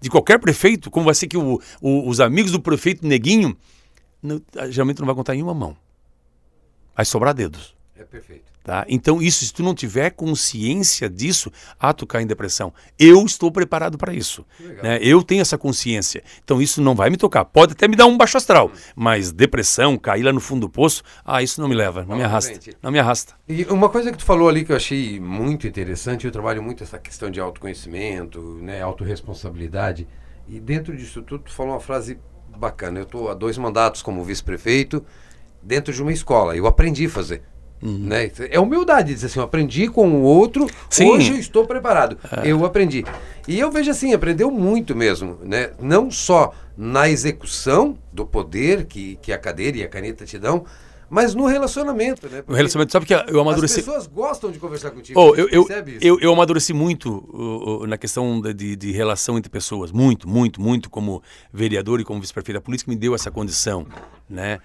[0.00, 3.56] de qualquer prefeito, como vai ser que o, o, os amigos do prefeito Neguinho,
[4.22, 4.40] não,
[4.70, 5.76] geralmente não vai contar em uma mão.
[6.96, 7.74] Vai sobrar dedos.
[8.04, 8.52] É perfeito.
[8.62, 8.84] Tá?
[8.86, 11.50] Então, isso, se tu não tiver consciência disso,
[11.80, 12.72] ah, tu cai em depressão.
[12.98, 14.44] Eu estou preparado para isso.
[14.82, 14.98] Né?
[15.00, 16.22] Eu tenho essa consciência.
[16.44, 17.46] Então, isso não vai me tocar.
[17.46, 18.78] Pode até me dar um baixo astral, hum.
[18.94, 22.22] mas depressão, cair lá no fundo do poço, ah, isso não me leva, não me
[22.22, 22.58] arrasta.
[22.82, 23.34] Não me arrasta.
[23.48, 26.82] E uma coisa que tu falou ali que eu achei muito interessante, eu trabalho muito
[26.82, 30.06] essa questão de autoconhecimento, né, autorresponsabilidade.
[30.46, 32.18] E dentro disso tudo, tu falou uma frase
[32.54, 32.98] bacana.
[32.98, 35.04] Eu estou há dois mandatos como vice-prefeito
[35.62, 36.54] dentro de uma escola.
[36.54, 37.42] Eu aprendi a fazer.
[37.82, 37.98] Uhum.
[37.98, 38.30] Né?
[38.50, 41.10] É humildade, dizer assim, eu aprendi com o outro, Sim.
[41.10, 42.16] hoje eu estou preparado.
[42.42, 42.50] É.
[42.50, 43.04] Eu aprendi.
[43.46, 45.70] E eu vejo assim, aprendeu muito mesmo, né?
[45.80, 50.64] Não só na execução do poder que, que a cadeira e a caneta te dão,
[51.10, 52.42] mas no relacionamento, né?
[52.46, 53.80] no relacionamento, sabe que eu amadureci.
[53.80, 55.20] As pessoas gostam de conversar contigo.
[55.20, 55.68] Oh, eu, eu,
[56.00, 59.92] eu, eu, amadureci muito uh, uh, na questão de, de, relação entre pessoas.
[59.92, 61.22] Muito, muito, muito, como
[61.52, 62.58] vereador e como vice-prefeito.
[62.58, 63.86] A política me deu essa condição
[64.28, 64.58] né?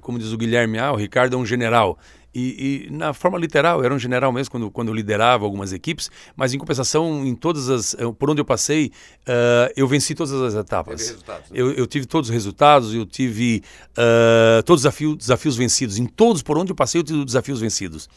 [0.00, 1.98] Como diz o Guilherme, ah, o Ricardo é um general.
[2.34, 6.10] E, e, na forma literal, era um general mesmo quando, quando eu liderava algumas equipes,
[6.34, 7.94] mas em compensação, em todas as.
[7.94, 11.16] Eh, por onde eu passei, uh, eu venci todas as etapas.
[11.26, 11.42] Né?
[11.52, 13.62] Eu, eu, tive todos os resultados, eu tive
[13.92, 15.96] uh, todos os desafios, desafios vencidos.
[15.96, 18.08] Em todos por onde eu passei, eu tive desafios vencidos.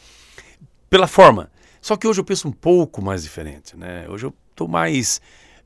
[0.90, 1.52] Pela forma.
[1.80, 3.78] Só que hoje eu penso um pouco mais diferente.
[3.78, 4.08] Né?
[4.10, 5.22] Hoje eu estou mais.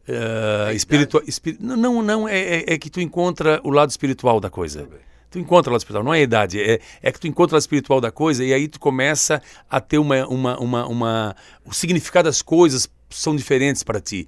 [0.10, 1.24] Uh, espiritual.
[1.26, 1.56] Espir...
[1.58, 4.82] Não, não, é, é, é, que tu encontra o lado espiritual da coisa.
[4.82, 7.53] Também tu encontra o lado espiritual, não é a idade, é, é que tu encontra
[7.53, 11.36] o lado espiritual da coisa e aí tu começa a ter uma, uma, uma, uma
[11.66, 14.28] o significado das coisas são diferentes para ti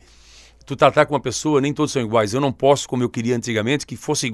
[0.65, 2.34] tu tratar com uma pessoa, nem todos são iguais.
[2.34, 4.34] Eu não posso, como eu queria antigamente, que fosse.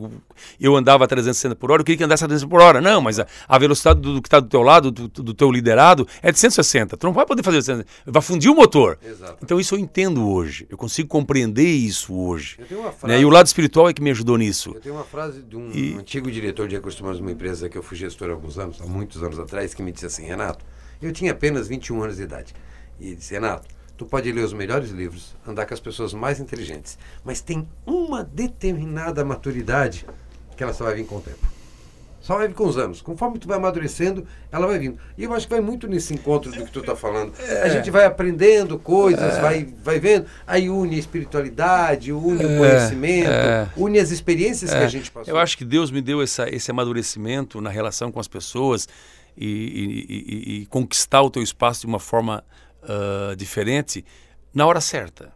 [0.59, 2.81] Eu andava a 360 por hora, eu queria que andasse a 360 por hora.
[2.81, 5.51] Não, mas a, a velocidade do, do que está do teu lado, do, do, teu
[5.51, 6.97] liderado, é de 160.
[6.97, 7.89] Tu não vai poder fazer 160.
[8.05, 8.97] Vai fundir o motor.
[9.03, 9.37] Exato.
[9.43, 10.67] Então isso eu entendo hoje.
[10.69, 12.59] Eu consigo compreender isso hoje.
[13.03, 13.21] Né?
[13.21, 14.71] E o lado espiritual é que me ajudou nisso.
[14.75, 15.95] Eu tenho uma frase de um e...
[15.95, 18.81] antigo diretor de recursos humanos de uma empresa que eu fui gestor há alguns anos,
[18.81, 20.63] há muitos anos atrás, que me disse assim: Renato,
[21.01, 22.53] eu tinha apenas 21 anos de idade.
[22.99, 26.97] E disse: Renato Tu pode ler os melhores livros, andar com as pessoas mais inteligentes,
[27.21, 30.05] mas tem uma determinada maturidade
[30.55, 31.45] que ela só vai vir com o tempo.
[32.21, 33.01] Só vai vir com os anos.
[33.01, 34.97] Conforme tu vai amadurecendo, ela vai vindo.
[35.17, 37.33] E eu acho que vai muito nesse encontro do que tu está falando.
[37.39, 37.63] É.
[37.63, 39.41] A gente vai aprendendo coisas, é.
[39.41, 42.45] vai, vai vendo, aí une a espiritualidade, une é.
[42.45, 43.67] o conhecimento, é.
[43.75, 44.87] une as experiências que a é.
[44.87, 45.33] gente passou.
[45.33, 48.87] Eu acho que Deus me deu essa, esse amadurecimento na relação com as pessoas
[49.35, 52.45] e, e, e, e conquistar o teu espaço de uma forma
[52.83, 54.05] uh, diferente
[54.53, 55.33] na hora certa.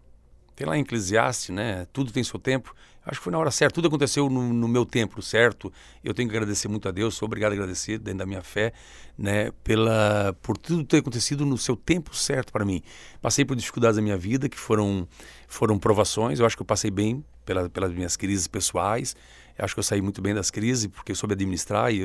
[0.55, 1.87] Tem lá em Eclesiastes, né?
[1.91, 2.75] Tudo tem seu tempo.
[3.05, 3.75] Acho que foi na hora certa.
[3.75, 5.73] Tudo aconteceu no, no, meu tempo certo.
[6.03, 7.15] Eu tenho que agradecer muito a Deus.
[7.15, 8.71] Sou obrigado a agradecer dentro da minha fé,
[9.17, 9.51] né?
[9.63, 12.81] Pela por tudo ter acontecido no seu tempo certo para mim.
[13.21, 15.07] Passei por dificuldades da minha vida que foram
[15.47, 16.39] foram provações.
[16.39, 19.15] Eu acho que eu passei bem pela, pelas minhas crises pessoais.
[19.57, 22.03] Eu acho que eu saí muito bem das crises porque eu soube administrar e,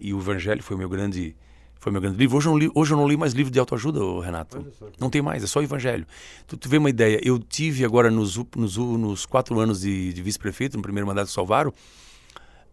[0.00, 1.34] e, e o Evangelho foi o meu grande
[1.78, 2.36] foi meu grande livro.
[2.36, 4.66] Hoje eu não li, hoje eu não li mais livro de autoajuda, Renato.
[4.98, 6.06] Não tem mais, é só evangelho.
[6.46, 10.22] Tu, tu vê uma ideia, eu tive agora nos, nos, nos quatro anos de, de
[10.22, 11.72] vice-prefeito, no primeiro mandato de Salvaro,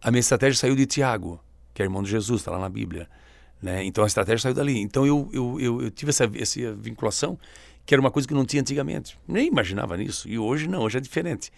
[0.02, 1.40] a minha estratégia saiu de Tiago,
[1.72, 3.08] que é irmão de Jesus, está lá na Bíblia.
[3.62, 3.84] Né?
[3.84, 4.78] Então a estratégia saiu dali.
[4.78, 7.38] Então eu, eu, eu, eu tive essa, essa vinculação,
[7.84, 9.18] que era uma coisa que não tinha antigamente.
[9.26, 10.28] Nem imaginava nisso.
[10.28, 11.52] E hoje não, hoje é diferente.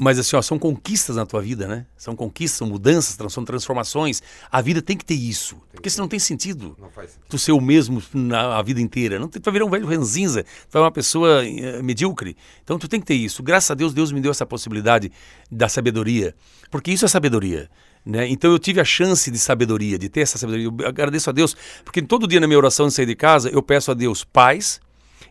[0.00, 1.84] Mas assim, ó, são conquistas na tua vida, né?
[1.96, 4.22] São conquistas, são mudanças, são transformações.
[4.48, 5.56] A vida tem que ter isso.
[5.56, 6.76] Tem porque senão não tem sentido.
[6.78, 7.26] Não faz sentido.
[7.28, 9.18] Tu ser o mesmo na a vida inteira.
[9.18, 12.36] Não, tu vai virar um velho ranzinza, tu vai uma pessoa uh, medíocre.
[12.62, 13.42] Então tu tem que ter isso.
[13.42, 15.10] Graças a Deus, Deus me deu essa possibilidade
[15.50, 16.32] da sabedoria.
[16.70, 17.68] Porque isso é sabedoria.
[18.06, 18.28] Né?
[18.28, 20.66] Então eu tive a chance de sabedoria, de ter essa sabedoria.
[20.66, 23.62] Eu agradeço a Deus, porque todo dia na minha oração de sair de casa, eu
[23.64, 24.80] peço a Deus paz,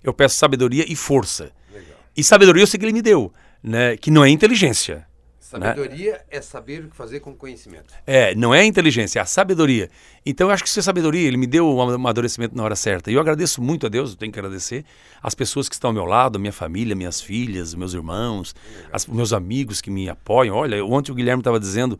[0.03, 1.53] eu peço sabedoria e força.
[1.72, 1.98] Legal.
[2.18, 3.31] E sabedoria eu sei que Ele me deu
[3.64, 5.08] né, que não é inteligência.
[5.48, 6.20] Sabedoria né?
[6.30, 7.94] é saber o que fazer com conhecimento.
[8.06, 9.90] É, não é inteligência, é a sabedoria.
[10.26, 13.10] Então eu acho que isso é sabedoria, ele me deu um amadurecimento na hora certa.
[13.10, 14.84] E eu agradeço muito a Deus, eu tenho que agradecer
[15.24, 18.54] as pessoas que estão ao meu lado, minha família, minhas filhas, meus irmãos,
[18.92, 20.54] as, meus amigos que me apoiam.
[20.54, 21.98] Olha, ontem o Guilherme estava dizendo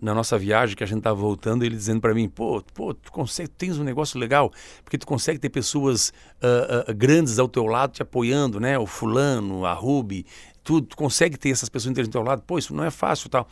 [0.00, 3.12] na nossa viagem que a gente estava voltando, ele dizendo para mim, pô, pô, tu
[3.12, 4.52] consegue, tens um negócio legal,
[4.84, 6.12] porque tu consegue ter pessoas
[6.42, 8.78] uh, uh, grandes ao teu lado te apoiando, né?
[8.78, 10.24] O fulano, a Ruby,
[10.68, 13.48] tu, tu consegue ter essas pessoas inteligentes ao lado, pô, isso não é fácil tal.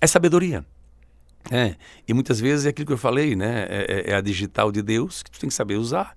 [0.00, 0.64] É sabedoria.
[1.50, 1.74] É,
[2.06, 3.66] e muitas vezes é aquilo que eu falei, né?
[3.68, 6.16] É, é, é a digital de Deus que tu tem que saber usar.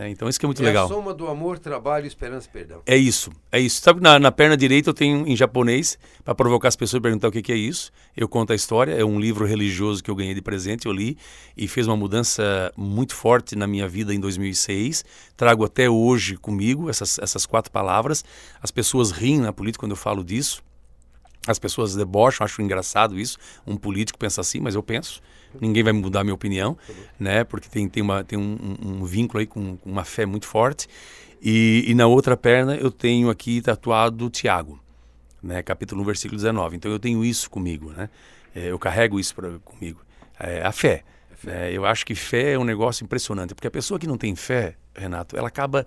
[0.00, 0.86] É, então isso que é muito é legal.
[0.86, 2.80] a soma do amor, trabalho, esperança e perdão.
[2.86, 3.82] É isso, é isso.
[3.82, 7.28] Sabe, na, na perna direita eu tenho em japonês, para provocar as pessoas a perguntar
[7.28, 7.92] o que, que, é isso.
[8.16, 11.18] Eu conto a história, é um livro religioso que eu ganhei de presente, eu li
[11.54, 15.04] e fez uma mudança muito forte na minha vida em 2006.
[15.36, 18.24] Trago até hoje comigo essas, essas quatro palavras.
[18.62, 20.62] As pessoas riem na política quando eu falo disso.
[21.46, 23.38] As pessoas debocham, acho engraçado isso.
[23.66, 25.22] Um político pensa assim, mas eu penso
[25.58, 26.76] ninguém vai mudar a minha opinião,
[27.18, 27.44] né?
[27.44, 30.86] Porque tem, tem, uma, tem um, um, vínculo aí com, com, uma fé muito forte.
[31.42, 34.78] E, e, na outra perna eu tenho aqui tatuado Tiago,
[35.42, 35.62] né?
[35.62, 36.76] Capítulo 1, versículo 19.
[36.76, 38.10] Então eu tenho isso comigo, né?
[38.54, 40.00] É, eu carrego isso pra, comigo.
[40.38, 41.02] É, a fé.
[41.32, 41.50] É fé.
[41.50, 41.72] Né?
[41.72, 44.76] Eu acho que fé é um negócio impressionante, porque a pessoa que não tem fé,
[44.94, 45.86] Renato, ela acaba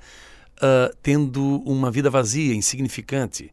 [0.58, 3.52] uh, tendo uma vida vazia, insignificante.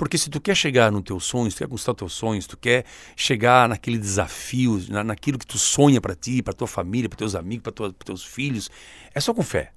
[0.00, 2.56] Porque se tu quer chegar no teu sonho, se tu quer conquistar teus sonhos, tu
[2.56, 7.18] quer chegar naquele desafio, na, naquilo que tu sonha para ti, para tua família, para
[7.18, 8.70] teus amigos, para teus filhos,
[9.14, 9.72] é só com fé.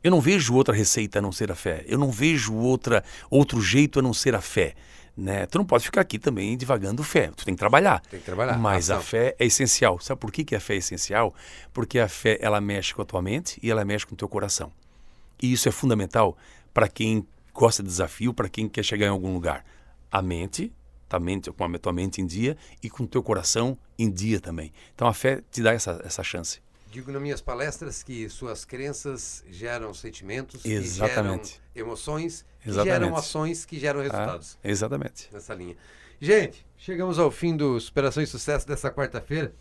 [0.00, 1.84] Eu não vejo outra receita a não ser a fé.
[1.88, 4.76] Eu não vejo outra, outro jeito a não ser a fé.
[5.16, 5.44] Né?
[5.46, 7.32] Tu não pode ficar aqui também divagando fé.
[7.34, 8.00] Tu tem que trabalhar.
[8.08, 8.56] Tem que trabalhar.
[8.56, 8.98] Mas Ação.
[8.98, 9.98] a fé é essencial.
[9.98, 11.34] Sabe por que, que a fé é essencial?
[11.72, 14.28] Porque a fé ela mexe com a tua mente e ela mexe com o teu
[14.28, 14.70] coração.
[15.42, 16.38] E isso é fundamental
[16.72, 17.26] para quem
[17.58, 19.64] gosta de desafio, para quem quer chegar em algum lugar.
[20.10, 20.72] A mente
[21.08, 24.40] tua mente, com a tua mente em dia e com o teu coração em dia
[24.40, 24.72] também.
[24.94, 26.60] Então a fé te dá essa, essa chance.
[26.90, 31.60] Digo nas minhas palestras que suas crenças geram sentimentos, Exatamente.
[31.72, 34.58] que geram emoções, geram ações, que geram resultados.
[34.62, 35.28] Ah, exatamente.
[35.32, 35.76] Nessa linha.
[36.20, 39.54] Gente, chegamos ao fim do Superação e Sucesso dessa quarta-feira.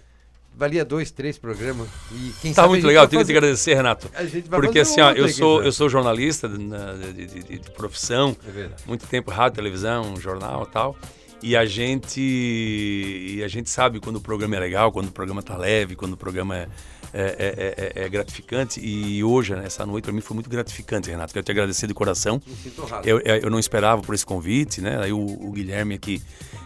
[0.58, 1.88] Valia dois, três programas.
[2.12, 4.10] E quem Tá sabe muito legal, vai tenho que te agradecer, Renato.
[4.16, 5.68] A gente vai Porque assim, ó, eu sou, né?
[5.68, 10.74] eu sou jornalista de, de- de- de- profissão, É muito tempo rádio, televisão, jornal e
[10.74, 10.96] tal.
[11.44, 15.44] E a gente e a gente sabe quando o programa é legal, quando o programa
[15.44, 16.68] tá leve, quando o programa é,
[17.14, 18.80] é, é- é- é gratificante.
[18.84, 21.34] E hoje, né, essa noite, para mim foi muito gratificante, Renato.
[21.34, 22.42] Quero te agradecer de coração.
[22.46, 23.08] Me sinto honrado.
[23.08, 25.00] Eu, eu não esperava por esse convite, né?
[25.02, 26.22] Aí o, o Guilherme aqui,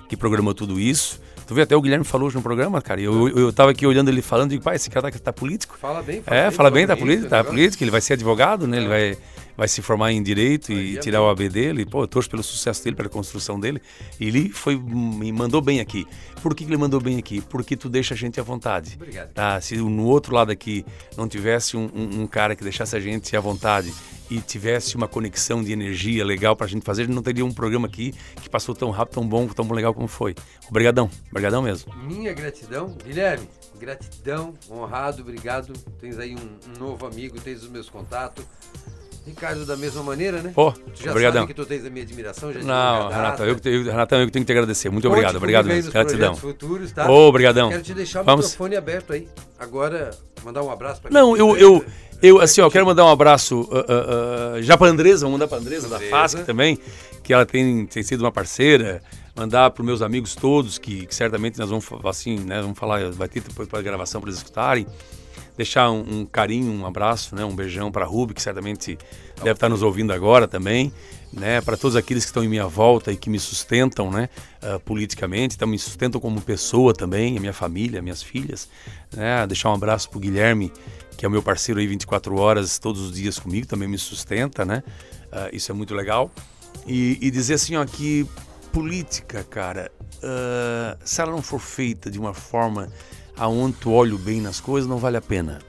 [0.07, 1.19] que programou tudo isso.
[1.51, 3.01] Tu vê, até o Guilherme falou hoje no programa, cara.
[3.01, 5.33] Eu, eu, eu tava aqui olhando ele falando e digo, pai, esse cara tá, tá
[5.33, 5.77] político.
[5.77, 8.65] Fala bem, É, fala bem da sobre política, isso, tá política, ele vai ser advogado,
[8.65, 8.77] né?
[8.77, 9.17] Ele vai,
[9.57, 11.85] vai se formar em direito e é tirar o AB dele.
[11.85, 13.81] Pô, eu torço pelo sucesso dele, pela construção dele.
[14.19, 16.05] E ele foi, me mandou bem aqui.
[16.41, 17.39] Por que, ele mandou bem aqui?
[17.41, 18.93] Porque tu deixa a gente à vontade.
[18.95, 19.31] Obrigado.
[19.33, 19.61] Tá?
[19.61, 23.35] Se no outro lado aqui não tivesse um, um- um cara que deixasse a gente
[23.37, 23.93] à vontade
[24.29, 27.51] e tivesse uma conexão de energia legal pra gente fazer, a gente não teria um
[27.53, 30.33] programa aqui que passou tão rápido, tão bom, tão legal como foi.
[30.69, 31.93] Obrigadão, obrigadão mesmo.
[31.95, 33.47] Minha gratidão, Guilherme,
[33.77, 35.73] gratidão, honrado, obrigado.
[35.99, 38.45] Tens aí um, um novo amigo, tens os meus contatos.
[39.25, 40.51] Ricardo, da mesma maneira, né?
[40.53, 41.41] Pô, Tu já obrigadão.
[41.43, 42.65] sabe que tu tens a minha admiração, já Não,
[43.09, 43.43] data.
[43.43, 44.89] eu, Renatão, eu que tenho que te agradecer.
[44.89, 46.35] Muito Conte obrigado, obrigado Gratidão.
[46.35, 47.09] futuros, tá?
[47.09, 47.69] Ô, obrigadão.
[47.69, 48.45] Quero te deixar o Vamos.
[48.45, 49.27] microfone aberto aí.
[49.59, 50.09] Agora,
[50.43, 51.85] mandar um abraço pra Não, eu, eu,
[52.21, 55.33] eu, assim, ó, eu quero mandar um abraço ah, ah, ah, já pra Andresa, vamos
[55.33, 56.11] mandar pra Andresa da Andresa.
[56.11, 56.79] FASC também,
[57.23, 59.01] que ela tem, tem sido uma parceira.
[59.33, 63.29] Mandar pros meus amigos todos, que, que certamente nós vamos, assim, né, vamos falar, vai
[63.29, 64.85] ter depois pra gravação para eles escutarem.
[65.57, 68.97] Deixar um, um carinho, um abraço, né, um beijão pra Ruby, que certamente
[69.37, 70.91] deve estar nos ouvindo agora também.
[71.33, 74.27] Né, para todos aqueles que estão em minha volta e que me sustentam né,
[74.61, 78.67] ah, politicamente, então me sustentam como pessoa também, a minha família, minhas filhas.
[79.15, 80.73] Né, deixar um abraço pro Guilherme,
[81.15, 84.65] que é o meu parceiro aí 24 horas, todos os dias comigo, também me sustenta,
[84.65, 84.83] né?
[85.31, 86.29] Ah, isso é muito legal.
[86.85, 88.27] E, e dizer assim, ó, que
[88.73, 89.91] política, cara,
[90.23, 92.89] ah, se ela não for feita de uma forma
[93.37, 95.59] aonde tu olha o bem nas coisas, não vale a pena.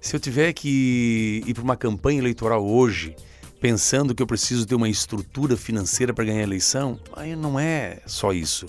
[0.00, 3.14] Se eu tiver que ir para uma campanha eleitoral hoje,
[3.60, 8.00] pensando que eu preciso ter uma estrutura financeira para ganhar a eleição, aí não é
[8.06, 8.66] só isso.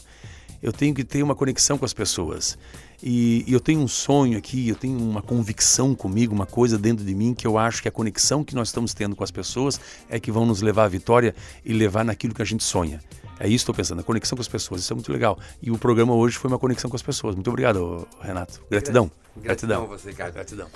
[0.64, 2.58] Eu tenho que ter uma conexão com as pessoas.
[3.04, 7.06] E, e eu tenho um sonho aqui, eu tenho uma convicção comigo, uma coisa dentro
[7.06, 9.80] de mim que eu acho que a conexão que nós estamos tendo com as pessoas
[10.10, 13.00] é que vão nos levar à vitória e levar naquilo que a gente sonha.
[13.40, 15.38] É isso que estou pensando, a conexão com as pessoas, isso é muito legal.
[15.62, 17.36] E o programa hoje foi uma conexão com as pessoas.
[17.36, 18.62] Muito obrigado, Renato.
[18.70, 19.12] Gratidão.
[19.36, 19.88] Gratidão, Gratidão.
[19.88, 20.34] você, Ricardo.
[20.34, 20.68] Gratidão.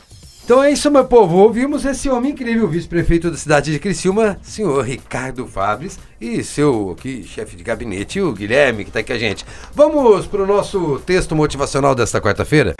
[0.43, 1.37] Então é isso, meu povo.
[1.37, 7.23] Ouvimos esse homem incrível, vice-prefeito da cidade de Criciúma, senhor Ricardo Fabres, e seu aqui,
[7.23, 9.45] chefe de gabinete, o Guilherme, que está aqui com a gente.
[9.73, 12.73] Vamos para o nosso texto motivacional desta quarta-feira?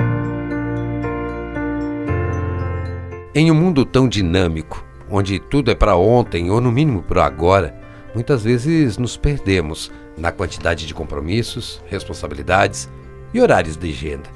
[3.33, 7.80] Em um mundo tão dinâmico, onde tudo é para ontem ou no mínimo para agora,
[8.13, 12.89] muitas vezes nos perdemos na quantidade de compromissos, responsabilidades
[13.33, 14.29] e horários de agenda.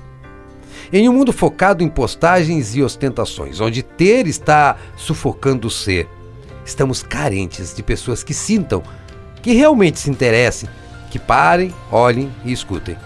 [0.91, 6.07] Em um mundo focado em postagens e ostentações, onde ter está sufocando o ser,
[6.65, 8.83] estamos carentes de pessoas que sintam,
[9.41, 10.69] que realmente se interessem,
[11.09, 12.97] que parem, olhem e escutem.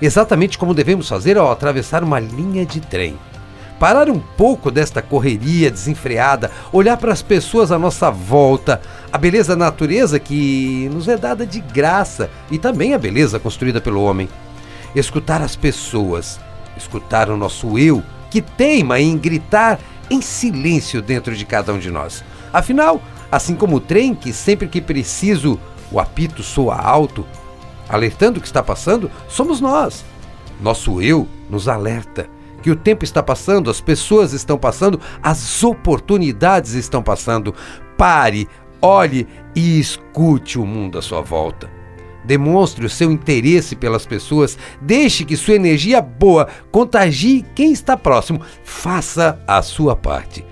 [0.00, 3.18] Exatamente como devemos fazer ao atravessar uma linha de trem.
[3.78, 8.80] Parar um pouco desta correria desenfreada, olhar para as pessoas à nossa volta,
[9.12, 13.80] a beleza da natureza que nos é dada de graça e também a beleza construída
[13.80, 14.28] pelo homem.
[14.96, 16.40] Escutar as pessoas,
[16.76, 19.78] escutar o nosso eu, que teima em gritar
[20.10, 22.24] em silêncio dentro de cada um de nós.
[22.52, 23.00] Afinal,
[23.30, 25.58] assim como o trem que sempre que preciso
[25.92, 27.24] o apito soa alto,
[27.88, 30.04] alertando o que está passando, somos nós.
[30.60, 32.37] Nosso eu nos alerta
[32.68, 37.54] que o tempo está passando, as pessoas estão passando, as oportunidades estão passando.
[37.96, 38.46] Pare,
[38.82, 39.26] olhe
[39.56, 41.70] e escute o mundo à sua volta.
[42.26, 48.42] Demonstre o seu interesse pelas pessoas, deixe que sua energia boa contagie quem está próximo.
[48.62, 50.44] Faça a sua parte.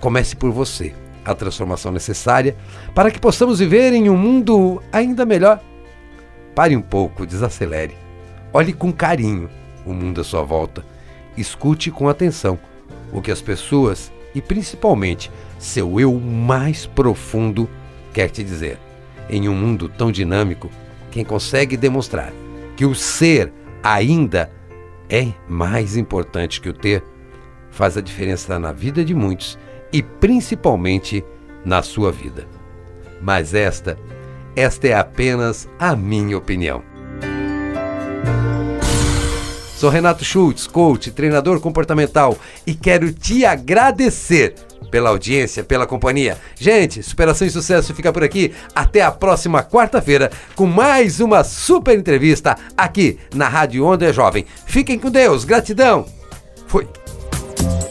[0.00, 0.92] Comece por você
[1.24, 2.56] a transformação necessária
[2.96, 5.60] para que possamos viver em um mundo ainda melhor.
[6.52, 7.96] Pare um pouco, desacelere.
[8.52, 9.48] Olhe com carinho
[9.86, 10.89] o mundo à sua volta.
[11.40, 12.58] Escute com atenção
[13.10, 17.68] o que as pessoas e principalmente seu eu mais profundo
[18.12, 18.78] quer te dizer.
[19.28, 20.70] Em um mundo tão dinâmico,
[21.10, 22.30] quem consegue demonstrar
[22.76, 23.52] que o ser
[23.82, 24.50] ainda
[25.08, 27.02] é mais importante que o ter,
[27.70, 29.58] faz a diferença na vida de muitos
[29.90, 31.24] e principalmente
[31.64, 32.46] na sua vida.
[33.20, 33.98] Mas esta,
[34.54, 36.89] esta é apenas a minha opinião.
[39.80, 42.36] Sou Renato Schultz, coach, treinador comportamental
[42.66, 44.54] e quero te agradecer
[44.90, 46.36] pela audiência, pela companhia.
[46.54, 48.52] Gente, Superação e Sucesso fica por aqui.
[48.74, 54.44] Até a próxima quarta-feira com mais uma super entrevista aqui na Rádio Onda Jovem.
[54.66, 56.04] Fiquem com Deus, gratidão.
[56.66, 56.86] Fui.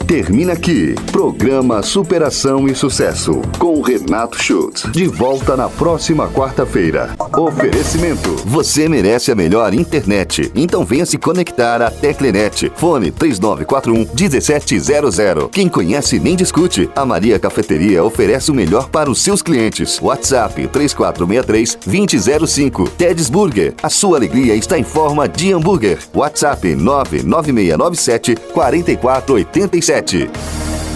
[0.09, 0.95] Termina aqui.
[1.11, 3.43] Programa Superação e Sucesso.
[3.59, 4.91] Com Renato Schultz.
[4.91, 7.11] De volta na próxima quarta-feira.
[7.37, 8.35] Oferecimento.
[8.43, 10.51] Você merece a melhor internet.
[10.55, 12.71] Então venha se conectar à Teclenet.
[12.75, 15.49] Fone 3941 1700.
[15.51, 16.89] Quem conhece nem discute.
[16.95, 20.01] A Maria Cafeteria oferece o melhor para os seus clientes.
[20.01, 22.89] WhatsApp 3463 2005.
[22.97, 23.75] Ted's Burger.
[23.83, 25.99] A sua alegria está em forma de hambúrguer.
[26.15, 30.88] WhatsApp 99697 4487 sete.